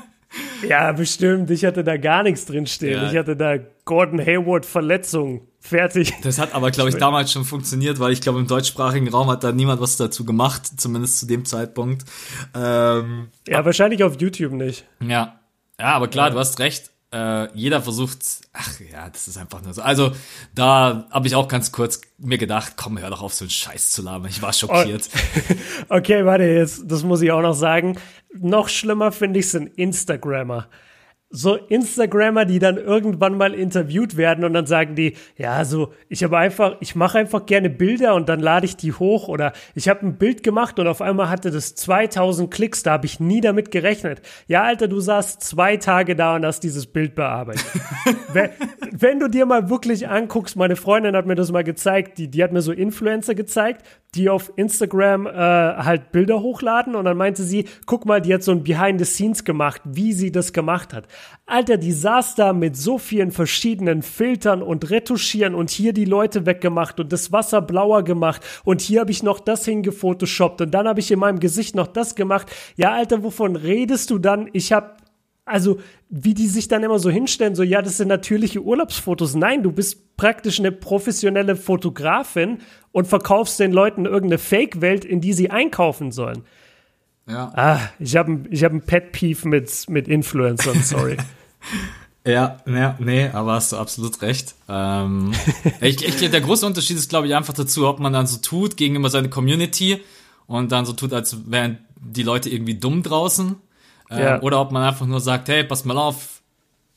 ja, 0.68 0.92
bestimmt. 0.92 1.52
Ich 1.52 1.66
hatte 1.66 1.84
da 1.84 1.98
gar 1.98 2.24
nichts 2.24 2.46
drin 2.46 2.66
stehen. 2.66 2.94
Ja. 2.94 3.12
Ich 3.12 3.16
hatte 3.16 3.36
da 3.36 3.58
Gordon 3.86 4.20
Hayward 4.20 4.66
Verletzung. 4.66 5.48
Fertig. 5.62 6.14
Das 6.24 6.40
hat 6.40 6.54
aber, 6.54 6.72
glaube 6.72 6.90
ich, 6.90 6.98
damals 6.98 7.32
schon 7.32 7.46
funktioniert, 7.46 8.00
weil 8.00 8.12
ich 8.12 8.22
glaube, 8.22 8.40
im 8.40 8.48
deutschsprachigen 8.48 9.08
Raum 9.08 9.30
hat 9.30 9.44
da 9.44 9.52
niemand 9.52 9.80
was 9.80 9.96
dazu 9.96 10.26
gemacht, 10.26 10.64
zumindest 10.78 11.20
zu 11.20 11.28
dem 11.28 11.46
Zeitpunkt. 11.46 12.04
Ähm, 12.56 13.30
ja, 13.48 13.64
wahrscheinlich 13.64 14.04
auf 14.04 14.20
YouTube 14.20 14.54
nicht. 14.54 14.86
Ja. 15.00 15.40
Ja, 15.80 15.94
aber 15.94 16.08
klar, 16.08 16.28
ja. 16.28 16.34
du 16.34 16.40
hast 16.40 16.60
recht 16.60 16.92
äh, 17.14 17.54
jeder 17.54 17.82
versucht, 17.82 18.20
ach 18.54 18.80
ja, 18.80 19.10
das 19.10 19.28
ist 19.28 19.38
einfach 19.38 19.62
nur 19.62 19.74
so. 19.74 19.82
Also 19.82 20.12
da 20.56 21.08
habe 21.12 21.28
ich 21.28 21.36
auch 21.36 21.48
ganz 21.48 21.72
kurz 21.72 22.02
mir 22.18 22.38
gedacht, 22.38 22.74
komm, 22.78 23.00
hör 23.00 23.10
doch 23.10 23.22
auf, 23.22 23.34
so 23.34 23.44
einen 23.44 23.50
Scheiß 23.50 23.92
zu 23.92 24.02
labern. 24.02 24.30
Ich 24.30 24.42
war 24.42 24.54
schockiert. 24.54 25.10
okay, 25.90 26.26
warte, 26.26 26.46
jetzt, 26.46 26.84
das 26.86 27.04
muss 27.04 27.22
ich 27.22 27.32
auch 27.32 27.42
noch 27.42 27.54
sagen. 27.54 27.98
Noch 28.34 28.70
schlimmer 28.70 29.12
finde 29.12 29.40
ich 29.40 29.50
sind 29.50 29.68
Instagrammer 29.78 30.68
so 31.32 31.56
Instagrammer, 31.56 32.46
die 32.46 32.60
dann 32.60 32.78
irgendwann 32.78 33.38
mal 33.38 33.54
interviewt 33.54 34.18
werden 34.18 34.44
und 34.44 34.54
dann 34.54 34.66
sagen 34.66 34.96
die, 34.96 35.16
ja, 35.38 35.64
so, 35.64 35.94
ich 36.10 36.24
habe 36.24 36.38
einfach, 36.38 36.76
ich 36.82 36.96
mache 36.96 37.20
einfach 37.20 37.46
gerne 37.46 37.70
Bilder 37.70 38.16
und 38.16 38.28
dann 38.28 38.42
lade 38.42 38.66
ich 38.66 38.76
die 38.76 38.92
hoch 38.92 39.30
oder 39.30 39.54
ich 39.74 39.88
habe 39.88 40.06
ein 40.06 40.18
Bild 40.18 40.44
gemacht 40.44 40.78
und 40.78 40.88
auf 40.88 41.02
einmal 41.02 41.30
hatte 41.30 41.50
das 41.50 41.74
2000 41.76 42.52
Klicks, 42.52 42.84
da 42.84 42.92
habe 42.92 43.06
ich 43.06 43.20
nie 43.22 43.40
damit 43.40 43.72
gerechnet. 43.72 44.22
Ja, 44.48 44.64
Alter, 44.64 44.90
du 44.90 45.00
saßt 45.00 45.42
zwei 45.42 45.78
Tage 45.78 46.16
da 46.18 46.36
und 46.36 46.46
hast 46.46 46.60
dieses 46.62 46.86
Bild 46.86 47.16
bearbeitet. 47.16 47.66
wenn, 48.34 48.50
wenn, 48.92 49.20
du 49.20 49.30
dir 49.30 49.46
mal 49.46 49.70
wirklich 49.70 50.10
anguckst, 50.10 50.58
meine 50.58 50.76
Freundin 50.76 51.16
hat 51.16 51.26
mir 51.26 51.36
das 51.36 51.52
mal 51.52 51.64
gezeigt, 51.64 52.18
die, 52.18 52.28
die 52.28 52.44
hat 52.44 52.52
mir 52.52 52.62
so 52.62 52.74
Influencer 52.74 53.36
gezeigt, 53.36 53.86
die 54.16 54.30
auf 54.30 54.52
Instagram 54.58 55.26
äh, 55.26 55.32
halt 55.32 56.12
Bilder 56.12 56.42
hochladen 56.42 56.96
und 56.96 57.06
dann 57.06 57.16
meinte 57.16 57.44
sie, 57.44 57.66
guck 57.86 58.06
mal, 58.06 58.22
die 58.22 58.34
hat 58.34 58.44
so 58.44 58.52
ein 58.52 58.64
Behind 58.64 59.00
the 59.00 59.06
Scenes 59.06 59.46
gemacht, 59.46 59.82
wie 59.86 60.12
sie 60.12 60.32
das 60.32 60.52
gemacht 60.52 60.94
hat. 60.94 61.08
Alter, 61.46 61.78
da 62.36 62.54
mit 62.54 62.78
so 62.78 62.98
vielen 62.98 63.32
verschiedenen 63.32 64.04
Filtern 64.04 64.62
und 64.62 64.90
Retuschieren 64.90 65.56
und 65.56 65.70
hier 65.70 65.94
die 65.94 66.06
Leute 66.06 66.46
weggemacht 66.46 67.00
und 67.00 67.12
das 67.12 67.32
Wasser 67.32 67.62
blauer 67.62 68.04
gemacht 68.04 68.42
und 68.64 68.82
hier 68.82 69.02
habe 69.02 69.12
ich 69.12 69.24
noch 69.24 69.40
das 69.40 69.66
hingefotoshoppt 69.66 70.62
und 70.62 70.72
dann 70.72 70.88
habe 70.88 71.00
ich 71.00 71.12
in 71.12 71.20
meinem 71.20 71.40
Gesicht 71.40 71.76
noch 71.76 71.88
das 71.88 72.16
gemacht. 72.16 72.48
Ja, 72.78 72.94
Alter, 72.94 73.24
wovon 73.24 73.56
redest 73.56 74.10
du 74.10 74.18
dann? 74.18 74.50
Ich 74.54 74.72
habe 74.72 74.96
also 75.46 75.80
wie 76.10 76.34
die 76.34 76.48
sich 76.48 76.68
dann 76.68 76.84
immer 76.84 77.00
so 77.00 77.10
hinstellen, 77.10 77.56
so 77.56 77.64
ja, 77.64 77.82
das 77.82 77.98
sind 77.98 78.08
natürliche 78.08 78.62
Urlaubsfotos. 78.62 79.36
Nein, 79.36 79.64
du 79.64 79.72
bist 79.72 80.16
praktisch 80.16 80.60
eine 80.60 80.72
professionelle 80.72 81.56
Fotografin 81.56 82.60
und 82.92 83.08
verkaufst 83.08 83.60
den 83.60 83.72
Leuten 83.72 84.06
irgendeine 84.06 84.38
Fake-Welt, 84.38 85.04
in 85.04 85.20
die 85.20 85.34
sie 85.34 85.50
einkaufen 85.50 86.12
sollen. 86.12 86.44
Ja. 87.32 87.52
Ah, 87.56 87.80
ich 88.00 88.16
habe 88.16 88.42
ich 88.50 88.64
hab 88.64 88.74
ein 88.74 88.82
Pet-Peeve 88.82 89.48
mit, 89.48 89.90
mit 89.90 90.08
Influencern, 90.08 90.82
sorry. 90.84 91.18
Ja, 92.24 92.58
ja, 92.68 92.96
nee, 93.00 93.30
aber 93.30 93.54
hast 93.54 93.72
du 93.72 93.78
absolut 93.78 94.22
recht. 94.22 94.54
Ähm, 94.70 95.32
ich, 95.82 96.08
ich, 96.08 96.30
der 96.30 96.42
große 96.42 96.68
Unterschied 96.68 96.96
ist, 96.96 97.10
glaube 97.10 97.26
ich, 97.26 97.34
einfach 97.34 97.56
dazu, 97.56 97.88
ob 97.88 98.00
man 98.00 98.14
dann 98.14 98.28
so 98.28 98.38
tut 98.38 98.78
gegenüber 98.78 99.10
seiner 99.10 99.30
Community 99.30 100.00
und 100.46 100.72
dann 100.72 100.86
so 100.86 100.94
tut, 100.94 101.14
als 101.14 101.50
wären 101.50 101.80
die 101.96 102.22
Leute 102.22 102.52
irgendwie 102.52 102.76
dumm 102.76 103.02
draußen 103.02 103.56
ähm, 104.12 104.20
ja. 104.20 104.42
Oder 104.42 104.60
ob 104.60 104.72
man 104.72 104.84
einfach 104.84 105.06
nur 105.06 105.22
sagt, 105.22 105.48
hey, 105.48 105.64
pass 105.64 105.86
mal 105.86 105.98
auf, 105.98 106.42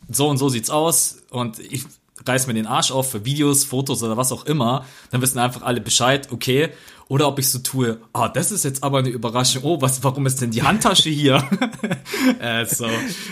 so 0.09 0.28
und 0.28 0.37
so 0.37 0.49
sieht's 0.49 0.68
aus 0.68 1.22
und 1.30 1.61
ich 1.61 1.85
reiß 2.27 2.47
mir 2.47 2.55
den 2.55 2.67
Arsch 2.67 2.93
auf 2.93 3.11
für 3.11 3.25
Videos, 3.25 3.65
Fotos 3.65 4.03
oder 4.03 4.17
was 4.17 4.33
auch 4.33 4.47
immer, 4.47 4.87
dann 5.11 5.21
wissen 5.21 5.39
einfach 5.39 5.62
alle 5.62 5.81
Bescheid, 5.81 6.29
okay. 6.31 6.71
Oder 7.07 7.29
ob 7.29 7.39
ich 7.39 7.51
so 7.51 7.59
tue, 7.59 7.99
ah, 8.15 8.31
das 8.31 8.51
ist 8.51 8.65
jetzt 8.65 8.83
aber 8.83 8.99
eine 8.99 9.11
Überraschung, 9.11 9.62
oh, 9.65 9.81
was, 9.83 10.03
warum 10.03 10.25
ist 10.25 10.41
denn 10.41 10.51
die 10.51 10.62
Handtasche 10.62 11.11
hier? 11.11 11.43
äh, 12.41 12.65
so. 12.65 12.87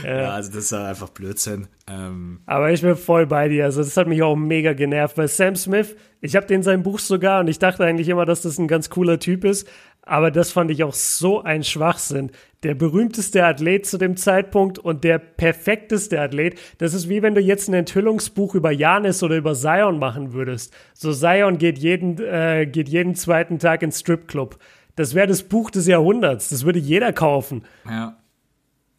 Ja. 0.05 0.21
ja. 0.21 0.31
also 0.33 0.53
das 0.53 0.65
ist 0.65 0.73
ja 0.73 0.85
einfach 0.85 1.09
Blödsinn. 1.09 1.69
Ähm. 1.89 2.41
Aber 2.45 2.71
ich 2.71 2.83
bin 2.83 2.97
voll 2.97 3.27
bei 3.27 3.49
dir, 3.49 3.65
also 3.65 3.83
das 3.83 3.97
hat 3.97 4.09
mich 4.09 4.23
auch 4.23 4.37
mega 4.37 4.75
genervt, 4.75 5.17
weil 5.17 5.29
Sam 5.29 5.57
Smith, 5.57 5.97
ich 6.21 6.37
habe 6.37 6.47
den 6.47 6.63
sein 6.63 6.83
Buch 6.83 6.99
sogar 6.99 7.41
und 7.41 7.49
ich 7.49 7.59
dachte 7.59 7.85
eigentlich 7.85 8.09
immer, 8.11 8.27
dass 8.27 8.43
das 8.43 8.59
ein 8.59 8.69
ganz 8.69 8.91
cooler 8.91 9.19
Typ 9.19 9.45
ist, 9.45 9.67
aber 10.05 10.31
das 10.31 10.51
fand 10.51 10.71
ich 10.71 10.83
auch 10.83 10.95
so 10.95 11.43
ein 11.43 11.63
Schwachsinn. 11.63 12.33
Der 12.65 12.75
berühmteste 12.75 13.45
Athlet 13.45 13.87
zu 13.87 13.99
dem 13.99 14.17
Zeitpunkt 14.17 14.79
und 14.79 15.05
der 15.05 15.19
perfekteste 15.19 16.21
Athlet. 16.21 16.59
Das 16.79 16.93
ist 16.95 17.09
wie 17.09 17.23
wenn 17.23 17.35
du 17.35 17.41
jetzt 17.41 17.69
ein 17.69 17.75
Enthüllungsbuch 17.75 18.55
über 18.55 18.73
Janis 18.73 19.23
oder 19.23 19.37
über 19.37 19.55
Zion 19.55 19.99
machen 19.99 20.33
würdest. 20.33 20.75
So 20.95 21.13
Zion 21.13 21.59
geht 21.59 21.79
jeden, 21.79 22.19
äh, 22.21 22.67
geht 22.67 22.89
jeden 22.89 23.15
zweiten 23.15 23.59
Tag 23.59 23.83
ins 23.83 24.01
Stripclub. 24.01 24.59
Das 24.97 25.15
wäre 25.15 25.27
das 25.27 25.45
Buch 25.45 25.71
des 25.71 25.87
Jahrhunderts. 25.87 26.49
Das 26.51 26.65
würde 26.65 26.79
jeder 26.79 27.13
kaufen. 27.13 27.65
Ja. 27.89 28.17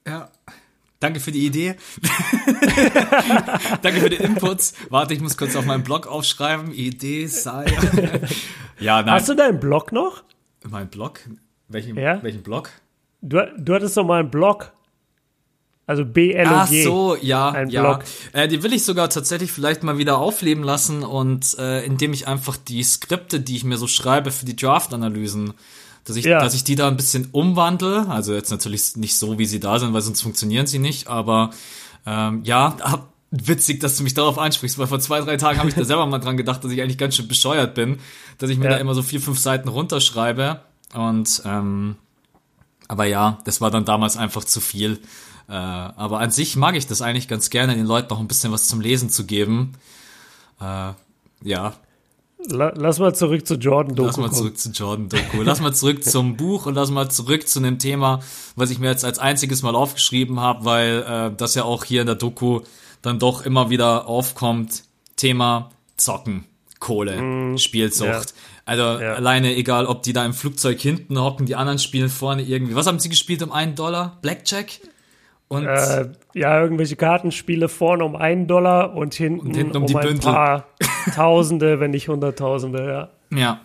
Ja. 0.07 0.29
Danke 0.99 1.19
für 1.19 1.33
die 1.33 1.45
Idee. 1.45 1.75
Danke 3.81 3.99
für 3.99 4.09
den 4.09 4.21
Inputs. 4.21 4.73
Warte, 4.89 5.13
ich 5.13 5.19
muss 5.19 5.35
kurz 5.35 5.53
auf 5.57 5.65
meinen 5.65 5.83
Blog 5.83 6.07
aufschreiben. 6.07 6.71
Idee 6.71 7.27
sei. 7.27 7.65
ja, 8.79 9.01
nein. 9.01 9.11
Hast 9.11 9.27
du 9.27 9.33
deinen 9.33 9.59
Blog 9.59 9.91
noch? 9.91 10.23
Mein 10.69 10.89
Blog? 10.89 11.19
Welchen, 11.67 11.97
ja? 11.97 12.21
welchen 12.23 12.43
Blog? 12.43 12.69
Du, 13.21 13.39
du 13.57 13.73
hattest 13.73 13.97
doch 13.97 14.05
mal 14.05 14.19
einen 14.19 14.31
Blog. 14.31 14.71
Also 15.85 16.05
BLOG. 16.05 16.47
Ach 16.47 16.67
so, 16.67 17.17
ja, 17.21 17.63
ja. 17.63 17.99
Äh, 18.31 18.47
die 18.47 18.63
will 18.63 18.71
ich 18.71 18.85
sogar 18.85 19.09
tatsächlich 19.09 19.51
vielleicht 19.51 19.83
mal 19.83 19.97
wieder 19.97 20.17
aufleben 20.17 20.63
lassen 20.63 21.03
und 21.03 21.57
äh, 21.59 21.83
indem 21.85 22.13
ich 22.13 22.27
einfach 22.27 22.55
die 22.55 22.83
Skripte, 22.83 23.41
die 23.41 23.57
ich 23.57 23.65
mir 23.65 23.77
so 23.77 23.87
schreibe 23.87 24.31
für 24.31 24.45
die 24.45 24.55
Draft-Analysen, 24.55 25.53
dass 26.05 26.15
ich, 26.15 26.25
ja. 26.25 26.39
dass 26.39 26.53
ich 26.53 26.63
die 26.63 26.75
da 26.75 26.87
ein 26.87 26.95
bisschen 26.95 27.27
umwandle. 27.31 28.07
Also 28.07 28.33
jetzt 28.33 28.49
natürlich 28.49 28.95
nicht 28.95 29.17
so, 29.17 29.37
wie 29.39 29.45
sie 29.45 29.59
da 29.59 29.77
sind, 29.77 29.93
weil 29.93 30.01
sonst 30.01 30.21
funktionieren 30.21 30.67
sie 30.67 30.79
nicht. 30.79 31.07
Aber 31.07 31.49
ähm, 32.05 32.41
ja, 32.45 32.77
hab, 32.81 33.12
witzig, 33.33 33.79
dass 33.79 33.97
du 33.97 34.03
mich 34.03 34.13
darauf 34.13 34.37
ansprichst, 34.37 34.77
weil 34.77 34.87
vor 34.87 34.99
zwei, 34.99 35.19
drei 35.21 35.37
Tagen 35.37 35.59
habe 35.59 35.69
ich 35.69 35.75
da 35.75 35.83
selber 35.85 36.05
mal 36.05 36.19
dran 36.19 36.37
gedacht, 36.37 36.63
dass 36.63 36.71
ich 36.71 36.81
eigentlich 36.81 36.97
ganz 36.97 37.15
schön 37.15 37.27
bescheuert 37.27 37.73
bin, 37.73 37.97
dass 38.37 38.49
ich 38.49 38.57
mir 38.57 38.65
ja. 38.65 38.71
da 38.71 38.77
immer 38.77 38.93
so 38.93 39.01
vier, 39.01 39.19
fünf 39.19 39.39
Seiten 39.39 39.67
runterschreibe. 39.67 40.61
Und 40.93 41.41
ähm, 41.45 41.95
aber 42.87 43.05
ja, 43.05 43.39
das 43.45 43.59
war 43.59 43.71
dann 43.71 43.85
damals 43.85 44.17
einfach 44.17 44.43
zu 44.43 44.61
viel. 44.61 44.99
Äh, 45.49 45.53
aber 45.53 46.19
an 46.19 46.29
sich 46.29 46.55
mag 46.55 46.75
ich 46.75 46.85
das 46.85 47.01
eigentlich 47.01 47.27
ganz 47.27 47.49
gerne, 47.49 47.75
den 47.75 47.87
Leuten 47.87 48.09
noch 48.09 48.19
ein 48.19 48.27
bisschen 48.27 48.51
was 48.51 48.67
zum 48.67 48.81
Lesen 48.81 49.09
zu 49.09 49.25
geben. 49.25 49.73
Äh, 50.61 50.91
ja. 51.43 51.73
Lass 52.45 52.99
mal 52.99 53.15
zurück 53.15 53.47
zu 53.47 53.55
Jordan 53.55 53.95
Doku. 53.95 54.07
Lass 54.07 54.17
mal 54.17 54.31
zurück 54.31 54.57
zu 54.57 54.69
Jordan 54.69 55.09
Doku. 55.09 55.41
lass 55.41 55.61
mal 55.61 55.73
zurück 55.73 56.03
zum 56.03 56.35
Buch 56.35 56.65
und 56.65 56.75
lass 56.75 56.91
mal 56.91 57.09
zurück 57.09 57.47
zu 57.47 57.59
einem 57.59 57.79
Thema, 57.79 58.19
was 58.55 58.69
ich 58.69 58.79
mir 58.79 58.89
jetzt 58.89 59.05
als 59.05 59.17
einziges 59.17 59.63
Mal 59.63 59.75
aufgeschrieben 59.75 60.39
habe, 60.39 60.65
weil 60.65 61.03
äh, 61.07 61.35
das 61.35 61.55
ja 61.55 61.63
auch 61.63 61.85
hier 61.85 62.01
in 62.01 62.07
der 62.07 62.15
Doku 62.15 62.61
dann 63.03 63.19
doch 63.19 63.45
immer 63.45 63.69
wieder 63.69 64.07
aufkommt, 64.07 64.83
Thema 65.15 65.69
Zocken, 65.97 66.45
Kohle, 66.79 67.21
mm, 67.21 67.57
Spielsucht. 67.59 68.07
Ja. 68.07 68.41
Also 68.65 68.81
ja. 68.81 69.13
alleine 69.13 69.55
egal, 69.55 69.85
ob 69.85 70.01
die 70.03 70.13
da 70.13 70.25
im 70.25 70.33
Flugzeug 70.33 70.79
hinten 70.79 71.19
hocken, 71.19 71.45
die 71.45 71.55
anderen 71.55 71.77
spielen 71.79 72.09
vorne 72.09 72.41
irgendwie. 72.41 72.75
Was 72.75 72.87
haben 72.87 72.97
sie 72.97 73.09
gespielt 73.09 73.43
um 73.43 73.51
einen 73.51 73.75
Dollar? 73.75 74.17
Blackjack? 74.21 74.79
Und 75.49 75.67
äh, 75.67 76.09
ja, 76.33 76.59
irgendwelche 76.61 76.95
Kartenspiele 76.95 77.69
vorne 77.69 78.05
um 78.05 78.15
einen 78.15 78.47
Dollar 78.47 78.95
und 78.95 79.13
hinten, 79.13 79.47
und 79.47 79.55
hinten 79.55 79.77
um, 79.77 79.83
um 79.83 79.87
die 79.87 79.95
ein 79.95 80.01
Bündel. 80.01 80.31
paar 80.31 80.65
Tausende, 81.13 81.79
wenn 81.79 81.91
nicht 81.91 82.07
Hunderttausende, 82.07 82.87
ja. 83.31 83.37
Ja. 83.37 83.61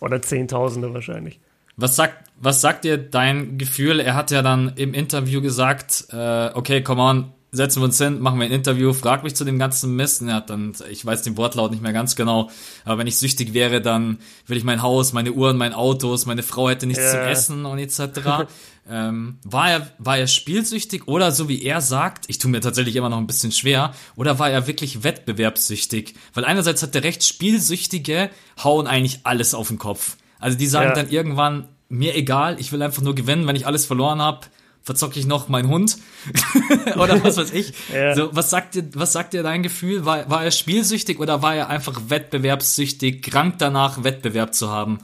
Oder 0.00 0.20
Zehntausende 0.20 0.92
wahrscheinlich. 0.92 1.40
Was 1.76 1.96
sagt, 1.96 2.28
was 2.38 2.60
sagt 2.60 2.84
dir 2.84 2.98
dein 2.98 3.56
Gefühl? 3.56 4.00
Er 4.00 4.14
hat 4.14 4.30
ja 4.30 4.42
dann 4.42 4.72
im 4.76 4.92
Interview 4.92 5.40
gesagt, 5.40 6.06
äh, 6.12 6.50
okay, 6.52 6.82
come 6.82 7.00
on, 7.00 7.32
setzen 7.52 7.80
wir 7.80 7.84
uns 7.84 7.98
hin, 7.98 8.20
machen 8.20 8.38
wir 8.38 8.46
ein 8.46 8.52
Interview, 8.52 8.92
frag 8.92 9.24
mich 9.24 9.34
zu 9.34 9.44
dem 9.44 9.58
ganzen 9.58 9.96
Mist. 9.96 10.22
Ja, 10.22 10.40
dann, 10.40 10.74
ich 10.90 11.04
weiß 11.04 11.22
den 11.22 11.36
Wortlaut 11.36 11.70
nicht 11.70 11.82
mehr 11.82 11.92
ganz 11.92 12.16
genau, 12.16 12.50
aber 12.84 12.98
wenn 12.98 13.06
ich 13.06 13.16
süchtig 13.16 13.54
wäre, 13.54 13.80
dann 13.80 14.18
will 14.46 14.56
ich 14.56 14.64
mein 14.64 14.82
Haus, 14.82 15.12
meine 15.12 15.32
Uhren, 15.32 15.56
mein 15.56 15.72
Autos, 15.72 16.26
meine 16.26 16.42
Frau 16.42 16.68
hätte 16.68 16.86
nichts 16.86 17.02
yeah. 17.02 17.12
zum 17.12 17.20
Essen 17.22 17.66
und 17.66 17.78
etc. 17.78 18.46
ähm, 18.90 19.38
war 19.44 19.70
er, 19.70 19.90
war 19.98 20.18
er 20.18 20.26
spielsüchtig 20.26 21.08
oder 21.08 21.32
so 21.32 21.48
wie 21.48 21.62
er 21.62 21.80
sagt, 21.80 22.24
ich 22.28 22.38
tue 22.38 22.50
mir 22.50 22.60
tatsächlich 22.60 22.96
immer 22.96 23.08
noch 23.08 23.18
ein 23.18 23.26
bisschen 23.26 23.52
schwer, 23.52 23.92
oder 24.16 24.38
war 24.38 24.50
er 24.50 24.66
wirklich 24.66 25.02
wettbewerbssüchtig? 25.02 26.14
Weil 26.34 26.44
einerseits 26.44 26.82
hat 26.82 26.94
der 26.94 27.04
recht 27.04 27.24
Spielsüchtige 27.24 28.30
hauen 28.62 28.86
eigentlich 28.86 29.20
alles 29.24 29.54
auf 29.54 29.68
den 29.68 29.78
Kopf. 29.78 30.16
Also 30.38 30.56
die 30.56 30.66
sagen 30.66 30.90
Ja. 30.90 30.94
dann 30.94 31.10
irgendwann, 31.10 31.68
mir 31.88 32.14
egal, 32.14 32.60
ich 32.60 32.70
will 32.72 32.82
einfach 32.82 33.02
nur 33.02 33.14
gewinnen, 33.14 33.46
wenn 33.46 33.56
ich 33.56 33.66
alles 33.66 33.84
verloren 33.84 34.22
habe, 34.22 34.46
verzocke 34.82 35.18
ich 35.18 35.26
noch 35.26 35.48
meinen 35.48 35.68
Hund 35.68 35.98
oder 36.96 37.22
was 37.22 37.36
weiß 37.36 37.52
ich. 37.52 37.72
Ja. 37.94 38.14
So, 38.14 38.34
was 38.34 38.50
sagt 38.50 38.74
dir, 38.74 38.84
was 38.94 39.12
sagt 39.12 39.32
dir 39.32 39.42
dein 39.42 39.62
Gefühl? 39.62 40.04
War, 40.04 40.30
war 40.30 40.44
er 40.44 40.50
spielsüchtig 40.50 41.18
oder 41.18 41.42
war 41.42 41.56
er 41.56 41.68
einfach 41.68 42.00
wettbewerbssüchtig, 42.08 43.22
krank 43.22 43.56
danach, 43.58 44.04
Wettbewerb 44.04 44.54
zu 44.54 44.70
haben? 44.70 44.98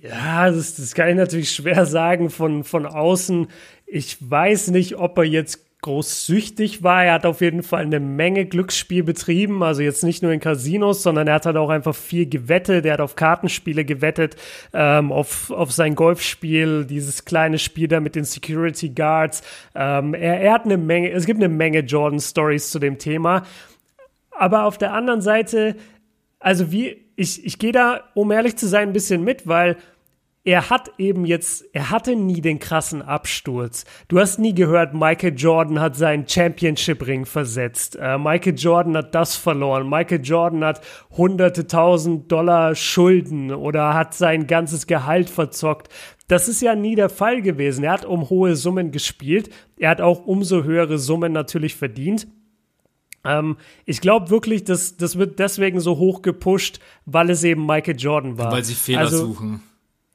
Ja, 0.00 0.50
das, 0.50 0.76
das 0.76 0.94
kann 0.94 1.08
ich 1.08 1.16
natürlich 1.16 1.52
schwer 1.52 1.86
sagen 1.86 2.30
von, 2.30 2.64
von 2.64 2.86
außen. 2.86 3.48
Ich 3.86 4.16
weiß 4.20 4.68
nicht, 4.68 4.96
ob 4.96 5.18
er 5.18 5.24
jetzt 5.24 5.63
großsüchtig 5.84 6.82
war. 6.82 7.04
Er 7.04 7.12
hat 7.12 7.26
auf 7.26 7.42
jeden 7.42 7.62
Fall 7.62 7.82
eine 7.82 8.00
Menge 8.00 8.46
Glücksspiel 8.46 9.02
betrieben. 9.02 9.62
Also 9.62 9.82
jetzt 9.82 10.02
nicht 10.02 10.22
nur 10.22 10.32
in 10.32 10.40
Casinos, 10.40 11.02
sondern 11.02 11.28
er 11.28 11.34
hat 11.34 11.44
halt 11.44 11.58
auch 11.58 11.68
einfach 11.68 11.94
viel 11.94 12.26
gewettet. 12.26 12.86
Er 12.86 12.94
hat 12.94 13.00
auf 13.02 13.16
Kartenspiele 13.16 13.84
gewettet, 13.84 14.36
ähm, 14.72 15.12
auf, 15.12 15.50
auf 15.50 15.72
sein 15.72 15.94
Golfspiel, 15.94 16.86
dieses 16.86 17.26
kleine 17.26 17.58
Spiel 17.58 17.86
da 17.86 18.00
mit 18.00 18.14
den 18.14 18.24
Security 18.24 18.88
Guards. 18.88 19.42
Ähm, 19.74 20.14
er, 20.14 20.40
er 20.40 20.54
hat 20.54 20.64
eine 20.64 20.78
Menge, 20.78 21.10
es 21.10 21.26
gibt 21.26 21.38
eine 21.38 21.52
Menge 21.52 21.80
Jordan-Stories 21.80 22.70
zu 22.70 22.78
dem 22.78 22.98
Thema. 22.98 23.42
Aber 24.30 24.64
auf 24.64 24.78
der 24.78 24.94
anderen 24.94 25.20
Seite, 25.20 25.76
also 26.40 26.72
wie, 26.72 26.96
ich, 27.14 27.44
ich 27.44 27.58
gehe 27.58 27.72
da, 27.72 28.00
um 28.14 28.32
ehrlich 28.32 28.56
zu 28.56 28.66
sein, 28.66 28.88
ein 28.88 28.94
bisschen 28.94 29.22
mit, 29.22 29.46
weil 29.46 29.76
er 30.46 30.68
hat 30.68 30.92
eben 30.98 31.24
jetzt, 31.24 31.64
er 31.74 31.90
hatte 31.90 32.16
nie 32.16 32.42
den 32.42 32.58
krassen 32.58 33.00
Absturz. 33.00 33.86
Du 34.08 34.20
hast 34.20 34.38
nie 34.38 34.54
gehört, 34.54 34.92
Michael 34.92 35.34
Jordan 35.34 35.80
hat 35.80 35.96
seinen 35.96 36.28
Championship-Ring 36.28 37.24
versetzt. 37.24 37.96
Äh, 37.98 38.18
Michael 38.18 38.54
Jordan 38.58 38.94
hat 38.98 39.14
das 39.14 39.36
verloren. 39.36 39.88
Michael 39.88 40.20
Jordan 40.22 40.62
hat 40.62 40.82
hunderte 41.10 41.66
tausend 41.66 42.30
Dollar 42.30 42.74
Schulden 42.74 43.52
oder 43.52 43.94
hat 43.94 44.12
sein 44.12 44.46
ganzes 44.46 44.86
Gehalt 44.86 45.30
verzockt. 45.30 45.88
Das 46.28 46.46
ist 46.46 46.60
ja 46.60 46.74
nie 46.74 46.94
der 46.94 47.08
Fall 47.08 47.40
gewesen. 47.40 47.82
Er 47.82 47.92
hat 47.92 48.04
um 48.04 48.28
hohe 48.28 48.54
Summen 48.54 48.90
gespielt. 48.92 49.48
Er 49.78 49.88
hat 49.90 50.02
auch 50.02 50.26
umso 50.26 50.62
höhere 50.62 50.98
Summen 50.98 51.32
natürlich 51.32 51.74
verdient. 51.74 52.26
Ähm, 53.24 53.56
ich 53.86 54.02
glaube 54.02 54.28
wirklich, 54.28 54.64
dass 54.64 54.98
das 54.98 55.16
wird 55.16 55.38
deswegen 55.38 55.80
so 55.80 55.96
hoch 55.96 56.20
gepusht, 56.20 56.80
weil 57.06 57.30
es 57.30 57.42
eben 57.44 57.64
Michael 57.64 57.96
Jordan 57.96 58.36
war. 58.36 58.52
Weil 58.52 58.64
sie 58.64 58.74
Fehler 58.74 59.00
Also, 59.00 59.26
suchen. 59.26 59.62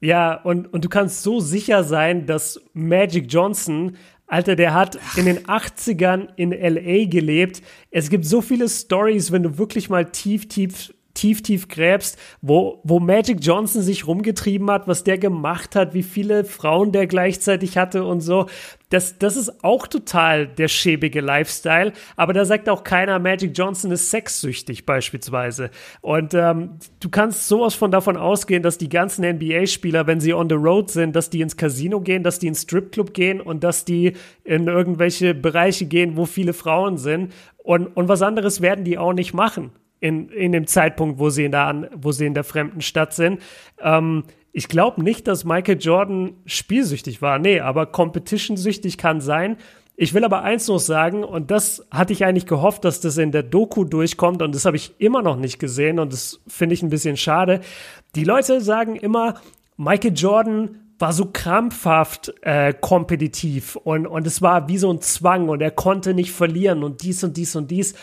Ja, 0.00 0.34
und, 0.34 0.72
und 0.72 0.84
du 0.84 0.88
kannst 0.88 1.22
so 1.22 1.40
sicher 1.40 1.84
sein, 1.84 2.26
dass 2.26 2.60
Magic 2.72 3.30
Johnson, 3.30 3.96
Alter, 4.26 4.56
der 4.56 4.72
hat 4.72 4.98
in 5.16 5.26
den 5.26 5.40
80ern 5.40 6.28
in 6.36 6.52
LA 6.52 7.06
gelebt. 7.06 7.62
Es 7.90 8.08
gibt 8.08 8.24
so 8.24 8.40
viele 8.40 8.68
Stories, 8.68 9.30
wenn 9.32 9.42
du 9.42 9.58
wirklich 9.58 9.90
mal 9.90 10.06
tief, 10.06 10.48
tief, 10.48 10.94
tief, 11.14 11.42
tief 11.42 11.68
gräbst, 11.68 12.18
wo, 12.40 12.80
wo 12.84 13.00
Magic 13.00 13.38
Johnson 13.40 13.82
sich 13.82 14.06
rumgetrieben 14.06 14.70
hat, 14.70 14.88
was 14.88 15.04
der 15.04 15.18
gemacht 15.18 15.76
hat, 15.76 15.94
wie 15.94 16.02
viele 16.02 16.44
Frauen 16.44 16.92
der 16.92 17.06
gleichzeitig 17.06 17.76
hatte 17.76 18.04
und 18.04 18.20
so. 18.20 18.46
Das, 18.90 19.18
das 19.18 19.36
ist 19.36 19.62
auch 19.62 19.86
total 19.86 20.48
der 20.48 20.66
schäbige 20.66 21.20
Lifestyle, 21.20 21.92
aber 22.16 22.32
da 22.32 22.44
sagt 22.44 22.68
auch 22.68 22.82
keiner, 22.82 23.20
Magic 23.20 23.56
Johnson 23.56 23.92
ist 23.92 24.10
sexsüchtig 24.10 24.84
beispielsweise. 24.84 25.70
Und 26.00 26.34
ähm, 26.34 26.78
du 26.98 27.08
kannst 27.08 27.46
sowas 27.46 27.74
von 27.74 27.92
davon 27.92 28.16
ausgehen, 28.16 28.64
dass 28.64 28.78
die 28.78 28.88
ganzen 28.88 29.24
NBA-Spieler, 29.24 30.08
wenn 30.08 30.20
sie 30.20 30.34
on 30.34 30.48
the 30.48 30.56
road 30.56 30.90
sind, 30.90 31.14
dass 31.14 31.30
die 31.30 31.40
ins 31.40 31.56
Casino 31.56 32.00
gehen, 32.00 32.24
dass 32.24 32.40
die 32.40 32.48
ins 32.48 32.62
Stripclub 32.62 33.14
gehen 33.14 33.40
und 33.40 33.62
dass 33.62 33.84
die 33.84 34.14
in 34.42 34.66
irgendwelche 34.66 35.34
Bereiche 35.34 35.86
gehen, 35.86 36.16
wo 36.16 36.26
viele 36.26 36.52
Frauen 36.52 36.98
sind. 36.98 37.32
Und, 37.58 37.86
und 37.88 38.08
was 38.08 38.22
anderes 38.22 38.60
werden 38.60 38.84
die 38.84 38.98
auch 38.98 39.12
nicht 39.12 39.34
machen 39.34 39.70
in, 40.00 40.28
in 40.30 40.52
dem 40.52 40.66
Zeitpunkt, 40.66 41.18
wo 41.18 41.30
sie 41.30 41.44
in 41.44 41.52
der, 41.52 41.90
wo 41.94 42.12
sie 42.12 42.26
in 42.26 42.34
der 42.34 42.44
fremden 42.44 42.80
Stadt 42.80 43.14
sind. 43.14 43.40
Ähm, 43.80 44.24
ich 44.52 44.68
glaube 44.68 45.02
nicht, 45.02 45.28
dass 45.28 45.44
Michael 45.44 45.78
Jordan 45.78 46.32
spielsüchtig 46.46 47.22
war. 47.22 47.38
Nee, 47.38 47.60
aber 47.60 47.86
competition-süchtig 47.86 48.98
kann 48.98 49.20
sein. 49.20 49.56
Ich 50.02 50.14
will 50.14 50.24
aber 50.24 50.42
eins 50.42 50.66
noch 50.66 50.78
sagen, 50.78 51.24
und 51.24 51.50
das 51.50 51.86
hatte 51.90 52.14
ich 52.14 52.24
eigentlich 52.24 52.46
gehofft, 52.46 52.84
dass 52.86 53.00
das 53.00 53.18
in 53.18 53.32
der 53.32 53.42
Doku 53.42 53.84
durchkommt, 53.84 54.40
und 54.40 54.54
das 54.54 54.64
habe 54.64 54.76
ich 54.76 54.94
immer 54.98 55.20
noch 55.20 55.36
nicht 55.36 55.58
gesehen, 55.58 55.98
und 55.98 56.12
das 56.12 56.40
finde 56.48 56.74
ich 56.74 56.82
ein 56.82 56.88
bisschen 56.88 57.18
schade. 57.18 57.60
Die 58.14 58.24
Leute 58.24 58.62
sagen 58.62 58.96
immer, 58.96 59.34
Michael 59.76 60.14
Jordan 60.14 60.78
war 60.98 61.12
so 61.12 61.26
krampfhaft 61.30 62.32
äh, 62.42 62.72
kompetitiv 62.72 63.76
und, 63.76 64.06
und 64.06 64.26
es 64.26 64.42
war 64.42 64.68
wie 64.68 64.78
so 64.78 64.92
ein 64.92 65.00
Zwang 65.00 65.48
und 65.48 65.62
er 65.62 65.70
konnte 65.70 66.14
nicht 66.14 66.32
verlieren 66.32 66.82
und 66.82 67.02
dies 67.02 67.24
und 67.24 67.36
dies 67.36 67.56
und 67.56 67.70
dies. 67.70 67.94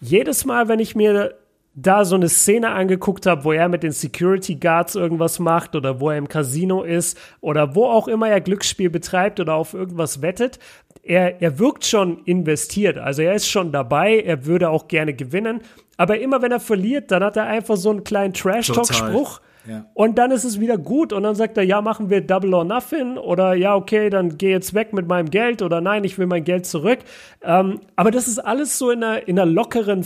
Jedes 0.00 0.44
Mal, 0.44 0.68
wenn 0.68 0.80
ich 0.80 0.96
mir 0.96 1.34
da 1.74 2.04
so 2.04 2.16
eine 2.16 2.28
Szene 2.28 2.70
angeguckt 2.70 3.26
habe, 3.26 3.44
wo 3.44 3.52
er 3.52 3.68
mit 3.68 3.82
den 3.82 3.92
Security 3.92 4.56
Guards 4.56 4.96
irgendwas 4.96 5.38
macht 5.38 5.76
oder 5.76 6.00
wo 6.00 6.10
er 6.10 6.18
im 6.18 6.28
Casino 6.28 6.82
ist 6.82 7.18
oder 7.40 7.74
wo 7.74 7.84
auch 7.84 8.08
immer 8.08 8.28
er 8.28 8.40
Glücksspiel 8.40 8.90
betreibt 8.90 9.38
oder 9.38 9.54
auf 9.54 9.74
irgendwas 9.74 10.20
wettet, 10.20 10.58
er, 11.02 11.40
er 11.40 11.58
wirkt 11.58 11.84
schon 11.84 12.22
investiert. 12.24 12.98
Also 12.98 13.22
er 13.22 13.34
ist 13.34 13.48
schon 13.48 13.72
dabei, 13.72 14.20
er 14.20 14.46
würde 14.46 14.68
auch 14.68 14.88
gerne 14.88 15.14
gewinnen. 15.14 15.60
Aber 15.96 16.18
immer 16.18 16.42
wenn 16.42 16.52
er 16.52 16.60
verliert, 16.60 17.10
dann 17.10 17.22
hat 17.22 17.36
er 17.36 17.46
einfach 17.46 17.76
so 17.76 17.90
einen 17.90 18.04
kleinen 18.04 18.32
Trash-Talk-Spruch. 18.32 19.40
Ja. 19.68 19.84
Und 19.94 20.18
dann 20.18 20.30
ist 20.30 20.44
es 20.44 20.58
wieder 20.58 20.78
gut 20.78 21.12
und 21.12 21.22
dann 21.22 21.34
sagt 21.34 21.58
er, 21.58 21.62
ja, 21.62 21.82
machen 21.82 22.08
wir 22.08 22.22
Double 22.22 22.54
or 22.54 22.64
Nothing 22.64 23.18
oder 23.18 23.54
ja, 23.54 23.74
okay, 23.74 24.08
dann 24.08 24.38
geh 24.38 24.50
jetzt 24.50 24.72
weg 24.72 24.94
mit 24.94 25.06
meinem 25.06 25.28
Geld 25.30 25.60
oder 25.60 25.82
nein, 25.82 26.04
ich 26.04 26.18
will 26.18 26.26
mein 26.26 26.44
Geld 26.44 26.64
zurück. 26.64 27.00
Ähm, 27.42 27.80
aber 27.94 28.10
das 28.10 28.26
ist 28.26 28.38
alles 28.38 28.78
so 28.78 28.90
in 28.90 29.04
einer, 29.04 29.28
in 29.28 29.38
einer 29.38 29.50
lockeren 29.50 30.02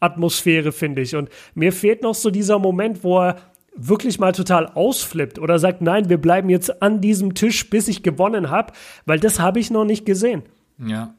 Fun-Atmosphäre, 0.00 0.72
finde 0.72 1.02
ich. 1.02 1.14
Und 1.14 1.28
mir 1.54 1.72
fehlt 1.72 2.02
noch 2.02 2.14
so 2.14 2.30
dieser 2.30 2.58
Moment, 2.58 3.04
wo 3.04 3.20
er 3.20 3.36
wirklich 3.74 4.18
mal 4.18 4.32
total 4.32 4.66
ausflippt 4.66 5.38
oder 5.38 5.58
sagt, 5.58 5.82
nein, 5.82 6.08
wir 6.08 6.18
bleiben 6.18 6.48
jetzt 6.48 6.82
an 6.82 7.00
diesem 7.00 7.34
Tisch, 7.34 7.70
bis 7.70 7.86
ich 7.86 8.02
gewonnen 8.02 8.50
habe, 8.50 8.72
weil 9.06 9.20
das 9.20 9.38
habe 9.38 9.60
ich 9.60 9.70
noch 9.70 9.84
nicht 9.84 10.04
gesehen. 10.04 10.42
Ja. 10.84 11.14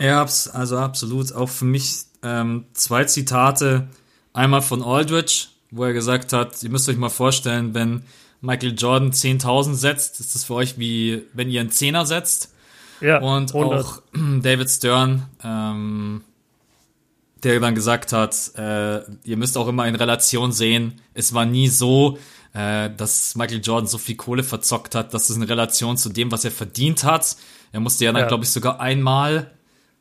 Ja, 0.00 0.20
also 0.22 0.78
absolut. 0.78 1.32
Auch 1.34 1.48
für 1.48 1.64
mich 1.64 2.02
ähm, 2.22 2.66
zwei 2.72 3.04
Zitate. 3.04 3.88
Einmal 4.32 4.62
von 4.62 4.82
Aldridge, 4.82 5.48
wo 5.72 5.84
er 5.84 5.92
gesagt 5.92 6.32
hat, 6.32 6.62
ihr 6.62 6.70
müsst 6.70 6.88
euch 6.88 6.96
mal 6.96 7.08
vorstellen, 7.08 7.74
wenn 7.74 8.02
Michael 8.40 8.74
Jordan 8.78 9.10
10.000 9.10 9.74
setzt, 9.74 10.20
ist 10.20 10.36
das 10.36 10.44
für 10.44 10.54
euch 10.54 10.78
wie, 10.78 11.22
wenn 11.32 11.50
ihr 11.50 11.60
einen 11.60 11.72
Zehner 11.72 12.06
setzt. 12.06 12.54
Ja, 13.00 13.18
Und 13.18 13.52
100. 13.52 13.84
auch 13.84 14.02
David 14.42 14.70
Stern, 14.70 15.28
ähm, 15.42 16.22
der 17.44 17.60
dann 17.60 17.74
gesagt 17.74 18.12
hat, 18.12 18.52
äh, 18.56 19.00
ihr 19.24 19.36
müsst 19.36 19.56
auch 19.56 19.68
immer 19.68 19.86
in 19.86 19.94
Relation 19.94 20.52
sehen, 20.52 21.00
es 21.14 21.34
war 21.34 21.44
nie 21.46 21.68
so, 21.68 22.18
äh, 22.54 22.90
dass 22.96 23.34
Michael 23.36 23.60
Jordan 23.62 23.86
so 23.86 23.98
viel 23.98 24.16
Kohle 24.16 24.42
verzockt 24.42 24.94
hat, 24.94 25.14
dass 25.14 25.30
es 25.30 25.36
in 25.36 25.42
Relation 25.42 25.96
zu 25.96 26.08
dem, 26.08 26.30
was 26.32 26.44
er 26.44 26.50
verdient 26.50 27.04
hat. 27.04 27.36
Er 27.72 27.80
musste 27.80 28.04
ja 28.04 28.12
dann, 28.12 28.22
Ja. 28.22 28.28
glaube 28.28 28.44
ich, 28.44 28.50
sogar 28.50 28.80
einmal, 28.80 29.50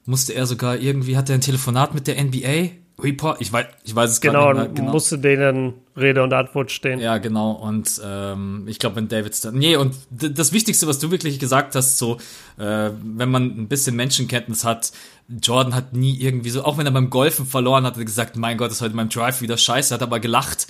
musste 0.06 0.34
er 0.34 0.46
sogar 0.48 0.78
irgendwie, 0.78 1.18
hat 1.18 1.30
er 1.30 1.36
ein 1.36 1.42
Telefonat 1.42 1.94
mit 1.94 2.08
der 2.08 2.18
NBA? 2.24 2.70
Report? 3.00 3.39
Ich 3.41 3.54
weiß, 3.54 3.66
ich 3.84 3.95
weiß 3.95 4.10
es 4.10 4.22
genau, 4.22 4.45
gar 4.45 4.54
nicht 4.54 4.64
mehr. 4.64 4.74
Genau. 4.74 4.91
musste 4.91 5.20
denen 5.20 5.74
Rede 5.95 6.24
und 6.24 6.34
Antwort 6.34 6.72
stehen. 6.72 7.00
Ja, 7.00 7.20
genau. 7.20 7.52
Und 7.52 8.02
ähm, 8.04 8.64
ich 8.68 8.80
glaube, 8.80 8.95
wenn 8.95 9.08
David 9.08 9.36
Stern. 9.36 9.56
Nee, 9.56 9.76
und 9.76 9.95
das 10.10 10.52
Wichtigste, 10.52 10.88
was 10.88 10.98
du 10.98 11.12
wirklich 11.12 11.38
gesagt 11.38 11.76
hast, 11.76 12.00
so, 12.00 12.18
äh, 12.58 12.89
wenn 13.04 13.30
man 13.30 13.43
ein 13.43 13.68
bisschen 13.68 13.95
Menschenkenntnis 13.95 14.64
hat, 14.64 14.91
Jordan 15.30 15.76
hat 15.76 15.93
nie 15.93 16.20
irgendwie 16.20 16.50
so, 16.50 16.64
auch 16.64 16.80
wenn 16.80 16.88
er 16.88 16.91
beim 16.91 17.12
Golfen 17.12 17.45
verloren 17.45 17.86
hat, 17.86 17.93
hat 17.93 18.00
er 18.00 18.06
gesagt, 18.06 18.36
mein 18.36 18.58
Gott, 18.58 18.72
ist 18.72 18.82
heute 18.82 18.95
mein 18.95 19.10
Drive 19.10 19.41
wieder 19.41 19.58
scheiße, 19.58 19.93
hat 19.93 20.02
aber 20.02 20.20
gelacht. 20.20 20.68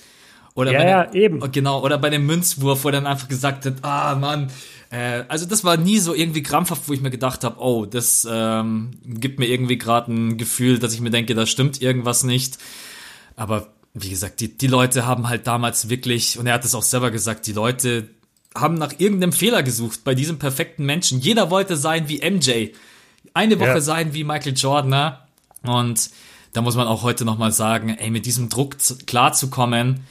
Oder 0.53 0.73
Ja, 0.73 0.83
ja, 0.83 1.13
eben. 1.13 1.39
Genau, 1.51 1.81
oder 1.81 1.97
bei 1.97 2.09
dem 2.09 2.25
Münzwurf, 2.25 2.83
wo 2.83 2.89
er 2.89 2.93
dann 2.93 3.05
einfach 3.05 3.27
gesagt 3.27 3.65
hat, 3.65 3.75
ah 3.83 4.15
Mann, 4.15 4.49
äh, 4.89 5.23
also 5.27 5.45
das 5.45 5.63
war 5.63 5.77
nie 5.77 5.99
so 5.99 6.13
irgendwie 6.13 6.43
krampfhaft, 6.43 6.87
wo 6.87 6.93
ich 6.93 7.01
mir 7.01 7.09
gedacht 7.09 7.43
habe, 7.43 7.59
oh, 7.59 7.85
das 7.85 8.27
ähm, 8.29 8.91
gibt 9.05 9.39
mir 9.39 9.47
irgendwie 9.47 9.77
gerade 9.77 10.11
ein 10.13 10.37
Gefühl, 10.37 10.79
dass 10.79 10.93
ich 10.93 11.01
mir 11.01 11.09
denke, 11.09 11.35
da 11.35 11.45
stimmt 11.45 11.81
irgendwas 11.81 12.23
nicht. 12.23 12.57
Aber 13.35 13.67
wie 13.93 14.09
gesagt, 14.09 14.39
die, 14.39 14.57
die 14.57 14.67
Leute 14.67 15.05
haben 15.05 15.27
halt 15.27 15.47
damals 15.47 15.89
wirklich, 15.89 16.37
und 16.37 16.47
er 16.47 16.53
hat 16.53 16.65
es 16.65 16.75
auch 16.75 16.83
selber 16.83 17.11
gesagt, 17.11 17.47
die 17.47 17.53
Leute 17.53 18.09
haben 18.55 18.75
nach 18.75 18.93
irgendeinem 18.97 19.33
Fehler 19.33 19.61
gesucht 19.63 20.03
bei 20.03 20.15
diesem 20.15 20.39
perfekten 20.39 20.85
Menschen. 20.85 21.19
Jeder 21.19 21.49
wollte 21.51 21.77
sein 21.77 22.07
wie 22.09 22.19
MJ. 22.27 22.69
Eine 23.33 23.59
Woche 23.59 23.69
Ja. 23.69 23.81
sein 23.81 24.13
wie 24.13 24.23
Michael 24.23 24.55
Jordan. 24.55 24.89
ne? 24.89 25.17
Und 25.63 26.09
da 26.53 26.61
muss 26.61 26.75
man 26.75 26.87
auch 26.87 27.03
heute 27.03 27.25
nochmal 27.25 27.51
sagen, 27.51 27.89
ey, 27.89 28.09
mit 28.09 28.25
diesem 28.25 28.49
Druck 28.49 28.81
zu, 28.81 28.97
klarzukommen, 28.97 30.01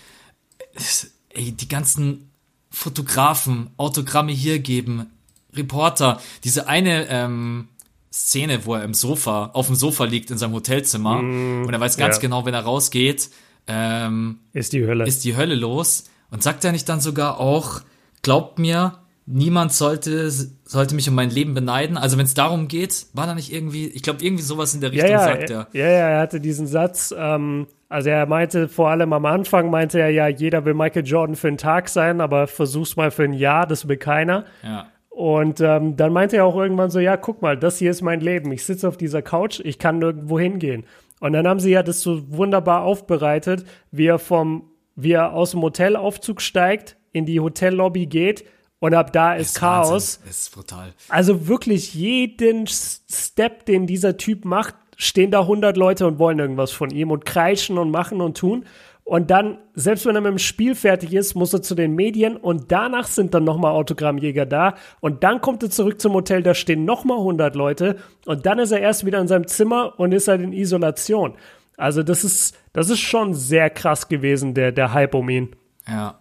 ey, 1.31 1.53
die 1.53 1.69
ganzen 1.69 2.31
Fotografen, 2.77 3.71
Autogramme 3.79 4.33
hier 4.33 4.59
geben, 4.59 5.07
Reporter, 5.55 6.21
diese 6.45 6.69
eine 6.69 7.09
ähm, 7.09 7.69
Szene, 8.13 8.67
wo 8.67 8.75
er 8.75 8.85
im 8.85 8.93
Sofa, 8.93 9.47
auf 9.55 9.69
dem 9.69 9.77
Sofa 9.77 10.05
liegt 10.05 10.31
in 10.31 10.37
seinem 10.37 10.53
Hotelzimmer 10.53 11.19
und 11.19 11.73
er 11.73 11.81
weiß 11.81 11.97
ganz 11.97 12.17
ja. 12.17 12.21
genau, 12.21 12.45
wenn 12.45 12.53
er 12.53 12.61
rausgeht, 12.61 13.31
ähm, 13.67 14.41
Ist 14.53 14.75
die 14.75 14.87
Hölle. 14.87 15.07
ist 15.07 15.25
die 15.25 15.37
Hölle 15.39 15.55
los. 15.55 16.05
Und 16.31 16.43
sagt 16.43 16.67
er 16.67 16.73
nicht 16.73 16.87
dann 16.87 17.01
sogar 17.01 17.41
auch, 17.41 17.81
glaubt 18.21 18.59
mir, 18.59 18.99
niemand 19.25 19.73
sollte, 19.73 20.31
sollte 20.31 20.95
mich 20.95 21.09
um 21.09 21.15
mein 21.15 21.31
Leben 21.31 21.55
beneiden. 21.55 21.97
Also 21.97 22.19
wenn 22.19 22.27
es 22.27 22.35
darum 22.35 22.69
geht, 22.69 23.07
war 23.15 23.27
da 23.27 23.35
nicht 23.35 23.55
irgendwie, 23.55 23.87
ich 23.87 24.03
glaube 24.03 24.23
irgendwie 24.23 24.45
sowas 24.45 24.75
in 24.75 24.83
der 24.83 24.93
ja, 24.93 25.03
Richtung 25.03 25.13
ja, 25.13 25.25
sagt 25.25 25.51
er, 25.51 25.69
er. 25.73 25.81
ja, 25.81 25.87
ja, 25.87 26.09
er 26.11 26.21
hatte 26.21 26.43
diesen 26.43 26.67
Satz, 26.67 27.15
ähm, 27.17 27.69
Also 27.89 28.11
er 28.11 28.27
meinte 28.27 28.69
vor 28.69 28.91
allem 28.91 29.13
am 29.13 29.27
Anfang, 29.27 29.71
meinte 29.71 30.01
er 30.01 30.11
ja, 30.11 30.27
jeder 30.27 30.65
will 30.65 30.75
Michael 30.75 31.07
Jordan 31.07 31.37
für 31.37 31.49
einen 31.49 31.59
Tag 31.59 31.89
sein, 31.89 32.21
aber 32.21 32.47
versuch's 32.47 32.97
mal 32.97 33.11
für 33.11 33.25
ein 33.25 33.33
Jahr, 33.33 33.67
das 33.67 33.89
will 33.89 33.97
keiner. 33.97 34.45
Ja. 34.63 34.89
Und 35.09 35.61
ähm, 35.61 35.97
dann 35.97 36.13
meinte 36.13 36.37
er 36.37 36.45
auch 36.45 36.57
irgendwann 36.57 36.91
so, 36.91 36.99
ja, 36.99 37.17
guck 37.17 37.41
mal, 37.43 37.57
das 37.57 37.79
hier 37.79 37.91
ist 37.91 38.03
mein 38.03 38.21
Leben. 38.21 38.53
Ich 38.53 38.65
sitze 38.65 38.87
auf 38.89 38.97
dieser 38.97 39.23
Couch, 39.23 39.61
ich 39.61 39.79
kann 39.79 39.99
nirgendwo 39.99 40.39
hingehen. 40.39 40.85
Und 41.21 41.33
dann 41.33 41.49
haben 41.49 41.61
sie 41.61 41.71
ja 41.71 41.83
das 41.83 42.03
so 42.03 42.31
wunderbar 42.31 42.83
aufbereitet, 42.83 43.65
wie 43.91 44.07
er 44.07 44.19
vom, 44.19 44.71
wie 44.95 45.13
er 45.13 45.33
aus 45.33 45.53
dem 45.53 45.63
Hotelaufzug 45.63 46.43
steigt, 46.43 46.97
in 47.13 47.25
die 47.25 47.41
Hotellobby 47.41 48.07
geht 48.07 48.45
und 48.79 48.95
ab 48.95 49.13
da 49.13 49.35
ist, 49.35 49.49
ist 49.49 49.59
Chaos. 49.59 50.19
Wahnsinn. 50.19 50.31
Ist 50.31 50.55
brutal. 50.55 50.93
Also 51.09 51.49
wirklich 51.49 51.95
jeden 51.95 52.67
Step, 52.67 53.65
den 53.67 53.87
dieser 53.87 54.17
Typ 54.17 54.45
macht, 54.45 54.75
stehen 54.97 55.31
da 55.31 55.41
100 55.41 55.77
Leute 55.77 56.07
und 56.07 56.19
wollen 56.19 56.39
irgendwas 56.39 56.73
von 56.73 56.91
ihm 56.91 57.11
und 57.11 57.25
kreischen 57.25 57.79
und 57.79 57.91
machen 57.91 58.21
und 58.21 58.37
tun. 58.37 58.65
Und 59.05 59.31
dann, 59.31 59.59
selbst 59.75 60.05
wenn 60.05 60.17
er 60.17 60.21
mit 60.21 60.33
dem 60.33 60.39
Spiel 60.39 60.75
fertig 60.75 61.13
ist, 61.15 61.37
muss 61.37 61.53
er 61.53 61.63
zu 61.63 61.77
den 61.77 61.95
Medien 61.95 62.37
und 62.37 62.73
danach 62.73 63.07
sind 63.07 63.35
dann 63.35 63.45
nochmal 63.45 63.71
Autogrammjäger 63.71 64.47
da. 64.47 64.75
Und 64.99 65.23
dann 65.23 65.41
kommt 65.41 65.63
er 65.63 65.71
zurück 65.71 66.01
zum 66.01 66.15
Hotel, 66.15 66.43
da 66.43 66.55
stehen 66.55 66.85
nochmal 66.85 67.19
100 67.19 67.55
Leute. 67.55 67.99
Und 68.25 68.47
dann 68.47 68.59
ist 68.59 68.73
er 68.73 68.81
erst 68.81 69.07
wieder 69.07 69.21
in 69.21 69.29
seinem 69.29 69.47
Zimmer 69.47 69.95
und 70.01 70.11
ist 70.11 70.27
halt 70.27 70.41
in 70.41 70.53
Isolation. 70.53 71.35
Also 71.77 72.03
das 72.03 72.25
ist, 72.25 72.59
das 72.73 72.91
ist 72.91 72.99
schon 72.99 73.35
sehr 73.35 73.71
krass 73.71 74.09
gewesen, 74.09 74.55
der, 74.55 74.73
der 74.73 74.93
Hype 74.93 75.15
um 75.15 75.29
ihn. 75.29 75.55
Ja. 75.87 76.19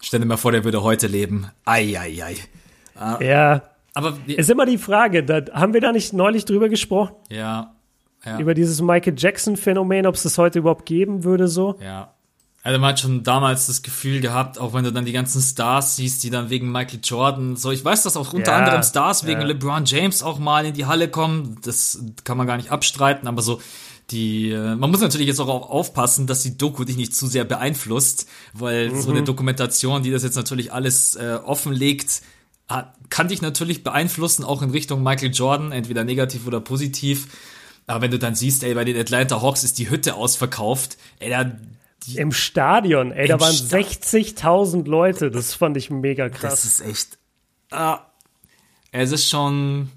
Stell 0.00 0.20
dir 0.20 0.26
mal 0.26 0.36
vor, 0.36 0.52
der 0.52 0.62
würde 0.62 0.84
heute 0.84 1.08
leben. 1.08 1.50
Eieiei. 1.64 2.22
Ei, 2.22 2.22
ei. 2.22 2.36
Ah. 2.94 3.18
Ja. 3.20 3.62
Aber 3.94 4.16
ist 4.26 4.50
immer 4.50 4.66
die 4.66 4.78
Frage, 4.78 5.24
da, 5.24 5.40
haben 5.52 5.72
wir 5.72 5.80
da 5.80 5.90
nicht 5.90 6.12
neulich 6.12 6.44
drüber 6.44 6.68
gesprochen? 6.68 7.16
Ja. 7.30 7.75
Ja. 8.24 8.38
Über 8.38 8.54
dieses 8.54 8.80
Michael 8.80 9.14
Jackson-Phänomen, 9.16 10.06
ob 10.06 10.16
es 10.16 10.24
das 10.24 10.38
heute 10.38 10.58
überhaupt 10.58 10.86
geben 10.86 11.24
würde, 11.24 11.48
so. 11.48 11.76
Ja. 11.80 12.12
Also 12.62 12.80
man 12.80 12.90
hat 12.90 12.98
schon 12.98 13.22
damals 13.22 13.68
das 13.68 13.82
Gefühl 13.82 14.20
gehabt, 14.20 14.58
auch 14.58 14.74
wenn 14.74 14.82
du 14.82 14.92
dann 14.92 15.04
die 15.04 15.12
ganzen 15.12 15.40
Stars 15.40 15.94
siehst, 15.94 16.24
die 16.24 16.30
dann 16.30 16.50
wegen 16.50 16.72
Michael 16.72 16.98
Jordan, 17.00 17.54
so 17.54 17.70
ich 17.70 17.84
weiß, 17.84 18.02
dass 18.02 18.16
auch 18.16 18.32
unter 18.32 18.50
ja, 18.50 18.58
anderem 18.58 18.82
Stars 18.82 19.24
wegen 19.24 19.42
ja. 19.42 19.46
LeBron 19.46 19.84
James 19.84 20.24
auch 20.24 20.40
mal 20.40 20.66
in 20.66 20.74
die 20.74 20.84
Halle 20.84 21.08
kommen, 21.08 21.58
das 21.62 22.02
kann 22.24 22.36
man 22.36 22.48
gar 22.48 22.56
nicht 22.56 22.72
abstreiten, 22.72 23.28
aber 23.28 23.40
so 23.40 23.60
die, 24.10 24.50
äh, 24.50 24.74
man 24.74 24.90
muss 24.90 25.00
natürlich 25.00 25.28
jetzt 25.28 25.40
auch 25.40 25.48
aufpassen, 25.48 26.26
dass 26.26 26.42
die 26.42 26.58
Doku 26.58 26.82
dich 26.82 26.96
nicht 26.96 27.14
zu 27.14 27.28
sehr 27.28 27.44
beeinflusst, 27.44 28.28
weil 28.52 28.90
mhm. 28.90 29.00
so 29.00 29.10
eine 29.10 29.22
Dokumentation, 29.22 30.02
die 30.02 30.10
das 30.10 30.24
jetzt 30.24 30.36
natürlich 30.36 30.72
alles 30.72 31.14
äh, 31.14 31.38
offenlegt, 31.44 32.22
kann 33.10 33.28
dich 33.28 33.42
natürlich 33.42 33.84
beeinflussen, 33.84 34.42
auch 34.42 34.60
in 34.60 34.70
Richtung 34.70 35.04
Michael 35.04 35.30
Jordan, 35.32 35.70
entweder 35.70 36.02
negativ 36.02 36.48
oder 36.48 36.58
positiv. 36.58 37.28
Aber 37.86 38.02
wenn 38.02 38.10
du 38.10 38.18
dann 38.18 38.34
siehst, 38.34 38.64
ey, 38.64 38.74
bei 38.74 38.84
den 38.84 38.96
Atlanta 38.96 39.40
Hawks 39.42 39.64
ist 39.64 39.78
die 39.78 39.90
Hütte 39.90 40.14
ausverkauft, 40.14 40.96
ey, 41.20 41.30
da 41.30 41.52
die, 42.06 42.18
Im 42.18 42.32
Stadion, 42.32 43.10
ey, 43.10 43.26
da 43.26 43.40
waren 43.40 43.54
60.000 43.54 44.86
Leute. 44.86 45.30
Das 45.30 45.54
fand 45.54 45.76
ich 45.76 45.90
mega 45.90 46.28
krass. 46.28 46.62
Das 46.62 46.64
ist 46.64 46.80
echt. 46.80 47.18
Ah, 47.70 48.00
es 48.92 49.12
ist 49.12 49.28
schon. 49.28 49.90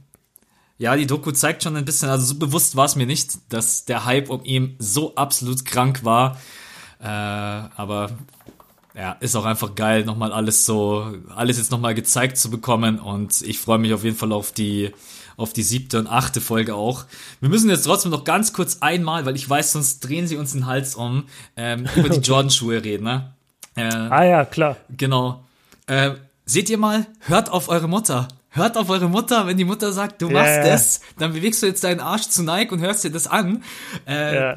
Ja, 0.77 0.95
die 0.95 1.05
Doku 1.05 1.31
zeigt 1.31 1.63
schon 1.63 1.75
ein 1.75 1.85
bisschen, 1.85 2.09
also 2.09 2.25
so 2.25 2.35
bewusst 2.39 2.75
war 2.75 2.85
es 2.85 2.95
mir 2.95 3.05
nicht, 3.05 3.33
dass 3.49 3.85
der 3.85 4.05
Hype 4.05 4.29
um 4.29 4.43
ihn 4.45 4.75
so 4.79 5.13
absolut 5.15 5.65
krank 5.65 6.05
war. 6.05 6.39
Äh, 7.01 7.05
aber 7.05 8.11
ja, 8.95 9.11
ist 9.19 9.35
auch 9.35 9.45
einfach 9.45 9.75
geil, 9.75 10.05
nochmal 10.05 10.31
alles 10.31 10.65
so, 10.65 11.13
alles 11.35 11.57
jetzt 11.57 11.71
nochmal 11.71 11.95
gezeigt 11.95 12.37
zu 12.37 12.49
bekommen. 12.49 12.97
Und 12.97 13.41
ich 13.41 13.59
freue 13.59 13.77
mich 13.77 13.93
auf 13.93 14.03
jeden 14.03 14.15
Fall 14.15 14.31
auf 14.31 14.51
die, 14.51 14.91
auf 15.39 15.53
die 15.53 15.63
siebte 15.63 15.97
und 15.97 16.07
achte 16.07 16.41
Folge 16.41 16.75
auch. 16.75 17.05
Wir 17.39 17.49
müssen 17.49 17.69
jetzt 17.69 17.83
trotzdem 17.83 18.11
noch 18.11 18.25
ganz 18.25 18.53
kurz 18.53 18.79
einmal, 18.81 19.25
weil 19.25 19.35
ich 19.35 19.49
weiß, 19.49 19.71
sonst 19.71 20.01
drehen 20.01 20.27
sie 20.27 20.35
uns 20.35 20.51
den 20.51 20.65
Hals 20.65 20.95
um, 20.95 21.25
ähm, 21.55 21.87
über 21.95 22.09
die 22.09 22.19
Jordan-Schuhe 22.29 22.83
reden, 22.83 23.05
ne? 23.05 23.33
Äh, 23.75 23.83
ah 23.83 24.23
ja, 24.23 24.45
klar. 24.45 24.75
Genau. 24.95 25.43
Äh, 25.87 26.11
seht 26.45 26.69
ihr 26.69 26.77
mal, 26.77 27.05
hört 27.21 27.49
auf 27.49 27.69
eure 27.69 27.87
Mutter. 27.87 28.27
Hört 28.49 28.77
auf 28.77 28.89
eure 28.89 29.07
Mutter, 29.07 29.47
wenn 29.47 29.57
die 29.57 29.63
Mutter 29.63 29.93
sagt, 29.93 30.21
du 30.21 30.29
machst 30.29 30.55
yeah. 30.55 30.67
das, 30.67 31.01
dann 31.17 31.33
bewegst 31.33 31.61
du 31.61 31.67
jetzt 31.67 31.83
deinen 31.83 31.99
Arsch 31.99 32.29
zu 32.29 32.43
Nike 32.43 32.73
und 32.73 32.79
hörst 32.79 33.03
dir 33.03 33.11
das 33.11 33.27
an. 33.27 33.63
Äh. 34.05 34.55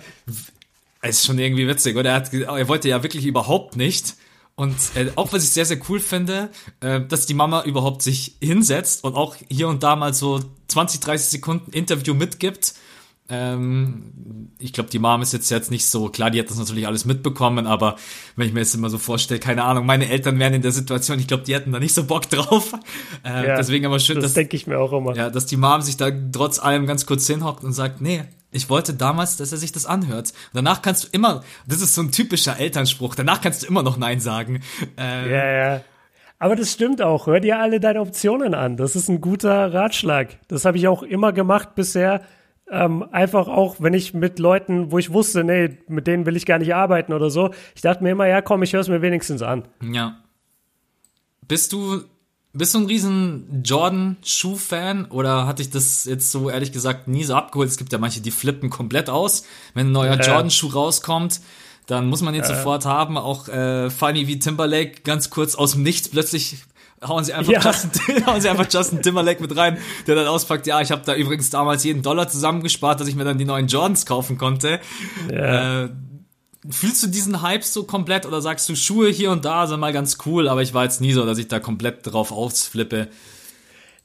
Es 1.05 1.19
ist 1.19 1.27
schon 1.27 1.39
irgendwie 1.39 1.69
witzig, 1.69 1.97
oder? 1.97 2.11
Er, 2.11 2.17
hat, 2.17 2.33
er 2.33 2.69
wollte 2.69 2.89
ja 2.89 3.03
wirklich 3.03 3.27
überhaupt 3.27 3.77
nicht. 3.77 4.15
Und 4.55 4.77
äh, 4.95 5.11
auch 5.17 5.33
was 5.33 5.45
ich 5.45 5.51
sehr, 5.51 5.65
sehr 5.65 5.79
cool 5.89 5.99
finde, 5.99 6.51
äh, 6.81 7.01
dass 7.01 7.27
die 7.27 7.35
Mama 7.35 7.65
überhaupt 7.65 8.03
sich 8.03 8.37
hinsetzt 8.43 9.03
und 9.05 9.15
auch 9.15 9.37
hier 9.49 9.69
und 9.69 9.83
da 9.83 9.97
mal 9.97 10.13
so 10.13 10.41
20, 10.69 11.01
30 11.01 11.29
Sekunden 11.29 11.73
Interview 11.73 12.15
mitgibt. 12.15 12.75
Ähm, 13.29 14.51
ich 14.59 14.75
glaube, 14.75 14.91
die 14.91 14.99
Mom 14.99 15.23
ist 15.23 15.33
jetzt 15.33 15.51
jetzt 15.51 15.71
nicht 15.71 15.87
so, 15.87 16.11
klar, 16.11 16.31
die 16.31 16.39
hat 16.39 16.51
das 16.51 16.59
natürlich 16.59 16.87
alles 16.87 17.07
mitbekommen, 17.07 17.67
aber 17.67 17.97
wenn 18.37 18.47
ich 18.47 18.53
mir 18.53 18.61
jetzt 18.61 18.75
immer 18.75 18.91
so 18.91 18.99
vorstelle, 18.99 19.41
keine 19.41 19.65
Ahnung, 19.65 19.87
meine 19.87 20.09
Eltern 20.09 20.39
wären 20.39 20.53
in 20.53 20.63
der 20.63 20.73
Situation, 20.73 21.19
ich 21.19 21.29
glaube, 21.29 21.45
die 21.45 21.55
hätten 21.55 21.73
da 21.73 21.79
nicht 21.79 21.95
so 21.95 22.05
Bock 22.05 22.29
drauf. 22.31 22.75
Äh, 23.25 23.47
ja, 23.47 23.57
deswegen 23.57 23.87
aber 23.87 24.01
schön, 24.01 24.17
das 24.17 24.25
dass, 24.25 24.35
denke 24.35 24.57
ich 24.57 24.67
mir 24.67 24.79
auch 24.79 24.93
immer. 24.93 25.17
Ja, 25.17 25.31
dass 25.31 25.47
die 25.47 25.57
Mom 25.57 25.81
sich 25.81 25.97
da 25.97 26.11
trotz 26.11 26.59
allem 26.59 26.87
ganz 26.87 27.07
kurz 27.07 27.27
hinhockt 27.27 27.65
und 27.65 27.73
sagt, 27.73 28.03
nee, 28.03 28.25
ich 28.53 28.69
wollte 28.71 28.95
damals, 28.95 29.37
dass 29.37 29.51
er 29.51 29.59
sich 29.59 29.73
das 29.73 29.87
anhört. 29.87 30.33
Danach 30.53 30.83
kannst 30.83 31.05
du 31.05 31.09
immer, 31.13 31.43
das 31.67 31.81
ist 31.81 31.95
so 31.95 32.03
ein 32.03 32.13
typischer 32.13 32.59
Elternspruch, 32.59 33.15
danach 33.15 33.41
kannst 33.41 33.63
du 33.63 33.67
immer 33.67 33.83
noch 33.83 33.97
Nein 33.97 34.21
sagen. 34.21 34.63
Ähm, 34.97 35.31
ja, 35.31 35.53
ja. 35.53 35.81
Aber 36.39 36.57
das 36.57 36.73
stimmt 36.73 37.01
auch. 37.01 37.29
Hör 37.29 37.41
dir 37.41 37.61
alle 37.61 37.79
deine 37.79 38.01
Optionen 38.01 38.53
an. 38.55 38.77
Das 38.77 38.97
ist 38.97 39.09
ein 39.09 39.21
guter 39.21 39.73
Ratschlag. 39.73 40.39
Das 40.49 40.65
habe 40.65 40.77
ich 40.77 40.89
auch 40.89 41.03
immer 41.03 41.33
gemacht 41.33 41.77
bisher. 41.77 42.23
Ähm, 42.69 43.05
einfach 43.13 43.49
auch, 43.49 43.77
wenn 43.79 43.95
ich 43.95 44.13
mit 44.13 44.39
Leuten, 44.39 44.91
wo 44.91 44.99
ich 44.99 45.13
wusste, 45.13 45.45
nee, 45.45 45.79
mit 45.89 46.07
denen 46.07 46.27
will 46.27 46.37
ich 46.37 46.45
gar 46.45 46.59
nicht 46.59 46.75
arbeiten 46.75 47.13
oder 47.13 47.31
so. 47.31 47.53
Ich 47.75 47.83
dachte 47.83 48.03
mir 48.03 48.11
immer, 48.11 48.27
ja, 48.27 48.43
komm, 48.43 48.63
ich 48.65 48.73
höre 48.73 48.81
es 48.81 48.89
mir 48.89 49.03
wenigstens 49.03 49.41
an. 49.41 49.69
Ja. 49.83 50.19
Bist 51.47 51.73
du 51.73 52.03
bist 52.55 52.75
du 52.75 52.81
ein 52.81 52.87
riesen 52.87 53.63
Jordan-Schuh-Fan 53.65 55.07
oder 55.07 55.47
hatte 55.47 55.63
ich 55.63 55.71
das 55.71 56.05
jetzt 56.05 56.31
so 56.31 56.51
ehrlich 56.51 56.73
gesagt 56.73 57.09
nie 57.09 57.25
so 57.25 57.35
abgeholt? 57.35 57.69
Es 57.69 57.79
gibt 57.79 57.93
ja 57.93 57.99
manche, 57.99 58.21
die 58.21 58.31
flippen 58.31 58.69
komplett 58.69 59.09
aus. 59.09 59.45
Wenn 59.75 59.89
ein 59.89 59.93
neuer 59.93 60.19
äh. 60.19 60.27
Jordan-Schuh 60.27 60.69
rauskommt, 60.69 61.41
dann 61.87 62.09
muss 62.09 62.21
man 62.21 62.35
den 62.35 62.43
äh. 62.43 62.47
sofort 62.47 62.85
haben. 62.85 63.17
Auch 63.17 63.49
äh, 63.49 63.89
funny 63.89 64.27
wie 64.27 64.39
Timberlake, 64.39 65.01
ganz 65.03 65.31
kurz 65.31 65.55
aus 65.55 65.73
dem 65.73 65.83
Nichts 65.83 66.09
plötzlich 66.09 66.59
hauen 67.07 67.25
sie 67.25 67.33
einfach, 67.33 67.53
ja. 67.53 67.61
Justin, 67.61 68.27
hauen 68.27 68.41
sie 68.41 68.49
einfach 68.49 68.67
Justin 68.71 69.03
Timberlake 69.03 69.43
mit 69.43 69.57
rein, 69.57 69.79
der 70.07 70.15
dann 70.15 70.27
auspackt, 70.27 70.67
ja, 70.67 70.81
ich 70.81 70.93
habe 70.93 71.03
da 71.05 71.15
übrigens 71.15 71.51
damals 71.51 71.83
jeden 71.85 72.03
Dollar 72.03 72.29
zusammengespart, 72.29 73.01
dass 73.01 73.09
ich 73.09 73.17
mir 73.17 73.25
dann 73.25 73.39
die 73.39 73.45
neuen 73.45 73.67
Jordans 73.67 74.07
kaufen 74.07 74.39
konnte. 74.39 74.79
Ja. 75.31 75.85
Äh, 75.85 75.89
Fühlst 76.69 77.03
du 77.03 77.09
diesen 77.09 77.43
Hype 77.43 77.65
so 77.65 77.85
komplett 77.85 78.25
oder 78.25 78.41
sagst 78.41 78.69
du, 78.69 78.77
Schuhe 78.77 79.09
hier 79.09 79.33
und 79.33 79.45
da 79.45 79.67
sind 79.67 79.81
mal 79.81 79.93
ganz 79.93 80.19
cool, 80.27 80.49
aber 80.49 80.63
ich 80.63 80.75
war 80.75 80.85
jetzt 80.85 81.01
nie 81.01 81.13
so, 81.13 81.27
dass 81.27 81.39
ich 81.39 81.49
da 81.49 81.59
komplett 81.59 82.07
drauf 82.07 82.31
ausflippe? 82.31 83.09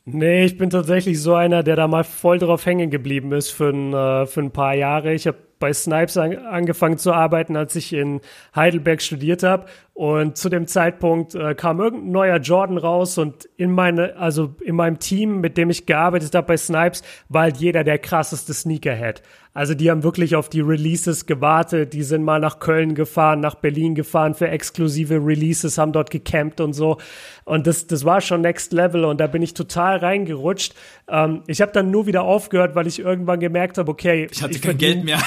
Nee, 0.05 0.45
ich 0.45 0.57
bin 0.57 0.69
tatsächlich 0.69 1.21
so 1.21 1.35
einer, 1.35 1.63
der 1.63 1.75
da 1.75 1.87
mal 1.87 2.03
voll 2.05 2.39
drauf 2.39 2.65
hängen 2.65 2.89
geblieben 2.89 3.33
ist 3.33 3.51
für 3.51 3.69
ein, 3.69 3.93
äh, 3.93 4.25
für 4.25 4.39
ein 4.39 4.51
paar 4.51 4.73
Jahre. 4.73 5.13
Ich 5.13 5.27
habe 5.27 5.37
bei 5.59 5.73
Snipes 5.73 6.17
an, 6.17 6.37
angefangen 6.37 6.97
zu 6.97 7.11
arbeiten, 7.11 7.55
als 7.55 7.75
ich 7.75 7.93
in 7.93 8.21
Heidelberg 8.55 9.01
studiert 9.01 9.43
habe. 9.43 9.65
Und 9.97 10.37
zu 10.37 10.49
dem 10.49 10.67
Zeitpunkt 10.67 11.33
äh, 11.33 11.55
kam 11.55 11.79
irgendein 11.79 12.11
neuer 12.11 12.37
Jordan 12.37 12.77
raus 12.77 13.17
und 13.17 13.49
in 13.57 13.71
meine, 13.71 14.15
also 14.15 14.53
in 14.63 14.75
meinem 14.75 14.99
Team, 14.99 15.41
mit 15.41 15.57
dem 15.57 15.71
ich 15.71 15.87
gearbeitet 15.87 16.35
habe 16.35 16.45
bei 16.45 16.57
Snipes, 16.57 17.01
war 17.29 17.41
halt 17.41 17.57
jeder 17.57 17.83
der 17.83 17.97
krasseste 17.97 18.53
Sneakerhead. 18.53 19.23
Also 19.55 19.73
die 19.73 19.89
haben 19.89 20.03
wirklich 20.03 20.35
auf 20.35 20.49
die 20.49 20.61
Releases 20.61 21.25
gewartet. 21.25 21.93
Die 21.93 22.03
sind 22.03 22.23
mal 22.23 22.39
nach 22.39 22.59
Köln 22.59 22.93
gefahren, 22.93 23.39
nach 23.39 23.55
Berlin 23.55 23.95
gefahren 23.95 24.35
für 24.35 24.47
exklusive 24.49 25.15
Releases, 25.15 25.79
haben 25.79 25.93
dort 25.93 26.11
gecampt 26.11 26.61
und 26.61 26.73
so. 26.73 26.99
Und 27.43 27.65
das, 27.65 27.87
das 27.87 28.05
war 28.05 28.21
schon 28.21 28.41
Next 28.41 28.73
Level 28.73 29.03
und 29.03 29.19
da 29.19 29.25
bin 29.25 29.41
ich 29.41 29.55
total 29.55 29.97
reingerutscht. 29.97 30.75
Ähm, 31.07 31.41
ich 31.47 31.59
habe 31.59 31.71
dann 31.71 31.89
nur 31.89 32.05
wieder 32.05 32.21
aufgehört, 32.21 32.75
weil 32.75 32.85
ich 32.85 32.99
irgendwann 32.99 33.39
gemerkt 33.39 33.79
habe, 33.79 33.89
okay. 33.89 34.27
Ich 34.29 34.43
hatte 34.43 34.53
ich 34.53 34.61
kein 34.61 34.77
Geld 34.77 35.03
mehr. 35.03 35.17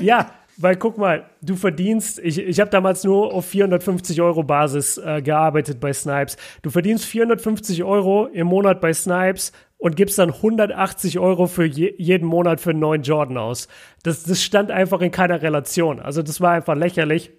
ja, 0.00 0.30
weil 0.58 0.76
guck 0.76 0.98
mal, 0.98 1.28
du 1.42 1.56
verdienst, 1.56 2.18
ich, 2.18 2.38
ich 2.38 2.60
habe 2.60 2.70
damals 2.70 3.04
nur 3.04 3.32
auf 3.32 3.46
450 3.46 4.20
Euro 4.22 4.42
Basis 4.42 4.98
äh, 4.98 5.22
gearbeitet 5.22 5.80
bei 5.80 5.92
Snipes. 5.92 6.36
Du 6.62 6.70
verdienst 6.70 7.04
450 7.04 7.84
Euro 7.84 8.26
im 8.26 8.46
Monat 8.46 8.80
bei 8.80 8.92
Snipes 8.92 9.52
und 9.78 9.96
gibst 9.96 10.18
dann 10.18 10.30
180 10.30 11.18
Euro 11.18 11.46
für 11.46 11.64
je, 11.64 11.94
jeden 11.98 12.26
Monat 12.26 12.60
für 12.60 12.70
einen 12.70 12.80
neuen 12.80 13.02
Jordan 13.02 13.36
aus. 13.36 13.68
Das, 14.02 14.22
das 14.22 14.42
stand 14.42 14.70
einfach 14.70 15.00
in 15.00 15.10
keiner 15.10 15.42
Relation. 15.42 16.00
Also 16.00 16.22
das 16.22 16.40
war 16.40 16.52
einfach 16.52 16.74
lächerlich. 16.74 17.32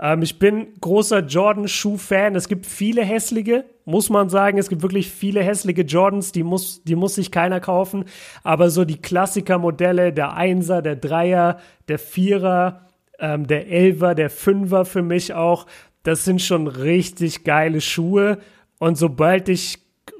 Ähm, 0.00 0.22
ich 0.22 0.38
bin 0.38 0.74
großer 0.80 1.20
Jordan-Schuh-Fan. 1.20 2.34
Es 2.34 2.48
gibt 2.48 2.66
viele 2.66 3.04
hässliche, 3.04 3.64
muss 3.84 4.10
man 4.10 4.28
sagen. 4.28 4.58
Es 4.58 4.68
gibt 4.68 4.82
wirklich 4.82 5.10
viele 5.10 5.42
hässliche 5.42 5.82
Jordans, 5.82 6.32
die 6.32 6.42
muss, 6.42 6.82
die 6.84 6.96
muss 6.96 7.14
sich 7.14 7.30
keiner 7.30 7.60
kaufen. 7.60 8.04
Aber 8.42 8.70
so 8.70 8.84
die 8.84 9.00
Klassiker-Modelle, 9.00 10.12
der 10.12 10.34
Einser, 10.34 10.82
der 10.82 10.96
Dreier, 10.96 11.58
der 11.88 11.98
Vierer, 11.98 12.86
ähm, 13.18 13.46
der 13.46 13.68
Elfer, 13.68 14.14
der 14.14 14.30
Fünfer 14.30 14.84
für 14.84 15.02
mich 15.02 15.34
auch, 15.34 15.66
das 16.02 16.24
sind 16.24 16.42
schon 16.42 16.66
richtig 16.66 17.44
geile 17.44 17.80
Schuhe. 17.80 18.38
Und 18.78 18.98
sobald 18.98 19.48
ich 19.48 19.78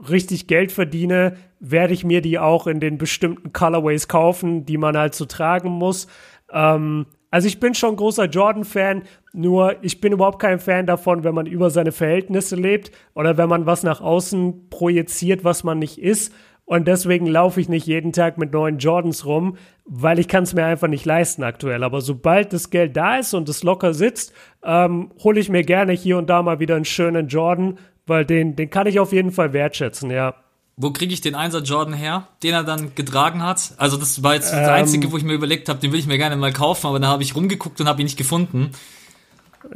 richtig 0.09 0.47
Geld 0.47 0.73
verdiene, 0.73 1.37
werde 1.61 1.95
ich 1.95 2.05
mir 2.05 2.21
die 2.21 2.39
auch 2.39 2.67
in 2.67 2.81
den 2.81 2.99
bestimmten 2.99 3.53
Colorways 3.53 4.09
kaufen, 4.09 4.65
die 4.67 4.79
man 4.79 4.97
halt 4.97 5.15
so 5.15 5.25
tragen 5.25 5.71
muss. 5.71 6.07
Ähm, 6.53 7.07
Also 7.35 7.49
ich 7.49 7.59
bin 7.59 7.75
schon 7.75 7.97
großer 7.97 8.27
Jordan-Fan, 8.27 9.03
nur 9.33 9.83
ich 9.83 10.01
bin 10.01 10.13
überhaupt 10.13 10.39
kein 10.39 10.61
Fan 10.61 10.87
davon, 10.87 11.25
wenn 11.25 11.35
man 11.35 11.47
über 11.47 11.69
seine 11.69 11.91
Verhältnisse 11.91 12.55
lebt 12.55 12.93
oder 13.13 13.37
wenn 13.37 13.49
man 13.49 13.67
was 13.67 13.83
nach 13.83 14.01
außen 14.01 14.71
projiziert, 14.71 15.43
was 15.43 15.65
man 15.65 15.81
nicht 15.81 16.01
ist. 16.01 16.33
Und 16.65 16.87
deswegen 16.87 17.27
laufe 17.27 17.61
ich 17.61 17.69
nicht 17.69 17.89
jeden 17.89 18.13
Tag 18.13 18.39
mit 18.39 18.53
neuen 18.53 18.79
Jordans 18.79 19.27
rum, 19.27 19.57
weil 19.85 20.21
ich 20.21 20.29
kann 20.29 20.45
es 20.45 20.55
mir 20.55 20.65
einfach 20.65 20.87
nicht 20.87 21.07
leisten 21.07 21.43
aktuell. 21.43 21.83
Aber 21.83 22.03
sobald 22.03 22.53
das 22.53 22.71
Geld 22.71 22.97
da 22.97 23.17
ist 23.17 23.35
und 23.35 23.49
es 23.49 23.65
locker 23.65 23.95
sitzt, 23.95 24.33
ähm, 24.63 25.11
hole 25.25 25.41
ich 25.41 25.49
mir 25.49 25.65
gerne 25.65 25.93
hier 25.93 26.19
und 26.19 26.31
da 26.31 26.41
mal 26.41 26.61
wieder 26.61 26.77
einen 26.77 26.85
schönen 26.85 27.27
Jordan, 27.27 27.79
weil 28.07 28.25
den, 28.25 28.55
den 28.55 28.71
kann 28.71 28.87
ich 28.87 29.01
auf 29.01 29.13
jeden 29.13 29.33
Fall 29.33 29.53
wertschätzen, 29.53 30.09
ja. 30.13 30.37
Wo 30.77 30.91
kriege 30.91 31.15
ich 31.15 31.21
den 31.21 31.37
Einser 31.37 31.63
Jordan 31.63 31.95
her, 31.95 32.27
den 32.43 32.53
er 32.53 32.65
dann 32.65 32.95
getragen 32.95 33.43
hat? 33.43 33.75
Also 33.77 33.97
das 33.97 34.23
war 34.25 34.35
jetzt 34.35 34.53
das 34.53 34.67
ähm, 34.67 34.75
Einzige, 34.75 35.13
wo 35.13 35.17
ich 35.17 35.23
mir 35.23 35.35
überlegt 35.35 35.69
habe, 35.69 35.79
den 35.79 35.93
will 35.93 36.01
ich 36.01 36.07
mir 36.07 36.19
gerne 36.19 36.37
mal 36.37 36.53
kaufen, 36.53 36.89
aber 36.89 36.99
dann 36.99 37.11
habe 37.11 37.23
ich 37.23 37.37
rumgeguckt 37.37 37.81
und 37.81 37.89
habe 37.89 38.03
ihn 38.03 38.07
nicht 38.07 38.19
gefunden. 38.19 38.73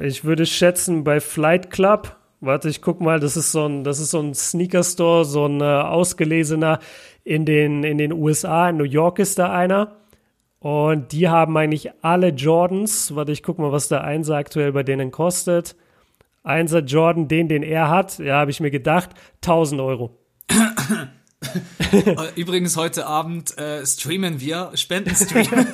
Ich 0.03 0.25
würde 0.25 0.45
schätzen 0.45 1.05
bei 1.05 1.21
Flight 1.21 1.71
Club. 1.71 2.17
Warte, 2.41 2.69
ich 2.69 2.83
guck 2.83 3.01
mal, 3.01 3.21
das 3.21 3.37
ist 3.37 3.53
so 3.53 3.67
ein, 3.67 3.85
das 3.85 4.01
ist 4.01 4.11
so 4.11 4.21
ein 4.21 4.35
Sneaker 4.35 4.83
Store, 4.83 5.25
so 5.25 5.47
ein 5.47 5.61
äh, 5.61 5.65
ausgelesener 5.65 6.81
in 7.25 7.45
den, 7.45 7.85
in 7.85 7.99
den 7.99 8.13
USA. 8.13 8.69
In 8.69 8.77
New 8.77 8.85
York 8.85 9.19
ist 9.19 9.39
da 9.39 9.53
einer. 9.53 9.97
Und 10.61 11.13
die 11.13 11.29
haben 11.29 11.57
eigentlich 11.57 11.91
alle 12.03 12.29
Jordans. 12.29 13.15
Warte, 13.15 13.33
ich 13.33 13.43
guck 13.43 13.59
mal, 13.59 13.71
was 13.71 13.89
der 13.89 14.03
Einser 14.03 14.37
aktuell 14.37 14.73
bei 14.73 14.83
denen 14.83 15.11
kostet. 15.11 15.77
Einser 16.43 16.81
Jordan, 16.81 17.29
den, 17.29 17.49
den 17.49 17.63
er 17.63 17.89
hat, 17.89 18.19
ja, 18.19 18.37
habe 18.37 18.51
ich 18.51 18.61
mir 18.61 18.71
gedacht, 18.71 19.11
1000 19.43 19.81
Euro. 19.81 20.17
Übrigens, 22.37 22.77
heute 22.77 23.07
Abend 23.07 23.57
äh, 23.59 23.85
streamen 23.87 24.41
wir, 24.41 24.73
Spendenstream. 24.75 25.47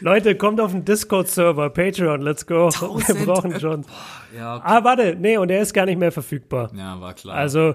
Leute, 0.00 0.36
kommt 0.36 0.60
auf 0.60 0.72
den 0.72 0.84
Discord-Server, 0.84 1.70
Patreon, 1.70 2.20
let's 2.20 2.46
go. 2.46 2.70
Wir 2.70 3.26
brauchen 3.26 3.58
schon. 3.60 3.84
Ja, 4.36 4.56
okay. 4.56 4.64
Ah, 4.66 4.84
warte, 4.84 5.16
nee, 5.18 5.36
und 5.38 5.50
er 5.50 5.62
ist 5.62 5.72
gar 5.72 5.86
nicht 5.86 5.98
mehr 5.98 6.12
verfügbar. 6.12 6.70
Ja, 6.76 7.00
war 7.00 7.14
klar. 7.14 7.36
Also, 7.36 7.74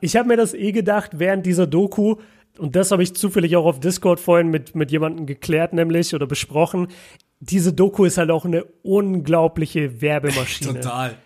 ich 0.00 0.16
habe 0.16 0.28
mir 0.28 0.36
das 0.36 0.54
eh 0.54 0.72
gedacht, 0.72 1.12
während 1.14 1.46
dieser 1.46 1.66
Doku, 1.66 2.16
und 2.58 2.76
das 2.76 2.90
habe 2.90 3.02
ich 3.02 3.14
zufällig 3.14 3.56
auch 3.56 3.64
auf 3.64 3.80
Discord 3.80 4.20
vorhin 4.20 4.48
mit, 4.48 4.74
mit 4.74 4.90
jemandem 4.90 5.26
geklärt, 5.26 5.72
nämlich, 5.72 6.14
oder 6.14 6.26
besprochen. 6.26 6.88
Diese 7.40 7.72
Doku 7.72 8.04
ist 8.04 8.18
halt 8.18 8.30
auch 8.30 8.44
eine 8.44 8.64
unglaubliche 8.82 10.00
Werbemaschine. 10.00 10.80
Total. 10.80 11.16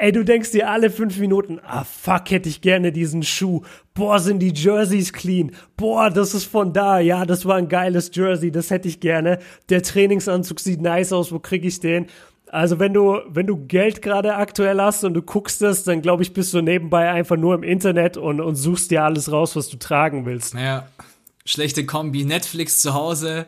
Ey, 0.00 0.12
du 0.12 0.24
denkst 0.24 0.52
dir 0.52 0.70
alle 0.70 0.90
fünf 0.90 1.18
Minuten, 1.18 1.58
ah 1.66 1.82
fuck, 1.82 2.30
hätte 2.30 2.48
ich 2.48 2.60
gerne 2.60 2.92
diesen 2.92 3.24
Schuh. 3.24 3.62
Boah, 3.94 4.20
sind 4.20 4.38
die 4.38 4.54
Jerseys 4.54 5.12
clean. 5.12 5.50
Boah, 5.76 6.08
das 6.08 6.34
ist 6.34 6.44
von 6.44 6.72
da. 6.72 7.00
Ja, 7.00 7.26
das 7.26 7.46
war 7.46 7.56
ein 7.56 7.68
geiles 7.68 8.12
Jersey, 8.14 8.52
das 8.52 8.70
hätte 8.70 8.86
ich 8.86 9.00
gerne. 9.00 9.40
Der 9.70 9.82
Trainingsanzug 9.82 10.60
sieht 10.60 10.80
nice 10.80 11.12
aus, 11.12 11.32
wo 11.32 11.40
krieg 11.40 11.64
ich 11.64 11.80
den? 11.80 12.06
Also 12.46 12.78
wenn 12.78 12.94
du, 12.94 13.18
wenn 13.26 13.48
du 13.48 13.56
Geld 13.66 14.00
gerade 14.00 14.36
aktuell 14.36 14.80
hast 14.80 15.02
und 15.02 15.14
du 15.14 15.22
guckst 15.22 15.62
das, 15.62 15.82
dann 15.82 16.00
glaube 16.00 16.22
ich, 16.22 16.32
bist 16.32 16.54
du 16.54 16.62
nebenbei 16.62 17.10
einfach 17.10 17.36
nur 17.36 17.56
im 17.56 17.64
Internet 17.64 18.16
und, 18.16 18.40
und 18.40 18.54
suchst 18.54 18.92
dir 18.92 19.02
alles 19.02 19.32
raus, 19.32 19.56
was 19.56 19.68
du 19.68 19.78
tragen 19.78 20.26
willst. 20.26 20.54
Ja, 20.54 20.86
schlechte 21.44 21.84
Kombi, 21.84 22.24
Netflix 22.24 22.80
zu 22.80 22.94
Hause, 22.94 23.46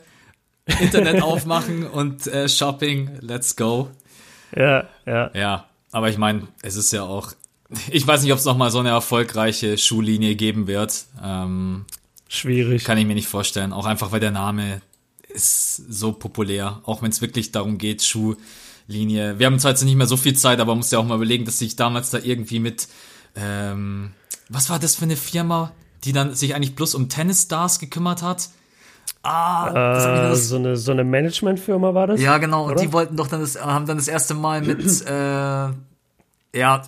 Internet 0.80 1.22
aufmachen 1.22 1.86
und 1.86 2.26
äh, 2.26 2.48
Shopping, 2.48 3.18
let's 3.20 3.54
go. 3.54 3.88
Ja, 4.56 4.88
ja. 5.06 5.30
Ja, 5.32 5.69
aber 5.92 6.08
ich 6.08 6.18
meine, 6.18 6.48
es 6.62 6.76
ist 6.76 6.92
ja 6.92 7.02
auch, 7.02 7.32
ich 7.90 8.06
weiß 8.06 8.22
nicht, 8.22 8.32
ob 8.32 8.38
es 8.38 8.44
noch 8.44 8.56
mal 8.56 8.70
so 8.70 8.78
eine 8.78 8.90
erfolgreiche 8.90 9.78
Schuhlinie 9.78 10.36
geben 10.36 10.66
wird. 10.66 11.04
Ähm, 11.22 11.84
Schwierig. 12.28 12.84
Kann 12.84 12.98
ich 12.98 13.06
mir 13.06 13.14
nicht 13.14 13.28
vorstellen. 13.28 13.72
Auch 13.72 13.86
einfach, 13.86 14.12
weil 14.12 14.20
der 14.20 14.30
Name 14.30 14.82
ist 15.28 15.76
so 15.76 16.12
populär. 16.12 16.80
Auch 16.84 17.02
wenn 17.02 17.10
es 17.10 17.20
wirklich 17.20 17.50
darum 17.50 17.78
geht, 17.78 18.02
Schuhlinie. 18.02 19.38
Wir 19.38 19.46
haben 19.46 19.58
zwar 19.58 19.72
jetzt 19.72 19.82
nicht 19.82 19.96
mehr 19.96 20.06
so 20.06 20.16
viel 20.16 20.36
Zeit, 20.36 20.60
aber 20.60 20.72
man 20.72 20.78
muss 20.78 20.92
ja 20.92 20.98
auch 21.00 21.04
mal 21.04 21.16
überlegen, 21.16 21.44
dass 21.44 21.58
sich 21.58 21.74
damals 21.76 22.10
da 22.10 22.18
irgendwie 22.18 22.60
mit, 22.60 22.88
ähm, 23.34 24.12
was 24.48 24.70
war 24.70 24.78
das 24.78 24.94
für 24.94 25.04
eine 25.04 25.16
Firma, 25.16 25.72
die 26.04 26.12
dann 26.12 26.34
sich 26.34 26.54
eigentlich 26.54 26.76
bloß 26.76 26.94
um 26.94 27.08
Tennisstars 27.08 27.80
gekümmert 27.80 28.22
hat? 28.22 28.50
Ah, 29.22 30.30
äh, 30.30 30.34
so 30.34 30.56
eine 30.56 30.76
so 30.76 30.92
eine 30.92 31.04
Managementfirma 31.04 31.94
war 31.94 32.06
das? 32.06 32.22
Ja, 32.22 32.38
genau. 32.38 32.64
Oder? 32.64 32.72
Und 32.72 32.80
die 32.80 32.92
wollten 32.92 33.16
doch 33.16 33.28
dann 33.28 33.40
das, 33.40 33.60
haben 33.62 33.86
dann 33.86 33.98
das 33.98 34.08
erste 34.08 34.34
Mal 34.34 34.62
mit 34.62 34.80
äh, 35.06 35.68
ja. 36.58 36.82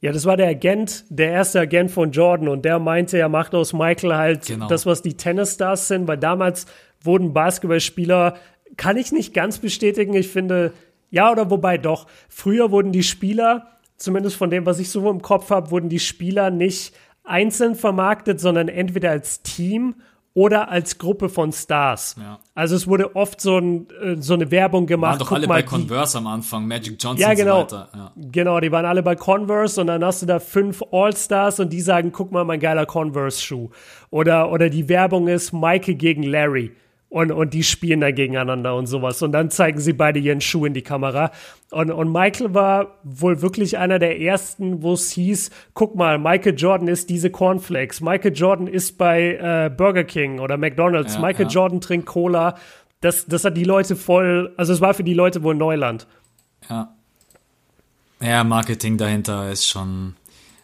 Ja, 0.00 0.10
das 0.10 0.24
war 0.24 0.36
der 0.36 0.48
Agent, 0.48 1.04
der 1.10 1.30
erste 1.30 1.60
Agent 1.60 1.92
von 1.92 2.10
Jordan 2.10 2.48
und 2.48 2.64
der 2.64 2.80
meinte, 2.80 3.18
er 3.18 3.28
macht 3.28 3.54
aus 3.54 3.72
Michael 3.72 4.16
halt 4.16 4.46
genau. 4.46 4.66
das, 4.66 4.84
was 4.84 5.00
die 5.00 5.16
Tennisstars 5.16 5.86
sind, 5.86 6.08
weil 6.08 6.18
damals 6.18 6.66
wurden 7.00 7.32
Basketballspieler, 7.32 8.34
kann 8.76 8.96
ich 8.96 9.12
nicht 9.12 9.32
ganz 9.32 9.58
bestätigen, 9.58 10.14
ich 10.14 10.26
finde, 10.26 10.72
ja 11.10 11.30
oder 11.30 11.50
wobei 11.50 11.78
doch, 11.78 12.08
früher 12.28 12.72
wurden 12.72 12.90
die 12.90 13.04
Spieler, 13.04 13.68
zumindest 13.96 14.34
von 14.34 14.50
dem, 14.50 14.66
was 14.66 14.80
ich 14.80 14.90
so 14.90 15.08
im 15.08 15.22
Kopf 15.22 15.50
habe, 15.50 15.70
wurden 15.70 15.88
die 15.88 16.00
Spieler 16.00 16.50
nicht 16.50 16.94
einzeln 17.22 17.76
vermarktet, 17.76 18.40
sondern 18.40 18.66
entweder 18.66 19.10
als 19.10 19.42
Team 19.42 19.94
oder 20.34 20.70
als 20.70 20.98
Gruppe 20.98 21.28
von 21.28 21.52
Stars. 21.52 22.16
Ja. 22.18 22.38
Also 22.54 22.74
es 22.74 22.86
wurde 22.86 23.14
oft 23.16 23.40
so, 23.40 23.58
ein, 23.58 23.88
äh, 24.02 24.16
so 24.18 24.34
eine 24.34 24.50
Werbung 24.50 24.86
gemacht. 24.86 25.12
Waren 25.12 25.18
doch 25.18 25.32
alle 25.32 25.46
mal, 25.46 25.54
bei 25.56 25.62
Converse 25.62 26.12
die, 26.12 26.18
am 26.18 26.26
Anfang, 26.26 26.66
Magic 26.66 26.96
Johnson 26.98 27.18
ja, 27.18 27.34
genau, 27.34 27.62
und 27.62 27.70
so 27.70 27.76
weiter. 27.76 27.88
Ja. 27.94 28.12
Genau, 28.16 28.60
die 28.60 28.72
waren 28.72 28.84
alle 28.86 29.02
bei 29.02 29.14
Converse 29.14 29.80
und 29.80 29.88
dann 29.88 30.04
hast 30.04 30.22
du 30.22 30.26
da 30.26 30.38
fünf 30.38 30.82
All-Stars 30.90 31.60
und 31.60 31.72
die 31.72 31.80
sagen, 31.80 32.12
guck 32.12 32.32
mal, 32.32 32.44
mein 32.44 32.60
geiler 32.60 32.86
Converse-Schuh. 32.86 33.70
Oder, 34.10 34.50
oder 34.50 34.70
die 34.70 34.88
Werbung 34.88 35.28
ist 35.28 35.52
Michael 35.52 35.94
gegen 35.94 36.22
Larry 36.22 36.72
und, 37.12 37.30
und 37.30 37.52
die 37.52 37.62
spielen 37.62 38.00
da 38.00 38.10
gegeneinander 38.10 38.74
und 38.74 38.86
sowas. 38.86 39.20
Und 39.20 39.32
dann 39.32 39.50
zeigen 39.50 39.78
sie 39.78 39.92
beide 39.92 40.18
ihren 40.18 40.40
Schuh 40.40 40.64
in 40.64 40.72
die 40.72 40.80
Kamera. 40.80 41.30
Und, 41.70 41.90
und 41.90 42.10
Michael 42.10 42.54
war 42.54 42.98
wohl 43.02 43.42
wirklich 43.42 43.76
einer 43.76 43.98
der 43.98 44.18
ersten, 44.18 44.82
wo 44.82 44.94
es 44.94 45.10
hieß, 45.10 45.50
guck 45.74 45.94
mal, 45.94 46.18
Michael 46.18 46.54
Jordan 46.56 46.88
ist 46.88 47.10
diese 47.10 47.28
Cornflakes. 47.28 48.00
Michael 48.00 48.32
Jordan 48.34 48.66
ist 48.66 48.96
bei 48.96 49.34
äh, 49.34 49.68
Burger 49.68 50.04
King 50.04 50.40
oder 50.40 50.56
McDonald's. 50.56 51.16
Ja, 51.16 51.20
Michael 51.20 51.48
ja. 51.48 51.52
Jordan 51.52 51.82
trinkt 51.82 52.06
Cola. 52.06 52.56
Das, 53.02 53.26
das 53.26 53.44
hat 53.44 53.58
die 53.58 53.64
Leute 53.64 53.94
voll, 53.94 54.54
also 54.56 54.72
es 54.72 54.80
war 54.80 54.94
für 54.94 55.04
die 55.04 55.12
Leute 55.12 55.42
wohl 55.42 55.54
Neuland. 55.54 56.06
Ja. 56.70 56.94
Ja, 58.22 58.42
Marketing 58.42 58.96
dahinter 58.96 59.50
ist 59.50 59.66
schon. 59.66 60.14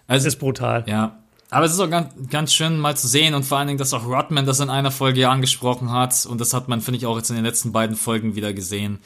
Also, 0.07 0.27
es 0.27 0.35
ist 0.35 0.41
brutal. 0.41 0.85
Ja, 0.87 1.19
aber 1.51 1.67
es 1.67 1.73
ist 1.73 1.81
auch 1.81 1.89
ganz, 1.89 2.13
ganz 2.31 2.53
schön 2.53 2.79
mal 2.79 2.97
zu 2.97 3.09
sehen 3.09 3.35
und 3.35 3.45
vor 3.45 3.59
allen 3.59 3.69
Dingen, 3.69 3.79
dass 3.79 3.95
auch 3.95 4.07
Rodman 4.07 4.45
das 4.45 4.61
in 4.61 4.71
einer 4.71 4.91
Folge 4.91 5.29
angesprochen 5.29 5.91
hat 5.91 6.27
und 6.27 6.41
das 6.41 6.53
hat 6.53 6.69
man, 6.69 6.81
finde 6.81 6.99
ich, 6.99 7.07
auch 7.07 7.17
jetzt 7.17 7.31
in 7.31 7.37
den 7.37 7.45
letzten 7.45 7.73
beiden 7.73 7.97
Folgen 7.97 8.37
wieder 8.37 8.53
gesehen. 8.53 8.99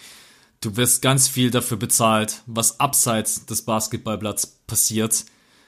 Du 0.61 0.77
wirst 0.77 1.03
ganz 1.03 1.29
viel 1.29 1.51
dafür 1.51 1.77
bezahlt, 1.77 2.43
was 2.47 2.81
abseits 2.81 3.47
des 3.47 3.63
Basketballplatz 3.63 4.47
passiert. 4.67 5.25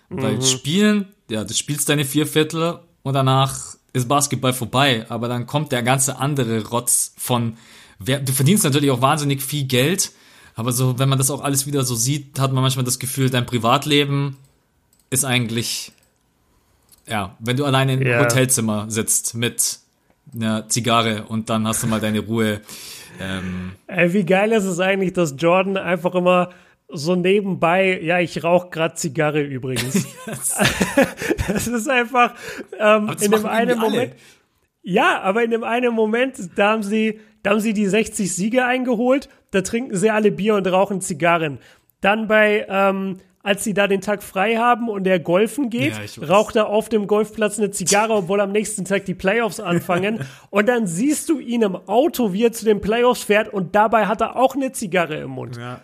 Mhm. 0.09 0.23
Weil 0.23 0.43
Spielen, 0.43 1.09
ja, 1.31 1.45
du 1.45 1.55
spielst 1.55 1.89
deine 1.89 2.05
vier 2.05 2.27
Viertel 2.27 2.81
und 3.03 3.15
danach 3.15 3.77
ist 3.93 4.09
Basketball 4.09 4.53
vorbei, 4.53 5.07
aber 5.09 5.29
dann 5.29 5.47
kommt 5.47 5.71
der 5.71 5.83
ganze 5.83 6.19
andere 6.19 6.67
Rotz 6.67 7.15
von, 7.17 7.57
du 8.01 8.33
verdienst 8.33 8.65
natürlich 8.65 8.91
auch 8.91 9.01
wahnsinnig 9.01 9.43
viel 9.43 9.65
Geld, 9.65 10.13
aber 10.57 10.73
so, 10.73 10.99
wenn 10.99 11.09
man 11.09 11.19
das 11.19 11.31
auch 11.31 11.43
alles 11.43 11.67
wieder 11.67 11.85
so 11.85 11.95
sieht, 11.95 12.39
hat 12.39 12.53
man 12.53 12.63
manchmal 12.63 12.85
das 12.85 12.99
Gefühl, 12.99 13.31
dein 13.31 13.47
Privatleben 13.47 14.37
ist 15.11 15.25
eigentlich 15.25 15.93
ja, 17.07 17.37
wenn 17.39 17.57
du 17.57 17.65
alleine 17.65 17.95
im 17.95 18.03
ja. 18.03 18.21
Hotelzimmer 18.21 18.87
sitzt 18.89 19.35
mit 19.35 19.79
einer 20.35 20.69
Zigarre 20.69 21.25
und 21.29 21.51
dann 21.51 21.67
hast 21.67 21.83
du 21.83 21.87
mal 21.87 22.01
deine 22.01 22.21
Ruhe. 22.21 22.61
Ähm. 23.21 23.73
Ey, 23.87 24.13
wie 24.13 24.25
geil 24.25 24.53
ist 24.53 24.65
es 24.65 24.81
eigentlich, 24.81 25.13
dass 25.13 25.35
Jordan 25.39 25.77
einfach 25.77 26.15
immer 26.15 26.51
so 26.89 27.15
nebenbei, 27.17 28.01
ja, 28.01 28.21
ich 28.21 28.45
rauche 28.45 28.69
gerade 28.71 28.95
Zigarre 28.95 29.43
übrigens. 29.43 30.07
das 31.49 31.67
ist 31.67 31.89
einfach 31.89 32.35
ähm, 32.79 33.11
in 33.21 33.31
dem 33.31 33.47
einen 33.47 33.79
Moment. 33.79 34.13
Alle. 34.13 34.21
Ja, 34.83 35.21
aber 35.23 35.43
in 35.43 35.51
dem 35.51 35.65
einen 35.65 35.95
Moment, 35.95 36.37
da 36.57 36.73
haben 36.73 36.83
sie, 36.83 37.21
da 37.43 37.51
haben 37.51 37.61
sie 37.61 37.73
die 37.73 37.87
60 37.87 38.33
Siege 38.33 38.67
eingeholt, 38.67 39.29
da 39.51 39.63
trinken 39.63 39.97
sie 39.97 40.11
alle 40.11 40.31
Bier 40.31 40.57
und 40.57 40.67
rauchen 40.67 41.01
Zigarren. 41.01 41.59
Dann 42.01 42.29
bei 42.29 42.67
ähm, 42.69 43.19
als 43.45 43.63
sie 43.63 43.75
da 43.75 43.87
den 43.87 44.01
Tag 44.01 44.23
frei 44.23 44.57
haben 44.57 44.89
und 44.89 45.07
er 45.07 45.21
golfen 45.21 45.69
geht, 45.69 45.93
ja, 45.93 46.27
raucht 46.27 46.57
er 46.57 46.69
auf 46.69 46.89
dem 46.89 47.07
Golfplatz 47.07 47.59
eine 47.59 47.71
Zigarre, 47.71 48.15
obwohl 48.15 48.41
am 48.41 48.51
nächsten 48.51 48.87
Tag 48.87 49.05
die 49.05 49.15
Playoffs 49.15 49.61
anfangen. 49.61 50.27
und 50.51 50.67
dann 50.67 50.87
siehst 50.87 51.29
du 51.29 51.39
ihn 51.39 51.61
im 51.61 51.77
Auto, 51.77 52.33
wie 52.33 52.45
er 52.45 52.53
zu 52.53 52.65
den 52.65 52.81
Playoffs 52.81 53.25
fährt 53.25 53.53
und 53.53 53.75
dabei 53.75 54.07
hat 54.07 54.23
er 54.23 54.37
auch 54.37 54.57
eine 54.57 54.73
Zigarre 54.73 55.19
im 55.19 55.31
Mund. 55.31 55.59
Ja. 55.59 55.83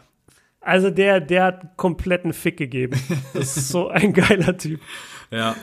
Also 0.62 0.88
der, 0.88 1.20
der 1.20 1.44
hat 1.44 1.76
kompletten 1.76 2.32
Fick 2.32 2.56
gegeben. 2.56 2.98
Das 3.34 3.56
ist 3.58 3.68
so 3.68 3.88
ein 3.88 4.12
geiler 4.14 4.56
Typ. 4.56 4.80
Ja. 5.32 5.54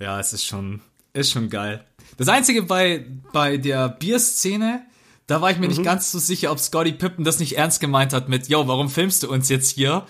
Ja, 0.00 0.18
es 0.18 0.32
ist 0.32 0.46
schon, 0.46 0.80
ist 1.12 1.30
schon 1.30 1.50
geil. 1.50 1.84
Das 2.16 2.28
Einzige 2.28 2.62
bei, 2.62 3.04
bei 3.34 3.58
der 3.58 3.90
Bierszene, 3.90 4.86
da 5.26 5.42
war 5.42 5.50
ich 5.50 5.58
mir 5.58 5.66
mhm. 5.66 5.74
nicht 5.74 5.84
ganz 5.84 6.10
so 6.10 6.18
sicher, 6.18 6.50
ob 6.50 6.58
Scotty 6.58 6.92
Pippen 6.92 7.22
das 7.22 7.38
nicht 7.38 7.58
ernst 7.58 7.80
gemeint 7.80 8.14
hat 8.14 8.30
mit, 8.30 8.48
yo, 8.48 8.66
warum 8.66 8.88
filmst 8.88 9.24
du 9.24 9.30
uns 9.30 9.50
jetzt 9.50 9.72
hier? 9.72 10.06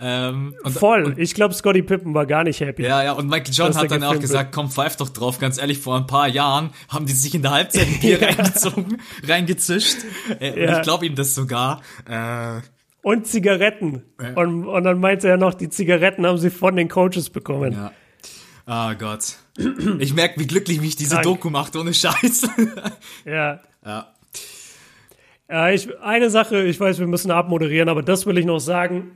Ähm, 0.00 0.54
Voll. 0.64 1.04
Und, 1.04 1.18
ich 1.18 1.34
glaube, 1.34 1.54
Scotty 1.54 1.82
Pippen 1.82 2.14
war 2.14 2.26
gar 2.26 2.44
nicht 2.44 2.60
happy. 2.60 2.82
Ja, 2.82 3.02
ja, 3.02 3.12
und 3.12 3.28
Michael 3.28 3.52
Jordan 3.52 3.76
hat 3.76 3.90
dann 3.90 4.04
auch 4.04 4.18
gesagt, 4.18 4.52
komm, 4.52 4.70
pfeif 4.70 4.96
doch 4.96 5.10
drauf. 5.10 5.38
Ganz 5.38 5.58
ehrlich, 5.58 5.78
vor 5.78 5.96
ein 5.96 6.06
paar 6.06 6.28
Jahren 6.28 6.70
haben 6.88 7.06
die 7.06 7.12
sich 7.12 7.34
in 7.34 7.42
der 7.42 7.50
Halbzeit 7.50 7.86
ein 7.86 8.00
Bier 8.00 8.22
reingezogen, 8.22 8.98
reingezischt. 9.26 9.98
Äh, 10.40 10.64
ja. 10.64 10.78
Ich 10.78 10.82
glaube 10.82 11.06
ihm 11.06 11.14
das 11.14 11.34
sogar. 11.34 11.82
Äh, 12.08 12.60
und 13.02 13.26
Zigaretten. 13.26 14.02
Ja. 14.20 14.34
Und, 14.34 14.66
und 14.66 14.84
dann 14.84 15.00
meinte 15.00 15.28
er 15.28 15.36
noch, 15.36 15.54
die 15.54 15.68
Zigaretten 15.68 16.26
haben 16.26 16.38
sie 16.38 16.50
von 16.50 16.76
den 16.76 16.88
Coaches 16.88 17.30
bekommen. 17.30 17.72
Ja. 17.72 17.92
Ah 18.66 18.92
oh 18.92 18.94
Gott. 18.94 19.36
Ich 19.98 20.14
merke, 20.14 20.38
wie 20.38 20.46
glücklich 20.46 20.80
mich 20.80 20.96
diese 20.96 21.14
Dank. 21.14 21.24
Doku 21.24 21.50
macht, 21.50 21.76
ohne 21.76 21.92
Scheiß. 21.92 22.48
ja. 23.24 23.60
Ja. 23.84 24.14
Ja, 25.48 25.70
ich, 25.70 25.98
eine 26.00 26.30
Sache, 26.30 26.62
ich 26.62 26.78
weiß, 26.78 27.00
wir 27.00 27.08
müssen 27.08 27.32
abmoderieren, 27.32 27.88
aber 27.88 28.04
das 28.04 28.24
will 28.26 28.38
ich 28.38 28.46
noch 28.46 28.60
sagen. 28.60 29.10